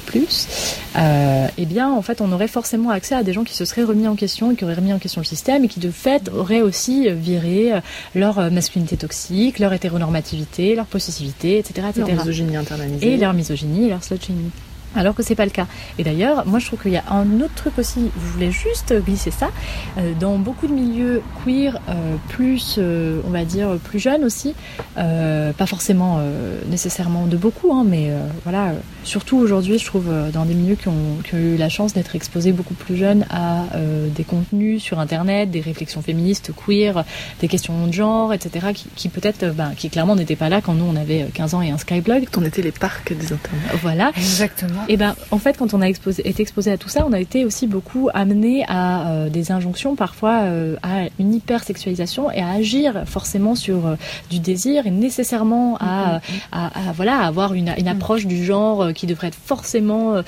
eh 0.95 1.65
bien 1.67 1.91
en 1.91 2.01
fait 2.01 2.21
on 2.21 2.31
aurait 2.31 2.47
forcément 2.47 2.89
accès 2.89 3.13
à 3.13 3.21
des 3.21 3.33
gens 3.33 3.43
qui 3.43 3.53
se 3.53 3.65
seraient 3.65 3.83
remis 3.83 4.07
en 4.07 4.15
question 4.15 4.55
qui 4.55 4.63
auraient 4.63 4.73
remis 4.73 4.93
en 4.93 4.97
question 4.97 5.21
le 5.21 5.27
système 5.27 5.63
et 5.63 5.67
qui 5.67 5.79
de 5.79 5.91
fait 5.91 6.31
auraient 6.35 6.61
aussi 6.61 7.07
viré 7.11 7.71
leur 8.15 8.49
masculinité 8.49 8.97
toxique, 8.97 9.59
leur 9.59 9.73
hétéronormativité, 9.73 10.73
leur 10.73 10.87
possessivité, 10.87 11.59
etc. 11.59 11.87
etc. 11.89 12.05
Leur 12.07 12.25
misogynie 12.25 12.57
internalisée. 12.57 13.13
et 13.13 13.17
leur 13.17 13.33
misogynie 13.33 13.85
et 13.85 13.89
leur 13.89 14.03
slut-shaming. 14.03 14.49
Alors 14.97 15.15
que 15.15 15.23
c'est 15.23 15.35
pas 15.35 15.45
le 15.45 15.51
cas. 15.51 15.67
Et 15.97 16.03
d'ailleurs, 16.03 16.45
moi 16.45 16.59
je 16.59 16.65
trouve 16.67 16.81
qu'il 16.81 16.91
y 16.91 16.97
a 16.97 17.03
un 17.09 17.39
autre 17.41 17.53
truc 17.55 17.77
aussi, 17.77 18.11
je 18.15 18.31
voulais 18.33 18.51
juste 18.51 18.93
glisser 19.05 19.31
ça, 19.31 19.49
euh, 19.97 20.13
dans 20.19 20.37
beaucoup 20.37 20.67
de 20.67 20.73
milieux 20.73 21.21
queer, 21.43 21.79
euh, 21.89 22.15
plus, 22.29 22.75
euh, 22.77 23.21
on 23.27 23.29
va 23.29 23.45
dire, 23.45 23.77
plus 23.83 23.99
jeunes 23.99 24.23
aussi, 24.23 24.55
euh, 24.97 25.53
pas 25.53 25.65
forcément 25.65 26.17
euh, 26.19 26.59
nécessairement 26.69 27.25
de 27.27 27.37
beaucoup, 27.37 27.73
hein, 27.73 27.83
mais 27.87 28.09
euh, 28.09 28.19
voilà, 28.43 28.67
euh, 28.67 28.73
surtout 29.03 29.37
aujourd'hui, 29.37 29.77
je 29.79 29.85
trouve, 29.85 30.07
euh, 30.09 30.31
dans 30.31 30.45
des 30.45 30.53
milieux 30.53 30.75
qui 30.75 30.87
ont, 30.87 31.17
qui 31.23 31.35
ont 31.35 31.37
eu 31.37 31.57
la 31.57 31.69
chance 31.69 31.93
d'être 31.93 32.15
exposés 32.15 32.51
beaucoup 32.51 32.73
plus 32.73 32.97
jeunes 32.97 33.25
à 33.29 33.63
euh, 33.75 34.07
des 34.09 34.23
contenus 34.23 34.81
sur 34.81 34.99
Internet, 34.99 35.51
des 35.51 35.61
réflexions 35.61 36.01
féministes, 36.01 36.51
queer, 36.55 37.03
des 37.39 37.47
questions 37.47 37.87
de 37.87 37.93
genre, 37.93 38.33
etc., 38.33 38.67
qui, 38.73 38.87
qui 38.95 39.09
peut-être, 39.09 39.43
euh, 39.43 39.51
ben, 39.51 39.73
qui 39.75 39.89
clairement 39.89 40.15
n'étaient 40.15 40.35
pas 40.35 40.49
là 40.49 40.61
quand 40.61 40.73
nous 40.73 40.85
on 40.85 40.95
avait 40.95 41.23
euh, 41.23 41.27
15 41.33 41.53
ans 41.53 41.61
et 41.61 41.69
un 41.69 41.77
Skyblog. 41.77 42.27
On 42.37 42.43
était 42.43 42.61
les 42.61 42.71
parcs 42.71 43.13
des 43.13 43.33
internets. 43.33 43.77
Voilà. 43.81 44.11
Exactement. 44.15 44.81
Et 44.89 44.97
ben, 44.97 45.15
en 45.31 45.37
fait, 45.37 45.57
quand 45.57 45.73
on 45.73 45.81
a 45.81 45.85
exposé, 45.85 46.27
été 46.27 46.41
exposé 46.41 46.71
à 46.71 46.77
tout 46.77 46.89
ça, 46.89 47.05
on 47.05 47.13
a 47.13 47.19
été 47.19 47.45
aussi 47.45 47.67
beaucoup 47.67 48.09
amené 48.13 48.63
à 48.67 49.11
euh, 49.11 49.29
des 49.29 49.51
injonctions, 49.51 49.95
parfois 49.95 50.41
euh, 50.43 50.75
à 50.81 51.07
une 51.19 51.33
hypersexualisation 51.33 52.31
et 52.31 52.41
à 52.41 52.49
agir 52.51 53.03
forcément 53.05 53.55
sur 53.55 53.85
euh, 53.85 53.95
du 54.29 54.39
désir 54.39 54.87
et 54.87 54.91
nécessairement 54.91 55.77
à, 55.79 56.21
à, 56.51 56.89
à, 56.89 56.91
voilà 56.93 57.19
à 57.19 57.27
avoir 57.27 57.53
une, 57.53 57.73
une 57.77 57.87
approche 57.87 58.25
du 58.25 58.43
genre 58.43 58.93
qui 58.93 59.07
devrait 59.07 59.27
être 59.27 59.35
forcément 59.35 60.21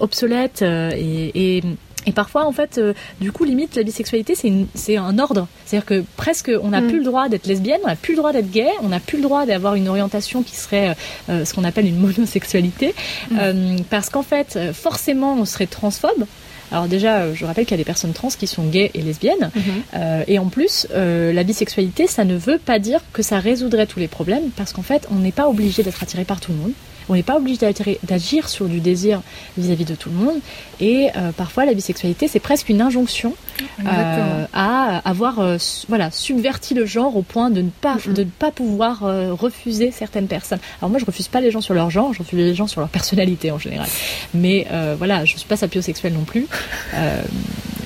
obsolète 0.00 0.62
euh, 0.62 0.90
et, 0.94 1.56
et 1.56 1.62
et 2.06 2.12
parfois, 2.12 2.46
en 2.46 2.52
fait, 2.52 2.78
euh, 2.78 2.94
du 3.20 3.30
coup, 3.32 3.44
limite, 3.44 3.76
la 3.76 3.82
bisexualité, 3.84 4.34
c'est 4.74 4.96
un 4.96 5.18
ordre. 5.18 5.46
C'est-à-dire 5.64 5.86
que 5.86 6.04
presque, 6.16 6.50
on 6.62 6.68
n'a 6.70 6.80
Mm. 6.80 6.88
plus 6.88 6.98
le 6.98 7.04
droit 7.04 7.28
d'être 7.28 7.46
lesbienne, 7.46 7.80
on 7.84 7.88
n'a 7.88 7.96
plus 7.96 8.12
le 8.12 8.18
droit 8.18 8.32
d'être 8.32 8.50
gay, 8.50 8.68
on 8.82 8.88
n'a 8.88 9.00
plus 9.00 9.18
le 9.18 9.22
droit 9.22 9.46
d'avoir 9.46 9.74
une 9.76 9.88
orientation 9.88 10.42
qui 10.42 10.56
serait 10.56 10.94
euh, 11.28 11.44
ce 11.44 11.54
qu'on 11.54 11.64
appelle 11.64 11.86
une 11.86 11.98
monosexualité, 11.98 12.94
Euh, 13.38 13.76
parce 13.90 14.08
qu'en 14.10 14.22
fait, 14.22 14.54
euh, 14.56 14.72
forcément, 14.72 15.34
on 15.34 15.44
serait 15.44 15.66
transphobe. 15.66 16.26
Alors 16.70 16.86
déjà, 16.86 17.18
euh, 17.20 17.34
je 17.34 17.44
rappelle 17.44 17.64
qu'il 17.66 17.72
y 17.72 17.80
a 17.80 17.84
des 17.84 17.84
personnes 17.84 18.12
trans 18.14 18.28
qui 18.28 18.46
sont 18.46 18.64
gays 18.64 18.90
et 18.94 19.02
lesbiennes, 19.02 19.50
euh, 19.94 20.24
et 20.26 20.38
en 20.38 20.46
plus, 20.46 20.86
euh, 20.94 21.32
la 21.32 21.42
bisexualité, 21.44 22.06
ça 22.06 22.24
ne 22.24 22.34
veut 22.36 22.58
pas 22.58 22.78
dire 22.78 23.00
que 23.12 23.22
ça 23.22 23.38
résoudrait 23.38 23.86
tous 23.86 23.98
les 24.00 24.08
problèmes, 24.08 24.50
parce 24.56 24.72
qu'en 24.72 24.82
fait, 24.82 25.06
on 25.10 25.16
n'est 25.16 25.32
pas 25.32 25.48
obligé 25.48 25.82
d'être 25.82 26.02
attiré 26.02 26.24
par 26.24 26.40
tout 26.40 26.50
le 26.52 26.58
monde. 26.58 26.72
On 27.12 27.14
n'est 27.14 27.22
pas 27.22 27.36
obligé 27.36 27.58
d'agir 28.04 28.48
sur 28.48 28.64
du 28.64 28.80
désir 28.80 29.20
vis-à-vis 29.58 29.84
de 29.84 29.94
tout 29.94 30.08
le 30.08 30.14
monde. 30.14 30.36
Et 30.80 31.10
euh, 31.14 31.30
parfois, 31.36 31.66
la 31.66 31.74
bisexualité, 31.74 32.26
c'est 32.26 32.40
presque 32.40 32.70
une 32.70 32.80
injonction 32.80 33.34
euh, 33.86 34.46
à 34.54 35.06
avoir 35.06 35.38
euh, 35.40 35.58
voilà, 35.90 36.10
subverti 36.10 36.72
le 36.72 36.86
genre 36.86 37.14
au 37.14 37.20
point 37.20 37.50
de 37.50 37.60
ne 37.60 37.68
pas, 37.68 37.96
Mhm. 38.06 38.14
de 38.14 38.22
ne 38.22 38.30
pas 38.30 38.50
pouvoir 38.50 39.00
refuser 39.38 39.90
certaines 39.90 40.26
personnes. 40.26 40.60
Alors 40.80 40.88
moi, 40.88 40.98
je 40.98 41.04
refuse 41.04 41.28
pas 41.28 41.42
les 41.42 41.50
gens 41.50 41.60
sur 41.60 41.74
leur 41.74 41.90
genre, 41.90 42.14
je 42.14 42.20
refuse 42.20 42.38
les 42.38 42.54
gens 42.54 42.66
sur 42.66 42.80
leur 42.80 42.88
personnalité 42.88 43.50
en 43.50 43.58
général. 43.58 43.88
Mais 44.32 44.66
voilà, 44.96 45.26
je 45.26 45.36
suis 45.36 45.46
pas 45.46 45.58
sapiosexuelle 45.58 46.14
non 46.14 46.24
plus. 46.24 46.46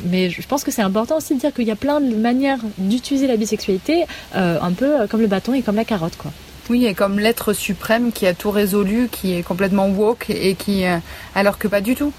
Mais 0.08 0.30
je 0.30 0.46
pense 0.46 0.62
que 0.62 0.70
c'est 0.70 0.82
important 0.82 1.16
aussi 1.16 1.34
de 1.34 1.40
dire 1.40 1.52
qu'il 1.52 1.66
y 1.66 1.72
a 1.72 1.76
plein 1.76 2.00
de 2.00 2.14
manières 2.14 2.60
d'utiliser 2.78 3.26
la 3.26 3.36
bisexualité, 3.36 4.04
un 4.34 4.72
peu 4.72 5.08
comme 5.08 5.20
le 5.20 5.26
bâton 5.26 5.52
et 5.52 5.62
comme 5.62 5.74
la 5.74 5.84
carotte, 5.84 6.16
quoi. 6.16 6.30
Oui, 6.68 6.86
et 6.86 6.94
comme 6.94 7.20
l'être 7.20 7.52
suprême 7.52 8.10
qui 8.12 8.26
a 8.26 8.34
tout 8.34 8.50
résolu, 8.50 9.08
qui 9.10 9.34
est 9.34 9.42
complètement 9.42 9.88
woke 9.88 10.30
et 10.30 10.54
qui, 10.54 10.84
euh, 10.84 10.98
alors 11.34 11.58
que 11.58 11.68
pas 11.68 11.80
du 11.80 11.94
tout. 11.94 12.12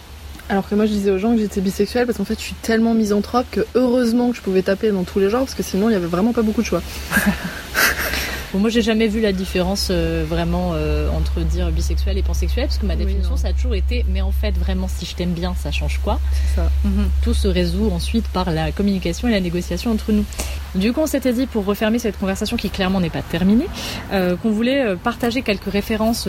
Alors 0.49 0.69
que 0.69 0.75
moi 0.75 0.85
je 0.85 0.91
disais 0.91 1.11
aux 1.11 1.17
gens 1.17 1.33
que 1.33 1.39
j'étais 1.39 1.59
bisexuelle 1.59 2.05
parce 2.05 2.17
qu'en 2.17 2.23
fait 2.23 2.39
je 2.39 2.43
suis 2.43 2.53
tellement 2.53 2.93
misanthrope 2.93 3.45
que 3.51 3.65
heureusement 3.75 4.31
que 4.31 4.37
je 4.37 4.41
pouvais 4.41 4.61
taper 4.61 4.91
dans 4.91 5.03
tous 5.03 5.19
les 5.19 5.29
genres 5.29 5.41
parce 5.41 5.55
que 5.55 5.63
sinon 5.63 5.89
il 5.89 5.93
y 5.93 5.95
avait 5.95 6.07
vraiment 6.07 6.31
pas 6.31 6.41
beaucoup 6.41 6.61
de 6.61 6.67
choix. 6.67 6.81
Bon, 8.53 8.59
moi, 8.59 8.69
j'ai 8.69 8.81
jamais 8.81 9.07
vu 9.07 9.19
la 9.19 9.33
différence 9.33 9.89
euh, 9.91 10.23
vraiment 10.27 10.71
euh, 10.73 11.09
entre 11.09 11.41
dire 11.41 11.69
bisexuel 11.69 12.17
et 12.17 12.23
pansexuel, 12.23 12.67
parce 12.67 12.77
que 12.77 12.85
ma 12.85 12.95
définition, 12.95 13.35
ça 13.35 13.49
a 13.49 13.53
toujours 13.53 13.75
été, 13.75 14.05
mais 14.07 14.21
en 14.21 14.31
fait, 14.31 14.51
vraiment, 14.57 14.87
si 14.87 15.05
je 15.05 15.15
t'aime 15.15 15.33
bien, 15.33 15.53
ça 15.55 15.71
change 15.71 15.99
quoi 16.03 16.19
ça. 16.55 16.69
Tout 17.21 17.33
se 17.33 17.47
résout 17.47 17.91
ensuite 17.91 18.27
par 18.29 18.51
la 18.51 18.71
communication 18.71 19.27
et 19.27 19.31
la 19.31 19.41
négociation 19.41 19.91
entre 19.91 20.11
nous. 20.11 20.23
Du 20.75 20.93
coup, 20.93 21.01
on 21.01 21.07
s'était 21.07 21.33
dit, 21.33 21.45
pour 21.45 21.65
refermer 21.65 21.99
cette 21.99 22.17
conversation 22.17 22.55
qui 22.55 22.69
clairement 22.69 23.01
n'est 23.01 23.09
pas 23.09 23.21
terminée, 23.21 23.67
euh, 24.13 24.35
qu'on 24.37 24.51
voulait 24.51 24.95
partager 24.95 25.41
quelques 25.41 25.71
références 25.71 26.27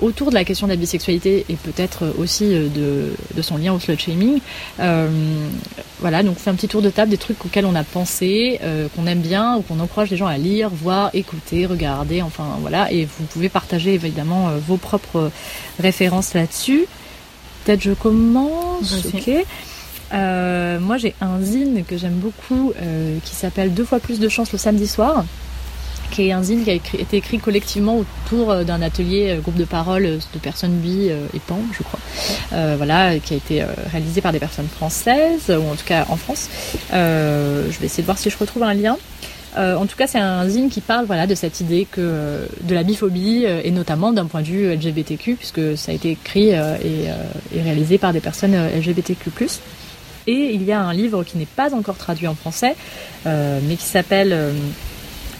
autour 0.00 0.30
de 0.30 0.34
la 0.34 0.44
question 0.44 0.66
de 0.66 0.72
la 0.72 0.76
bisexualité 0.76 1.44
et 1.48 1.54
peut-être 1.54 2.14
aussi 2.18 2.48
de, 2.48 3.12
de 3.34 3.42
son 3.42 3.56
lien 3.56 3.72
au 3.72 3.78
slut-shaming. 3.78 4.40
Euh, 4.80 5.08
voilà, 6.00 6.22
donc 6.22 6.36
on 6.36 6.40
fait 6.40 6.50
un 6.50 6.54
petit 6.54 6.68
tour 6.68 6.82
de 6.82 6.90
table 6.90 7.10
des 7.10 7.18
trucs 7.18 7.44
auxquels 7.44 7.66
on 7.66 7.74
a 7.74 7.84
pensé, 7.84 8.58
euh, 8.62 8.88
qu'on 8.94 9.06
aime 9.06 9.20
bien 9.20 9.56
ou 9.56 9.62
qu'on 9.62 9.80
encourage 9.80 10.10
les 10.10 10.16
gens 10.16 10.26
à 10.26 10.38
lire, 10.38 10.70
voir, 10.70 11.10
écouter, 11.12 11.66
regarder, 11.66 12.22
enfin 12.22 12.56
voilà. 12.60 12.90
Et 12.90 13.04
vous 13.04 13.24
pouvez 13.26 13.48
partager 13.48 13.94
évidemment 13.94 14.48
euh, 14.48 14.58
vos 14.66 14.76
propres 14.76 15.30
références 15.78 16.34
là-dessus. 16.34 16.86
Peut-être 17.64 17.82
je 17.82 17.92
commence. 17.92 19.06
Ok. 19.14 19.30
Euh, 20.12 20.80
moi 20.80 20.96
j'ai 20.96 21.14
un 21.20 21.40
zine 21.40 21.84
que 21.84 21.96
j'aime 21.96 22.14
beaucoup 22.14 22.72
qui 23.24 23.36
s'appelle 23.36 23.72
Deux 23.74 23.84
fois 23.84 24.00
plus 24.00 24.18
de 24.18 24.28
chance 24.28 24.50
le 24.50 24.58
samedi 24.58 24.88
soir 24.88 25.24
qui 26.10 26.28
est 26.28 26.32
un 26.32 26.42
zine 26.42 26.64
qui 26.64 26.70
a 26.70 26.74
été 26.74 27.16
écrit 27.16 27.38
collectivement 27.38 27.96
autour 27.98 28.50
euh, 28.50 28.64
d'un 28.64 28.82
atelier 28.82 29.30
euh, 29.30 29.40
groupe 29.40 29.56
de 29.56 29.64
parole 29.64 30.04
euh, 30.04 30.18
de 30.34 30.38
personnes 30.38 30.72
bi 30.72 31.08
et 31.08 31.40
pan, 31.46 31.58
je 31.72 31.82
crois. 31.82 32.00
Voilà, 32.76 33.18
qui 33.18 33.34
a 33.34 33.36
été 33.36 33.64
réalisé 33.90 34.20
par 34.20 34.32
des 34.32 34.38
personnes 34.38 34.68
françaises, 34.68 35.50
ou 35.50 35.70
en 35.70 35.74
tout 35.74 35.84
cas 35.84 36.06
en 36.08 36.16
France. 36.16 36.48
Je 36.90 37.78
vais 37.78 37.86
essayer 37.86 38.02
de 38.02 38.06
voir 38.06 38.18
si 38.18 38.30
je 38.30 38.38
retrouve 38.38 38.62
un 38.62 38.74
lien. 38.74 38.96
En 39.56 39.86
tout 39.86 39.96
cas, 39.96 40.06
c'est 40.06 40.18
un 40.18 40.48
zine 40.48 40.68
qui 40.68 40.80
parle 40.80 41.06
voilà 41.06 41.26
de 41.26 41.34
cette 41.34 41.60
idée 41.60 41.86
que 41.90 42.46
de 42.62 42.74
la 42.74 42.82
biphobie 42.82 43.44
et 43.44 43.70
notamment 43.70 44.12
d'un 44.12 44.26
point 44.26 44.42
de 44.42 44.46
vue 44.46 44.74
LGBTQ 44.74 45.34
puisque 45.36 45.76
ça 45.76 45.92
a 45.92 45.94
été 45.94 46.10
écrit 46.10 46.50
et, 46.50 47.08
réalisé 47.54 47.98
par 47.98 48.12
des 48.12 48.20
personnes 48.20 48.54
LGBTQ+. 48.54 49.30
Et 50.26 50.52
il 50.54 50.62
y 50.64 50.72
a 50.72 50.80
un 50.80 50.92
livre 50.92 51.24
qui 51.24 51.38
n'est 51.38 51.46
pas 51.46 51.74
encore 51.74 51.96
traduit 51.96 52.26
en 52.26 52.34
français, 52.34 52.74
mais 53.24 53.76
qui 53.76 53.86
s'appelle 53.86 54.54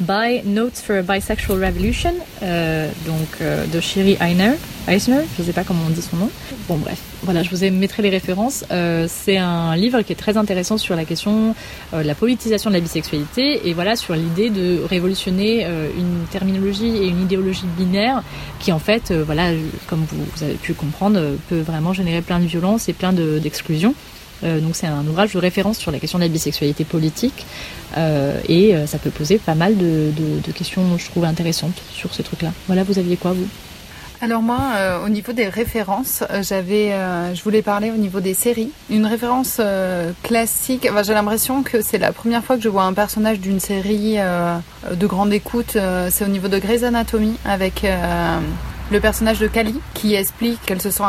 By 0.00 0.42
Notes 0.46 0.80
for 0.80 0.96
a 0.96 1.02
Bisexual 1.02 1.62
Revolution, 1.64 2.14
euh, 2.42 2.88
donc 3.06 3.28
euh, 3.42 3.66
de 3.66 3.80
Shiri 3.80 4.16
Eisner, 4.20 4.52
je 4.88 5.42
sais 5.42 5.52
pas 5.52 5.62
comment 5.62 5.82
on 5.86 5.90
dit 5.90 6.00
son 6.00 6.16
nom. 6.16 6.30
Bon 6.68 6.76
bref, 6.78 6.98
voilà, 7.22 7.42
je 7.42 7.50
vous 7.50 7.62
ai- 7.64 7.70
mettrai 7.70 8.02
les 8.02 8.08
références. 8.08 8.64
Euh, 8.70 9.06
c'est 9.08 9.36
un 9.36 9.76
livre 9.76 10.00
qui 10.02 10.12
est 10.12 10.16
très 10.16 10.36
intéressant 10.38 10.78
sur 10.78 10.96
la 10.96 11.04
question 11.04 11.54
euh, 11.92 12.02
de 12.02 12.06
la 12.06 12.14
politisation 12.14 12.70
de 12.70 12.76
la 12.76 12.80
bisexualité 12.80 13.68
et 13.68 13.74
voilà 13.74 13.94
sur 13.94 14.14
l'idée 14.14 14.48
de 14.48 14.80
révolutionner 14.88 15.66
euh, 15.66 15.88
une 15.96 16.24
terminologie 16.30 16.96
et 16.96 17.06
une 17.08 17.20
idéologie 17.22 17.66
binaire 17.76 18.22
qui 18.58 18.72
en 18.72 18.78
fait, 18.78 19.10
euh, 19.10 19.22
voilà, 19.24 19.50
comme 19.86 20.04
vous, 20.10 20.44
avez 20.44 20.54
pu 20.54 20.72
comprendre, 20.72 21.20
peut 21.50 21.60
vraiment 21.60 21.92
générer 21.92 22.22
plein 22.22 22.40
de 22.40 22.46
violence 22.46 22.88
et 22.88 22.94
plein 22.94 23.12
de- 23.12 23.38
d'exclusions. 23.38 23.94
Donc 24.42 24.74
c'est 24.74 24.86
un 24.86 25.06
ouvrage 25.06 25.32
de 25.32 25.38
référence 25.38 25.78
sur 25.78 25.90
la 25.90 25.98
question 25.98 26.18
de 26.18 26.24
la 26.24 26.28
bisexualité 26.28 26.84
politique 26.84 27.46
euh, 27.96 28.40
et 28.48 28.74
euh, 28.74 28.86
ça 28.86 28.98
peut 28.98 29.10
poser 29.10 29.38
pas 29.38 29.54
mal 29.54 29.76
de, 29.76 30.52
questions, 30.52 30.82
je 30.98 31.06
trouve, 31.06 31.24
intéressantes 31.24 31.80
sur 31.92 32.12
ces 32.14 32.22
trucs-là. 32.22 32.52
Voilà, 32.66 32.82
vous 32.82 32.98
aviez 32.98 33.16
quoi 33.16 33.32
vous? 33.32 33.46
Alors 34.22 34.42
moi, 34.42 34.58
euh, 34.74 35.06
au 35.06 35.08
niveau 35.08 35.32
des 35.32 35.48
références, 35.48 36.22
euh, 36.30 36.42
j'avais, 36.42 36.92
euh, 36.92 37.34
je 37.34 37.42
voulais 37.42 37.62
parler 37.62 37.90
au 37.90 37.96
niveau 37.96 38.20
des 38.20 38.34
séries. 38.34 38.70
Une 38.90 39.06
référence 39.06 39.56
euh, 39.60 40.12
classique. 40.22 40.86
J'ai 41.04 41.14
l'impression 41.14 41.62
que 41.62 41.80
c'est 41.80 41.96
la 41.96 42.12
première 42.12 42.44
fois 42.44 42.56
que 42.56 42.62
je 42.62 42.68
vois 42.68 42.82
un 42.82 42.92
personnage 42.92 43.40
d'une 43.40 43.60
série 43.60 44.16
euh, 44.18 44.58
de 44.92 45.06
grande 45.06 45.32
écoute. 45.32 45.76
euh, 45.76 46.08
c'est 46.12 46.26
au 46.26 46.28
niveau 46.28 46.48
de 46.48 46.58
Grey's 46.58 46.82
Anatomy 46.82 47.38
avec 47.46 47.82
euh, 47.84 48.38
le 48.90 49.00
personnage 49.00 49.38
de 49.38 49.46
Kali 49.46 49.80
qui 49.94 50.14
explique 50.14 50.60
qu'elle 50.62 50.82
se 50.82 50.90
sent 50.90 51.04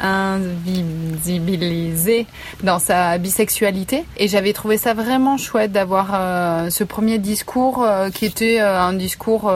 invisibilisée 0.00 2.26
dans 2.62 2.78
sa 2.78 3.18
bisexualité. 3.18 4.04
Et 4.18 4.28
j'avais 4.28 4.52
trouvé 4.52 4.78
ça 4.78 4.94
vraiment 4.94 5.36
chouette 5.38 5.72
d'avoir 5.72 6.12
euh, 6.14 6.70
ce 6.70 6.84
premier 6.84 7.18
discours 7.18 7.82
euh, 7.82 8.10
qui 8.10 8.26
était 8.26 8.60
euh, 8.60 8.80
un 8.80 8.92
discours 8.92 9.52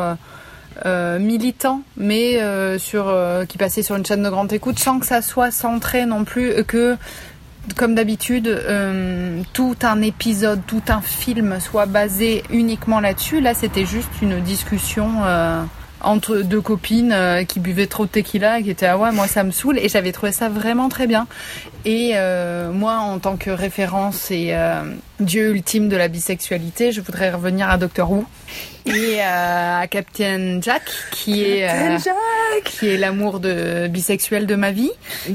militant, 1.18 1.82
mais 1.98 2.40
sur 2.78 3.14
qui 3.48 3.58
passait 3.58 3.82
sur 3.82 3.96
une 3.96 4.06
chaîne 4.06 4.22
de 4.22 4.30
grande 4.30 4.50
écoute, 4.50 4.78
sans 4.78 4.98
que 4.98 5.04
ça 5.04 5.20
soit 5.20 5.50
centré 5.50 6.06
non 6.06 6.24
plus 6.24 6.64
que 6.64 6.96
comme 7.76 7.94
d'habitude, 7.94 8.64
tout 9.52 9.76
un 9.82 10.00
épisode, 10.00 10.62
tout 10.66 10.80
un 10.88 11.02
film 11.02 11.60
soit 11.60 11.84
basé 11.84 12.44
uniquement 12.48 13.00
là-dessus. 13.00 13.42
Là, 13.42 13.52
c'était 13.52 13.84
juste 13.84 14.08
une 14.22 14.40
discussion 14.40 15.10
entre 16.00 16.38
deux 16.38 16.60
copines 16.60 17.12
euh, 17.12 17.44
qui 17.44 17.60
buvaient 17.60 17.86
trop 17.86 18.06
de 18.06 18.10
tequila 18.10 18.58
et 18.58 18.62
qui 18.62 18.70
étaient 18.70 18.86
ah 18.86 18.98
ouais, 18.98 19.12
moi 19.12 19.26
ça 19.26 19.44
me 19.44 19.50
saoule. 19.50 19.78
Et 19.78 19.88
j'avais 19.88 20.12
trouvé 20.12 20.32
ça 20.32 20.48
vraiment 20.48 20.88
très 20.88 21.06
bien. 21.06 21.26
Et 21.84 22.12
euh, 22.14 22.72
moi, 22.72 22.96
en 22.98 23.18
tant 23.18 23.36
que 23.36 23.50
référence 23.50 24.30
et 24.30 24.48
euh, 24.50 24.82
dieu 25.18 25.50
ultime 25.50 25.88
de 25.88 25.96
la 25.96 26.08
bisexualité, 26.08 26.92
je 26.92 27.00
voudrais 27.00 27.30
revenir 27.30 27.70
à 27.70 27.78
Doctor 27.78 28.10
Who 28.10 28.26
et 28.84 29.20
à 29.22 29.86
Captain 29.88 30.60
Jack, 30.60 30.82
qui 31.10 31.42
est 31.42 31.70
euh, 31.70 31.98
qui 32.64 32.88
est 32.88 32.98
l'amour 32.98 33.40
de 33.40 33.88
bisexuel 33.88 34.46
de 34.46 34.56
ma 34.56 34.72
vie, 34.72 34.90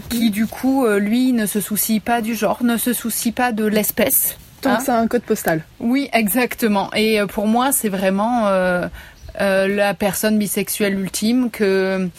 qui? 0.10 0.30
du 0.30 0.46
coup, 0.46 0.86
lui, 0.88 1.32
ne 1.32 1.46
se 1.46 1.60
soucie 1.60 2.00
pas 2.00 2.22
du 2.22 2.36
genre, 2.36 2.64
ne 2.64 2.78
se 2.78 2.94
soucie 2.94 3.32
pas 3.32 3.52
de 3.52 3.66
l'espèce. 3.66 4.38
Tant 4.62 4.72
Hein 4.72 4.78
que 4.78 4.84
c'est 4.84 4.92
un 4.92 5.08
code 5.08 5.24
postal. 5.24 5.64
Oui, 5.80 6.10
exactement. 6.14 6.92
Et 6.96 7.20
pour 7.30 7.48
moi, 7.48 7.72
c'est 7.72 7.90
vraiment 7.90 8.50
la 9.40 9.94
personne 9.94 10.38
bisexuelle 10.38 10.98
ultime 10.98 11.50
que 11.50 12.10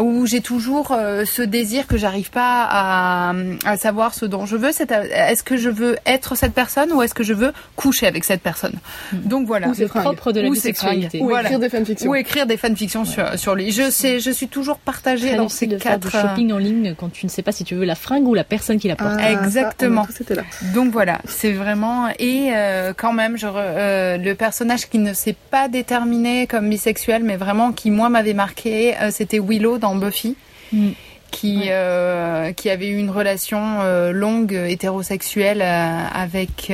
où 0.00 0.26
j'ai 0.26 0.40
toujours 0.40 0.92
euh, 0.92 1.24
ce 1.24 1.42
désir 1.42 1.86
que 1.86 1.96
j'arrive 1.96 2.30
pas 2.30 2.66
à, 2.68 3.32
à 3.64 3.76
savoir 3.76 4.14
ce 4.14 4.24
dont 4.26 4.44
je 4.46 4.56
veux. 4.56 4.70
À- 4.90 5.30
Est-ce 5.32 5.42
que 5.42 5.56
je 5.56 5.70
veux 5.70 5.96
être 6.06 6.34
cette 6.34 6.52
personne 6.54 6.92
ou 6.92 7.02
est-ce 7.02 7.14
que 7.14 7.22
je 7.24 7.32
veux 7.34 7.52
coucher 7.76 8.06
avec 8.06 8.24
cette 8.24 8.42
personne 8.42 8.74
Donc 9.12 9.46
voilà. 9.46 9.68
Ou 9.68 9.74
c'est 9.74 9.86
propre 9.86 10.32
de 10.32 10.40
la 10.40 10.50
bisexualité. 10.50 11.20
Ou 11.20 11.28
Voilà. 11.28 11.44
écrire 11.48 11.58
des 11.60 11.68
fanfictions. 11.68 12.10
Ou 12.10 12.14
écrire 12.14 12.46
des 12.46 12.56
fanfictions 12.56 13.04
sur, 13.04 13.38
sur 13.38 13.54
lui. 13.54 13.70
Je 13.70 13.90
sais, 13.90 14.20
je 14.20 14.30
suis 14.30 14.48
toujours 14.48 14.78
partagée 14.78 15.28
Très 15.28 15.36
dans 15.36 15.48
ces 15.48 15.66
de 15.66 15.78
faire 15.78 15.98
du 15.98 16.08
quatre. 16.08 16.16
euh, 16.24 16.28
shopping 16.28 16.52
en 16.52 16.58
ligne 16.58 16.94
quand 16.98 17.10
tu 17.12 17.24
ne 17.26 17.30
sais 17.30 17.42
pas 17.42 17.52
si 17.52 17.64
tu 17.64 17.74
veux 17.74 17.84
la 17.84 17.94
fringue 17.94 18.26
ou 18.26 18.34
la 18.34 18.44
personne 18.44 18.78
qui 18.78 18.88
la 18.88 18.96
porte. 18.96 19.12
Ah, 19.18 19.32
Exactement. 19.32 20.02
Ça, 20.04 20.08
on 20.08 20.12
a 20.12 20.16
tous 20.16 20.20
été 20.22 20.34
là. 20.34 20.42
Donc 20.74 20.92
voilà, 20.92 21.20
c'est 21.26 21.52
vraiment 21.52 22.08
et 22.18 22.50
euh, 22.54 22.92
quand 22.96 23.12
même, 23.12 23.36
je 23.36 23.46
re- 23.46 23.52
euh, 23.56 24.16
le 24.16 24.34
personnage 24.34 24.88
qui 24.88 24.98
ne 24.98 25.12
s'est 25.12 25.36
pas 25.50 25.68
déterminé 25.68 26.46
comme 26.46 26.68
bisexuel, 26.68 27.22
mais 27.22 27.36
vraiment 27.36 27.72
qui 27.72 27.90
moi 27.90 28.08
m'avait 28.08 28.34
marqué, 28.34 28.94
euh, 29.00 29.10
c'était 29.12 29.38
Willow 29.38 29.75
dans 29.78 29.94
Buffy. 29.94 30.36
Mm. 30.72 30.90
Qui, 31.32 31.64
euh, 31.66 32.52
qui 32.52 32.70
avait 32.70 32.88
eu 32.88 32.96
une 32.96 33.10
relation 33.10 33.80
euh, 33.82 34.12
longue 34.12 34.52
hétérosexuelle 34.52 35.60
euh, 35.60 36.04
avec 36.14 36.72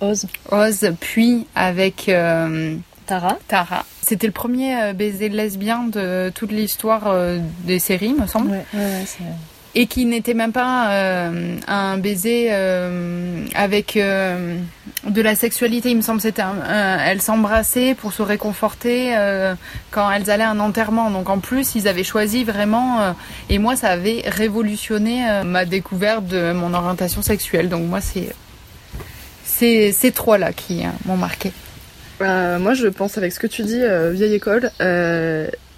Oz, 0.00 0.26
Oz, 0.50 0.90
puis 0.98 1.46
avec 1.54 2.10
Tara. 3.06 3.38
Tara. 3.46 3.84
C'était 4.00 4.26
le 4.26 4.32
premier 4.32 4.92
baiser 4.94 5.28
lesbien 5.28 5.84
de 5.84 6.32
toute 6.34 6.50
l'histoire 6.50 7.14
des 7.64 7.78
séries, 7.78 8.14
me 8.14 8.26
semble 8.26 8.50
Ouais, 8.50 8.64
ouais, 8.74 9.04
et 9.76 9.86
qui 9.86 10.06
n'était 10.06 10.32
même 10.32 10.52
pas 10.52 10.90
euh, 10.90 11.54
un 11.68 11.98
baiser 11.98 12.48
euh, 12.50 13.44
avec 13.54 13.98
euh, 13.98 14.56
de 15.06 15.20
la 15.20 15.34
sexualité. 15.34 15.90
Il 15.90 15.98
me 15.98 16.02
semble 16.02 16.22
c'était 16.22 16.42
elles 16.66 17.20
s'embrassaient 17.20 17.94
pour 17.94 18.14
se 18.14 18.22
réconforter 18.22 19.14
quand 19.90 20.10
elles 20.10 20.30
allaient 20.30 20.44
à 20.44 20.50
un 20.50 20.60
enterrement. 20.60 21.10
Donc 21.10 21.28
en 21.28 21.38
plus, 21.38 21.74
ils 21.74 21.88
avaient 21.88 22.04
choisi 22.04 22.42
vraiment. 22.42 23.14
et 23.50 23.58
moi, 23.58 23.76
ça 23.76 23.88
avait 23.88 24.22
révolutionné 24.26 25.42
ma 25.44 25.66
découverte 25.66 26.26
de 26.26 26.52
mon 26.52 26.72
orientation 26.72 27.20
sexuelle. 27.20 27.68
Donc 27.68 27.84
moi, 27.84 28.00
c'est 28.00 28.34
c'est 29.44 29.92
ces 29.92 30.10
trois 30.10 30.38
là 30.38 30.54
qui 30.54 30.84
m'ont 31.04 31.18
marqué. 31.18 31.52
Moi, 32.20 32.72
je 32.72 32.86
pense 32.88 33.18
avec 33.18 33.32
ce 33.32 33.40
que 33.40 33.46
tu 33.46 33.62
dis, 33.62 33.82
vieille 34.12 34.34
école. 34.34 34.70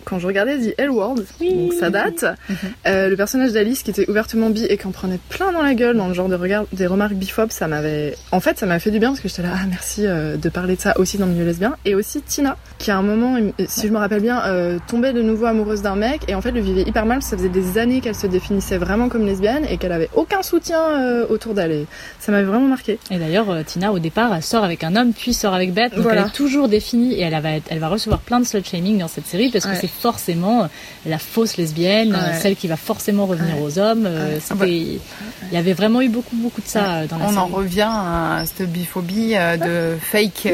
Quand 0.08 0.18
je 0.18 0.26
regardais 0.26 0.58
The 0.58 0.74
L 0.78 0.90
Word, 0.90 1.16
donc 1.40 1.72
ça 1.78 1.90
date, 1.90 2.24
Mhm. 2.48 2.56
euh, 2.86 3.08
le 3.08 3.16
personnage 3.16 3.52
d'Alice 3.52 3.82
qui 3.82 3.90
était 3.90 4.08
ouvertement 4.08 4.50
bi 4.50 4.64
et 4.64 4.76
qui 4.78 4.86
en 4.86 4.90
prenait 4.90 5.18
plein 5.28 5.52
dans 5.52 5.62
la 5.62 5.74
gueule 5.74 5.96
dans 5.96 6.08
le 6.08 6.14
genre 6.14 6.28
de 6.28 6.34
regard, 6.34 6.64
des 6.72 6.86
remarques 6.86 7.14
biphobes, 7.14 7.50
ça 7.50 7.66
m'avait, 7.68 8.14
en 8.32 8.40
fait, 8.40 8.58
ça 8.58 8.66
m'a 8.66 8.78
fait 8.78 8.90
du 8.90 8.98
bien 8.98 9.10
parce 9.10 9.20
que 9.20 9.28
j'étais 9.28 9.42
là, 9.42 9.50
ah 9.54 9.66
merci 9.68 10.06
euh, 10.06 10.36
de 10.36 10.48
parler 10.48 10.76
de 10.76 10.80
ça 10.80 10.98
aussi 10.98 11.18
dans 11.18 11.26
le 11.26 11.32
milieu 11.32 11.44
lesbien. 11.44 11.74
Et 11.84 11.94
aussi 11.94 12.22
Tina, 12.22 12.56
qui 12.78 12.90
à 12.90 12.96
un 12.96 13.02
moment, 13.02 13.36
si 13.66 13.86
je 13.86 13.92
me 13.92 13.98
rappelle 13.98 14.22
bien, 14.22 14.42
euh, 14.46 14.78
tombait 14.88 15.12
de 15.12 15.22
nouveau 15.22 15.46
amoureuse 15.46 15.82
d'un 15.82 15.96
mec 15.96 16.22
et 16.28 16.34
en 16.34 16.40
fait 16.40 16.52
le 16.52 16.60
vivait 16.60 16.82
hyper 16.82 17.04
mal. 17.06 17.22
Ça 17.22 17.36
faisait 17.36 17.48
des 17.48 17.78
années 17.78 18.00
qu'elle 18.00 18.14
se 18.14 18.26
définissait 18.26 18.78
vraiment 18.78 19.08
comme 19.08 19.26
lesbienne 19.26 19.64
et 19.68 19.76
qu'elle 19.76 19.92
avait 19.92 20.08
aucun 20.14 20.42
soutien 20.42 20.78
autour 21.28 21.54
d'elle. 21.54 21.72
Et 21.72 21.86
ça 22.20 22.32
m'avait 22.32 22.44
vraiment 22.44 22.66
marqué. 22.68 22.98
Et 23.10 23.18
d'ailleurs, 23.18 23.46
Tina, 23.66 23.92
au 23.92 23.98
départ, 23.98 24.34
elle 24.34 24.42
sort 24.42 24.64
avec 24.64 24.84
un 24.84 24.96
homme, 24.96 25.12
puis 25.12 25.34
sort 25.34 25.54
avec 25.54 25.72
Beth. 25.74 25.92
Donc 25.94 26.02
Voilà. 26.04 26.22
elle 26.22 26.26
est 26.28 26.30
toujours 26.30 26.68
définie 26.68 27.14
et 27.14 27.22
elle 27.22 27.40
va, 27.42 27.52
être- 27.52 27.66
elle 27.70 27.78
va 27.78 27.88
recevoir 27.88 28.20
plein 28.20 28.40
de 28.40 28.44
slut 28.46 28.62
shaming 28.64 28.98
dans 28.98 29.08
cette 29.08 29.26
série 29.26 29.50
parce 29.50 29.64
que 29.64 29.70
Ouais. 29.70 29.78
c'est 29.80 29.90
forcément 30.00 30.62
euh, 30.62 30.66
la 31.06 31.18
fausse 31.18 31.56
lesbienne, 31.56 32.14
euh, 32.14 32.32
Ouais. 32.32 32.38
celle 32.40 32.56
qui 32.56 32.68
va 32.68 32.76
forcément 32.76 33.26
revenir 33.26 33.56
Ouais. 33.56 33.62
aux 33.62 33.78
hommes. 33.78 34.06
euh, 34.06 34.38
Il 34.62 34.98
y 35.52 35.56
avait 35.56 35.72
vraiment 35.72 36.00
eu 36.02 36.08
beaucoup, 36.08 36.36
beaucoup 36.36 36.60
de 36.60 36.66
ça 36.68 37.06
dans 37.06 37.18
la 37.18 37.24
On 37.24 37.28
série. 37.28 37.38
en 37.40 37.46
revient 37.46 37.88
à 37.90 38.42
cette 38.46 38.68
biphobie 38.70 39.32
euh, 39.36 39.56
de 39.56 39.98
fake. 40.00 40.48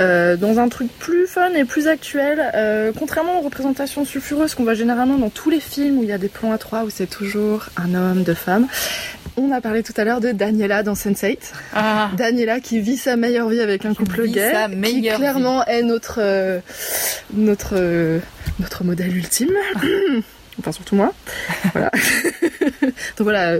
Euh, 0.00 0.36
dans 0.36 0.60
un 0.60 0.68
truc 0.68 0.96
plus 1.00 1.26
fun 1.26 1.50
et 1.56 1.64
plus 1.64 1.88
actuel, 1.88 2.52
euh, 2.54 2.92
contrairement 2.96 3.40
aux 3.40 3.42
représentations 3.42 4.04
sulfureuses 4.04 4.54
qu'on 4.54 4.62
voit 4.62 4.74
généralement 4.74 5.18
dans 5.18 5.28
tous 5.28 5.50
les 5.50 5.58
films 5.58 5.98
où 5.98 6.04
il 6.04 6.08
y 6.08 6.12
a 6.12 6.18
des 6.18 6.28
plans 6.28 6.52
à 6.52 6.58
trois 6.58 6.84
où 6.84 6.90
c'est 6.90 7.08
toujours 7.10 7.64
un 7.76 7.94
homme, 7.96 8.22
deux 8.22 8.34
femmes, 8.34 8.68
on 9.38 9.52
a 9.52 9.60
parlé 9.60 9.82
tout 9.82 9.92
à 9.96 10.04
l'heure 10.04 10.20
de 10.20 10.32
Daniela 10.32 10.82
dans 10.82 10.94
Sense8. 10.94 11.38
ah, 11.74 12.10
Daniela 12.16 12.60
qui 12.60 12.80
vit 12.80 12.96
sa 12.96 13.16
meilleure 13.16 13.48
vie 13.48 13.60
avec 13.60 13.84
un 13.84 13.94
couple 13.94 14.26
gay, 14.28 14.52
sa 14.52 14.68
qui 14.68 15.02
clairement 15.08 15.64
est 15.66 15.82
notre 15.82 16.18
euh, 16.20 16.60
notre 17.34 17.74
euh, 17.76 18.18
notre 18.60 18.84
modèle 18.84 19.16
ultime. 19.16 19.50
Enfin 20.60 20.72
surtout 20.72 20.96
moi. 20.96 21.12
Voilà. 21.72 21.88
Donc 23.16 23.20
voilà, 23.20 23.58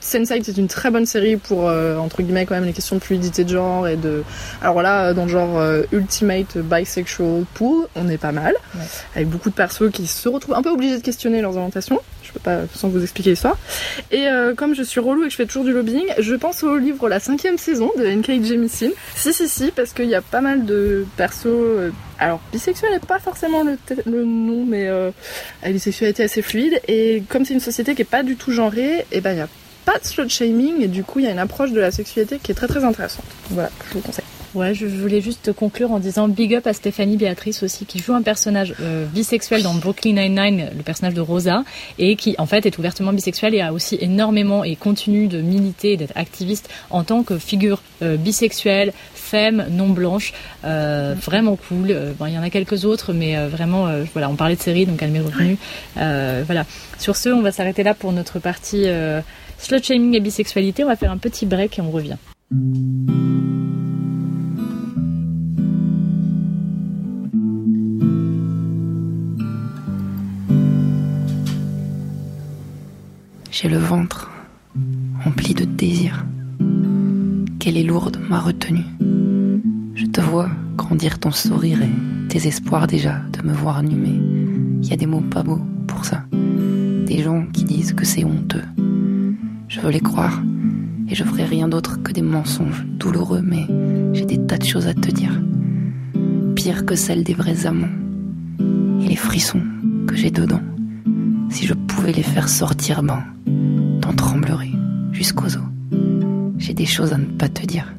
Sense8 0.00 0.42
c'est 0.44 0.56
une 0.56 0.68
très 0.68 0.88
bonne 0.92 1.04
série 1.04 1.36
pour 1.36 1.68
euh, 1.68 1.96
entre 1.96 2.22
guillemets 2.22 2.46
quand 2.46 2.54
même 2.54 2.64
les 2.64 2.72
questions 2.72 2.94
de 2.94 3.00
fluidité 3.02 3.42
de 3.42 3.48
genre 3.48 3.88
et 3.88 3.96
de. 3.96 4.22
Alors 4.62 4.80
là 4.80 5.14
dans 5.14 5.24
le 5.24 5.30
genre 5.32 5.60
ultimate 5.90 6.56
bisexual 6.58 7.44
pool, 7.54 7.88
on 7.96 8.08
est 8.08 8.18
pas 8.18 8.30
mal, 8.30 8.54
Ouais. 8.76 8.84
avec 9.16 9.28
beaucoup 9.28 9.50
de 9.50 9.54
persos 9.56 9.90
qui 9.92 10.06
se 10.06 10.28
retrouvent 10.28 10.54
un 10.54 10.62
peu 10.62 10.70
obligés 10.70 10.96
de 10.98 11.02
questionner 11.02 11.40
leurs 11.42 11.56
orientations. 11.56 11.98
Je 12.28 12.32
peux 12.32 12.40
pas 12.40 12.60
sans 12.74 12.88
vous 12.88 13.02
expliquer 13.02 13.30
l'histoire. 13.30 13.56
Et 14.10 14.28
euh, 14.28 14.54
comme 14.54 14.74
je 14.74 14.82
suis 14.82 15.00
relou 15.00 15.22
et 15.22 15.26
que 15.26 15.30
je 15.30 15.36
fais 15.36 15.46
toujours 15.46 15.64
du 15.64 15.72
lobbying, 15.72 16.06
je 16.18 16.34
pense 16.34 16.62
au 16.62 16.76
livre 16.76 17.08
La 17.08 17.20
cinquième 17.20 17.56
saison 17.56 17.90
de 17.98 18.04
N.K. 18.04 18.44
Jemisin. 18.44 18.90
Si, 19.16 19.32
si, 19.32 19.48
si, 19.48 19.70
parce 19.70 19.92
qu'il 19.92 20.06
y 20.06 20.14
a 20.14 20.20
pas 20.20 20.42
mal 20.42 20.66
de 20.66 21.06
persos. 21.16 21.46
euh, 21.46 21.90
alors, 22.18 22.40
bisexuel 22.52 22.92
n'est 22.92 22.98
pas 22.98 23.18
forcément 23.18 23.62
le, 23.64 24.24
nom, 24.24 24.64
mais 24.66 24.88
euh, 24.88 25.10
avec 25.62 25.74
des 25.74 25.80
sexualités 25.80 26.24
assez 26.24 26.42
fluides. 26.42 26.80
Et 26.86 27.22
comme 27.28 27.44
c'est 27.44 27.54
une 27.54 27.60
société 27.60 27.94
qui 27.94 28.02
est 28.02 28.04
pas 28.04 28.22
du 28.22 28.36
tout 28.36 28.52
genrée, 28.52 29.06
et 29.10 29.20
ben 29.20 29.32
il 29.32 29.38
y 29.38 29.42
a 29.42 29.48
pas 29.86 29.98
de 29.98 30.04
slut 30.04 30.28
shaming 30.28 30.82
et 30.82 30.88
du 30.88 31.02
coup 31.02 31.18
il 31.18 31.24
y 31.24 31.28
a 31.28 31.30
une 31.30 31.38
approche 31.38 31.72
de 31.72 31.80
la 31.80 31.90
sexualité 31.90 32.38
qui 32.42 32.52
est 32.52 32.54
très 32.54 32.66
très 32.66 32.84
intéressante. 32.84 33.24
Voilà, 33.50 33.70
je 33.88 33.94
vous 33.94 34.00
conseille. 34.00 34.24
Ouais, 34.58 34.74
je 34.74 34.86
voulais 34.86 35.20
juste 35.20 35.52
conclure 35.52 35.92
en 35.92 36.00
disant 36.00 36.26
big 36.26 36.52
up 36.52 36.66
à 36.66 36.72
Stéphanie 36.72 37.16
Béatrice 37.16 37.62
aussi, 37.62 37.86
qui 37.86 38.00
joue 38.00 38.12
un 38.12 38.22
personnage 38.22 38.74
euh, 38.80 39.06
bisexuel 39.06 39.62
dans 39.62 39.72
Brooklyn 39.72 40.14
Nine-Nine, 40.14 40.70
le 40.76 40.82
personnage 40.82 41.14
de 41.14 41.20
Rosa, 41.20 41.62
et 42.00 42.16
qui 42.16 42.34
en 42.38 42.46
fait 42.46 42.66
est 42.66 42.76
ouvertement 42.76 43.12
bisexuel 43.12 43.54
et 43.54 43.60
a 43.60 43.72
aussi 43.72 43.96
énormément 44.00 44.64
et 44.64 44.74
continue 44.74 45.28
de 45.28 45.40
militer 45.40 45.92
et 45.92 45.96
d'être 45.96 46.16
activiste 46.16 46.68
en 46.90 47.04
tant 47.04 47.22
que 47.22 47.38
figure 47.38 47.82
euh, 48.02 48.16
bisexuelle, 48.16 48.92
femme, 49.14 49.64
non 49.70 49.90
blanche, 49.90 50.32
euh, 50.64 51.14
vraiment 51.16 51.54
cool. 51.54 51.96
Bon, 52.18 52.26
il 52.26 52.34
y 52.34 52.38
en 52.38 52.42
a 52.42 52.50
quelques 52.50 52.84
autres, 52.84 53.12
mais 53.12 53.36
vraiment, 53.46 53.86
voilà, 54.12 54.28
on 54.28 54.34
parlait 54.34 54.56
de 54.56 54.60
série, 54.60 54.86
donc 54.86 55.00
elle 55.02 55.12
m'est 55.12 55.20
revenue. 55.20 55.56
Voilà. 55.94 56.66
Sur 56.98 57.14
ce, 57.14 57.28
on 57.28 57.42
va 57.42 57.52
s'arrêter 57.52 57.84
là 57.84 57.94
pour 57.94 58.10
notre 58.10 58.40
partie 58.40 58.86
slut 59.58 59.84
shaming 59.84 60.16
et 60.16 60.20
bisexualité. 60.20 60.82
On 60.82 60.88
va 60.88 60.96
faire 60.96 61.12
un 61.12 61.18
petit 61.18 61.46
break 61.46 61.78
et 61.78 61.82
on 61.82 61.92
revient. 61.92 62.16
J'ai 73.60 73.68
le 73.68 73.78
ventre 73.78 74.30
rempli 75.24 75.52
de 75.52 75.64
désir. 75.64 76.24
Qu'elle 77.58 77.76
est 77.76 77.82
lourde 77.82 78.20
ma 78.30 78.38
retenue. 78.38 78.84
Je 79.96 80.06
te 80.06 80.20
vois 80.20 80.48
grandir 80.76 81.18
ton 81.18 81.32
sourire 81.32 81.82
et 81.82 82.28
tes 82.28 82.46
espoirs 82.46 82.86
déjà 82.86 83.20
de 83.32 83.44
me 83.44 83.52
voir 83.52 83.82
nu, 83.82 83.96
mais 83.96 84.14
il 84.80 84.88
y 84.88 84.92
a 84.92 84.96
des 84.96 85.06
mots 85.06 85.22
pas 85.22 85.42
beaux 85.42 85.60
pour 85.88 86.04
ça. 86.04 86.22
Des 86.30 87.20
gens 87.20 87.46
qui 87.52 87.64
disent 87.64 87.94
que 87.94 88.04
c'est 88.04 88.24
honteux. 88.24 88.62
Je 89.66 89.80
veux 89.80 89.90
les 89.90 89.98
croire 89.98 90.40
et 91.08 91.16
je 91.16 91.24
ferai 91.24 91.42
rien 91.44 91.66
d'autre 91.66 92.00
que 92.00 92.12
des 92.12 92.22
mensonges 92.22 92.86
douloureux, 92.86 93.42
mais 93.42 93.66
j'ai 94.12 94.24
des 94.24 94.38
tas 94.38 94.58
de 94.58 94.66
choses 94.66 94.86
à 94.86 94.94
te 94.94 95.10
dire. 95.10 95.32
Pire 96.54 96.86
que 96.86 96.94
celles 96.94 97.24
des 97.24 97.34
vrais 97.34 97.66
amants. 97.66 97.88
Et 99.02 99.08
les 99.08 99.16
frissons 99.16 99.62
que 100.06 100.14
j'ai 100.14 100.30
dedans. 100.30 100.62
Si 101.50 101.66
je 101.66 101.74
pouvais 101.74 102.12
les 102.12 102.22
faire 102.22 102.48
sortir, 102.48 103.02
ben, 103.02 103.24
t'en 104.00 104.14
tremblerais 104.14 104.70
jusqu'aux 105.12 105.46
os. 105.46 105.62
J'ai 106.58 106.74
des 106.74 106.86
choses 106.86 107.12
à 107.12 107.18
ne 107.18 107.24
pas 107.24 107.48
te 107.48 107.64
dire. 107.66 107.94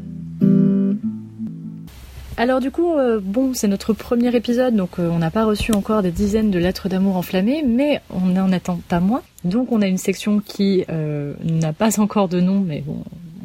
Alors 2.40 2.62
du 2.62 2.72
coup, 2.72 2.94
euh, 2.94 3.20
bon, 3.22 3.54
c'est 3.54 3.68
notre 3.68 3.92
premier 3.92 4.34
épisode, 4.34 4.74
donc 4.74 4.92
euh, 4.98 5.10
on 5.12 5.20
n'a 5.20 5.30
pas 5.30 5.44
reçu 5.44 5.74
encore 5.74 6.02
des 6.02 6.12
dizaines 6.12 6.52
de 6.52 6.58
lettres 6.58 6.88
d'amour 6.88 7.18
enflammées, 7.18 7.64
mais 7.68 8.00
on 8.10 8.34
en 8.38 8.54
attend 8.54 8.80
pas 8.88 9.02
moins. 9.02 9.22
Donc 9.44 9.74
on 9.74 9.82
a 9.82 9.88
une 9.88 9.98
section 9.98 10.40
qui 10.40 10.86
euh, 10.90 11.34
n'a 11.44 11.74
pas 11.74 12.00
encore 12.00 12.30
de 12.30 12.40
nom, 12.40 12.62
mais 12.66 12.80
bon, 12.80 13.04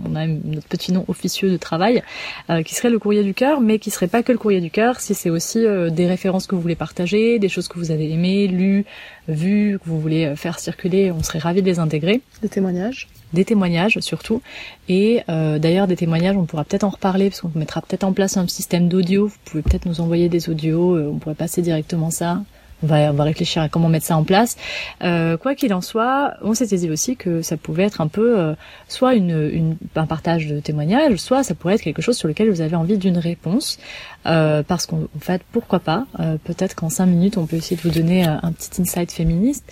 on 0.08 0.14
a 0.16 0.26
notre 0.26 0.66
petit 0.68 0.92
nom 0.92 1.04
officieux 1.08 1.50
de 1.50 1.56
travail, 1.56 2.02
euh, 2.50 2.62
qui 2.62 2.74
serait 2.74 2.90
le 2.90 2.98
courrier 2.98 3.22
du 3.22 3.34
cœur, 3.34 3.60
mais 3.60 3.78
qui 3.78 3.90
serait 3.90 4.08
pas 4.08 4.22
que 4.22 4.32
le 4.32 4.38
courrier 4.38 4.60
du 4.60 4.70
cœur, 4.70 5.00
si 5.00 5.14
c'est 5.14 5.30
aussi 5.30 5.64
euh, 5.64 5.90
des 5.90 6.06
références 6.06 6.46
que 6.46 6.54
vous 6.54 6.60
voulez 6.60 6.74
partager, 6.74 7.38
des 7.38 7.48
choses 7.48 7.68
que 7.68 7.78
vous 7.78 7.90
avez 7.90 8.10
aimées, 8.10 8.46
lues, 8.46 8.84
vues, 9.28 9.78
que 9.82 9.88
vous 9.88 10.00
voulez 10.00 10.26
euh, 10.26 10.36
faire 10.36 10.58
circuler, 10.58 11.10
on 11.10 11.22
serait 11.22 11.38
ravis 11.38 11.62
de 11.62 11.66
les 11.66 11.78
intégrer 11.78 12.20
Des 12.42 12.48
témoignages. 12.48 13.08
des 13.32 13.44
témoignages 13.44 13.98
surtout. 14.00 14.42
Et 14.88 15.22
euh, 15.28 15.58
d'ailleurs 15.58 15.86
des 15.86 15.96
témoignages, 15.96 16.36
on 16.36 16.44
pourra 16.44 16.64
peut-être 16.64 16.84
en 16.84 16.90
reparler 16.90 17.30
parce 17.30 17.40
qu'on 17.40 17.50
mettra 17.54 17.80
peut-être 17.80 18.04
en 18.04 18.12
place 18.12 18.36
un 18.36 18.46
système 18.48 18.88
d'audio. 18.88 19.28
Vous 19.28 19.36
pouvez 19.44 19.62
peut-être 19.62 19.86
nous 19.86 20.00
envoyer 20.00 20.28
des 20.28 20.48
audios, 20.48 20.96
euh, 20.96 21.10
on 21.12 21.18
pourrait 21.18 21.34
passer 21.34 21.62
directement 21.62 22.10
ça. 22.10 22.42
On 22.84 22.86
va, 22.86 23.10
on 23.10 23.14
va 23.14 23.24
réfléchir 23.24 23.62
à 23.62 23.70
comment 23.70 23.88
mettre 23.88 24.04
ça 24.04 24.16
en 24.16 24.24
place. 24.24 24.56
Euh, 25.02 25.38
quoi 25.38 25.54
qu'il 25.54 25.72
en 25.72 25.80
soit, 25.80 26.34
on 26.42 26.52
s'était 26.52 26.76
dit 26.76 26.90
aussi 26.90 27.16
que 27.16 27.40
ça 27.40 27.56
pouvait 27.56 27.84
être 27.84 28.02
un 28.02 28.08
peu 28.08 28.38
euh, 28.38 28.54
soit 28.88 29.12
un 29.12 30.06
partage 30.06 30.46
de 30.46 30.60
témoignages, 30.60 31.16
soit 31.16 31.42
ça 31.42 31.54
pourrait 31.54 31.76
être 31.76 31.82
quelque 31.82 32.02
chose 32.02 32.18
sur 32.18 32.28
lequel 32.28 32.50
vous 32.50 32.60
avez 32.60 32.76
envie 32.76 32.98
d'une 32.98 33.16
réponse. 33.16 33.78
Euh, 34.26 34.62
parce 34.62 34.86
qu'en 34.86 35.00
en 35.16 35.20
fait, 35.20 35.42
pourquoi 35.52 35.80
pas 35.80 36.06
euh, 36.20 36.36
Peut-être 36.44 36.74
qu'en 36.74 36.90
cinq 36.90 37.06
minutes, 37.06 37.38
on 37.38 37.46
peut 37.46 37.56
essayer 37.56 37.76
de 37.76 37.82
vous 37.82 37.90
donner 37.90 38.24
un 38.24 38.52
petit 38.52 38.82
insight 38.82 39.12
féministe. 39.12 39.64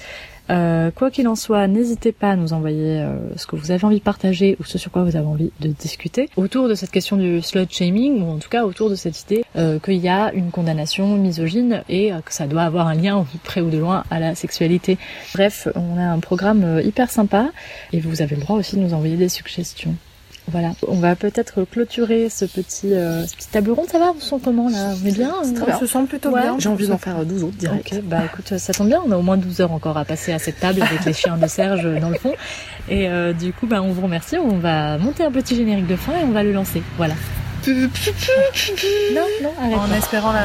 Euh, 0.52 0.90
quoi 0.90 1.10
qu'il 1.10 1.26
en 1.28 1.34
soit, 1.34 1.66
n'hésitez 1.66 2.12
pas 2.12 2.30
à 2.30 2.36
nous 2.36 2.52
envoyer 2.52 3.00
euh, 3.00 3.16
ce 3.36 3.46
que 3.46 3.56
vous 3.56 3.70
avez 3.70 3.84
envie 3.84 3.98
de 3.98 4.04
partager 4.04 4.56
ou 4.60 4.64
ce 4.64 4.76
sur 4.76 4.90
quoi 4.90 5.02
vous 5.02 5.16
avez 5.16 5.26
envie 5.26 5.50
de 5.60 5.68
discuter 5.68 6.28
autour 6.36 6.68
de 6.68 6.74
cette 6.74 6.90
question 6.90 7.16
du 7.16 7.40
slut 7.40 7.66
shaming 7.70 8.22
ou 8.22 8.32
en 8.32 8.38
tout 8.38 8.50
cas 8.50 8.64
autour 8.64 8.90
de 8.90 8.94
cette 8.94 9.22
idée 9.22 9.44
euh, 9.56 9.78
qu'il 9.78 9.96
y 9.96 10.08
a 10.08 10.30
une 10.34 10.50
condamnation 10.50 11.16
misogyne 11.16 11.84
et 11.88 12.12
euh, 12.12 12.20
que 12.20 12.34
ça 12.34 12.46
doit 12.46 12.62
avoir 12.62 12.86
un 12.86 12.94
lien 12.94 13.24
près 13.44 13.62
ou 13.62 13.70
de 13.70 13.78
loin 13.78 14.04
à 14.10 14.20
la 14.20 14.34
sexualité. 14.34 14.98
Bref, 15.34 15.68
on 15.74 15.98
a 15.98 16.04
un 16.04 16.20
programme 16.20 16.80
hyper 16.84 17.10
sympa 17.10 17.50
et 17.92 18.00
vous 18.00 18.20
avez 18.20 18.36
le 18.36 18.42
droit 18.42 18.56
aussi 18.56 18.76
de 18.76 18.82
nous 18.82 18.92
envoyer 18.92 19.16
des 19.16 19.30
suggestions. 19.30 19.94
Voilà, 20.50 20.72
on 20.88 20.96
va 20.96 21.14
peut-être 21.14 21.62
clôturer 21.70 22.28
ce 22.28 22.44
petit, 22.44 22.92
euh, 22.94 23.24
ce 23.26 23.36
petit 23.36 23.48
table 23.48 23.70
ronde. 23.70 23.86
Ça 23.88 23.98
va 23.98 24.12
On 24.16 24.20
se 24.20 24.28
sent 24.28 24.36
comment 24.42 24.68
là? 24.68 24.92
On 25.02 25.06
est 25.06 25.12
bien 25.12 25.32
On 25.40 25.78
se 25.78 25.86
sent 25.86 26.04
plutôt 26.08 26.30
Ouais. 26.30 26.42
bien. 26.42 26.56
J'ai 26.58 26.68
envie 26.68 26.88
d'en 26.88 26.98
faire 26.98 27.24
12 27.24 27.44
autres 27.44 27.56
direct. 27.56 28.00
Bah 28.04 28.22
écoute, 28.26 28.58
ça 28.58 28.72
tombe 28.72 28.88
bien, 28.88 29.00
on 29.06 29.10
a 29.12 29.16
au 29.16 29.22
moins 29.22 29.36
12 29.36 29.60
heures 29.60 29.72
encore 29.72 29.96
à 29.96 30.04
passer 30.04 30.32
à 30.32 30.38
cette 30.38 30.58
table 30.60 30.82
avec 30.82 31.04
les 31.04 31.12
chiens 31.12 31.36
de 31.36 31.46
Serge 31.46 31.84
dans 32.00 32.10
le 32.10 32.18
fond. 32.18 32.32
Et 32.88 33.08
euh, 33.08 33.32
du 33.32 33.52
coup, 33.52 33.66
bah, 33.66 33.80
on 33.82 33.92
vous 33.92 34.02
remercie, 34.02 34.36
on 34.36 34.58
va 34.58 34.98
monter 34.98 35.24
un 35.24 35.30
petit 35.30 35.54
générique 35.54 35.86
de 35.86 35.96
fin 35.96 36.12
et 36.12 36.24
on 36.24 36.32
va 36.32 36.42
le 36.42 36.52
lancer. 36.52 36.82
Voilà. 36.96 37.14
Non, 37.66 39.22
non, 39.42 39.50
arrête. 39.60 39.78
En 39.92 39.96
espérant 39.96 40.32
la- 40.32 40.40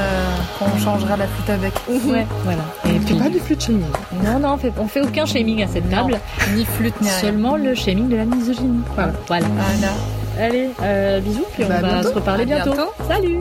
qu'on 0.60 0.78
changera 0.80 1.18
la 1.18 1.28
flûte 1.28 1.50
avec. 1.50 1.74
Ouais, 1.90 2.26
voilà. 2.44 2.62
Et 2.86 3.00
puis, 3.00 3.16
Pas 3.16 3.30
de 3.30 3.40
shaming. 3.62 3.82
non, 4.24 4.40
non, 4.40 4.54
on 4.54 4.58
fait, 4.58 4.72
on 4.80 4.88
fait 4.88 5.02
aucun 5.02 5.26
shaming 5.26 5.64
à 5.64 5.68
cette 5.68 5.90
table, 5.90 6.20
Ni 6.56 6.66
flûte, 6.66 6.94
ni 7.02 7.10
rien. 7.10 7.18
seulement 7.20 7.56
le 7.58 7.74
shaming 7.76 8.10
de 8.10 8.16
la 8.18 8.26
misogynie. 8.26 8.82
Voilà. 8.96 9.14
voilà. 9.28 9.46
Voilà. 9.48 9.94
Allez, 10.40 10.70
euh, 10.84 11.20
bisous, 11.20 11.46
puis 11.54 11.64
on 11.66 11.70
Bah, 11.70 11.82
va 11.82 11.88
bientôt. 11.94 12.10
se 12.10 12.14
reparler 12.14 12.46
bientôt. 12.46 12.72
bientôt. 12.74 12.92
Salut 13.08 13.40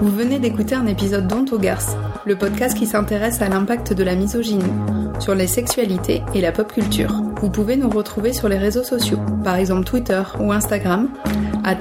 Vous 0.00 0.10
venez 0.16 0.38
d'écouter 0.38 0.74
un 0.74 0.86
épisode 0.86 1.26
Garces, 1.58 1.94
le 2.24 2.36
podcast 2.36 2.74
qui 2.76 2.86
s'intéresse 2.86 3.42
à 3.42 3.48
l'impact 3.50 3.92
de 3.92 4.02
la 4.02 4.14
misogynie 4.14 4.64
sur 5.20 5.34
les 5.34 5.46
sexualités 5.46 6.22
et 6.34 6.40
la 6.40 6.52
pop 6.52 6.72
culture. 6.72 7.22
Vous 7.40 7.50
pouvez 7.50 7.76
nous 7.76 7.88
retrouver 7.88 8.32
sur 8.32 8.48
les 8.48 8.58
réseaux 8.58 8.82
sociaux, 8.82 9.20
par 9.44 9.56
exemple 9.56 9.84
Twitter 9.84 10.22
ou 10.40 10.52
Instagram, 10.52 11.08
at 11.64 11.78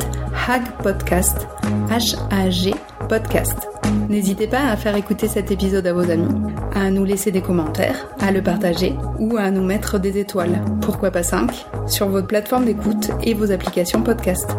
hagpodcast, 0.48 1.48
H-A-G 1.90 2.74
podcast. 3.08 3.68
N'hésitez 4.08 4.48
pas 4.48 4.70
à 4.70 4.78
faire 4.78 4.96
écouter 4.96 5.28
cet 5.28 5.52
épisode 5.52 5.88
à 5.88 5.94
vos 5.94 6.10
amis, 6.12 6.54
à 6.74 6.92
nous 6.92 7.04
laisser 7.04 7.32
des 7.32 7.42
commentaires, 7.42 8.08
à 8.20 8.32
le 8.32 8.42
partager 8.42 8.96
ou 9.18 9.38
à 9.38 9.50
nous 9.52 9.64
mettre 9.64 10.00
des 10.00 10.18
étoiles, 10.20 10.62
pourquoi 10.82 11.12
pas 11.12 11.24
5, 11.24 11.52
sur 11.88 12.08
votre 12.08 12.28
plateforme 12.28 12.66
d'écoute 12.66 13.10
et 13.24 13.34
vos 13.34 13.52
applications 13.52 14.04
podcast. 14.04 14.50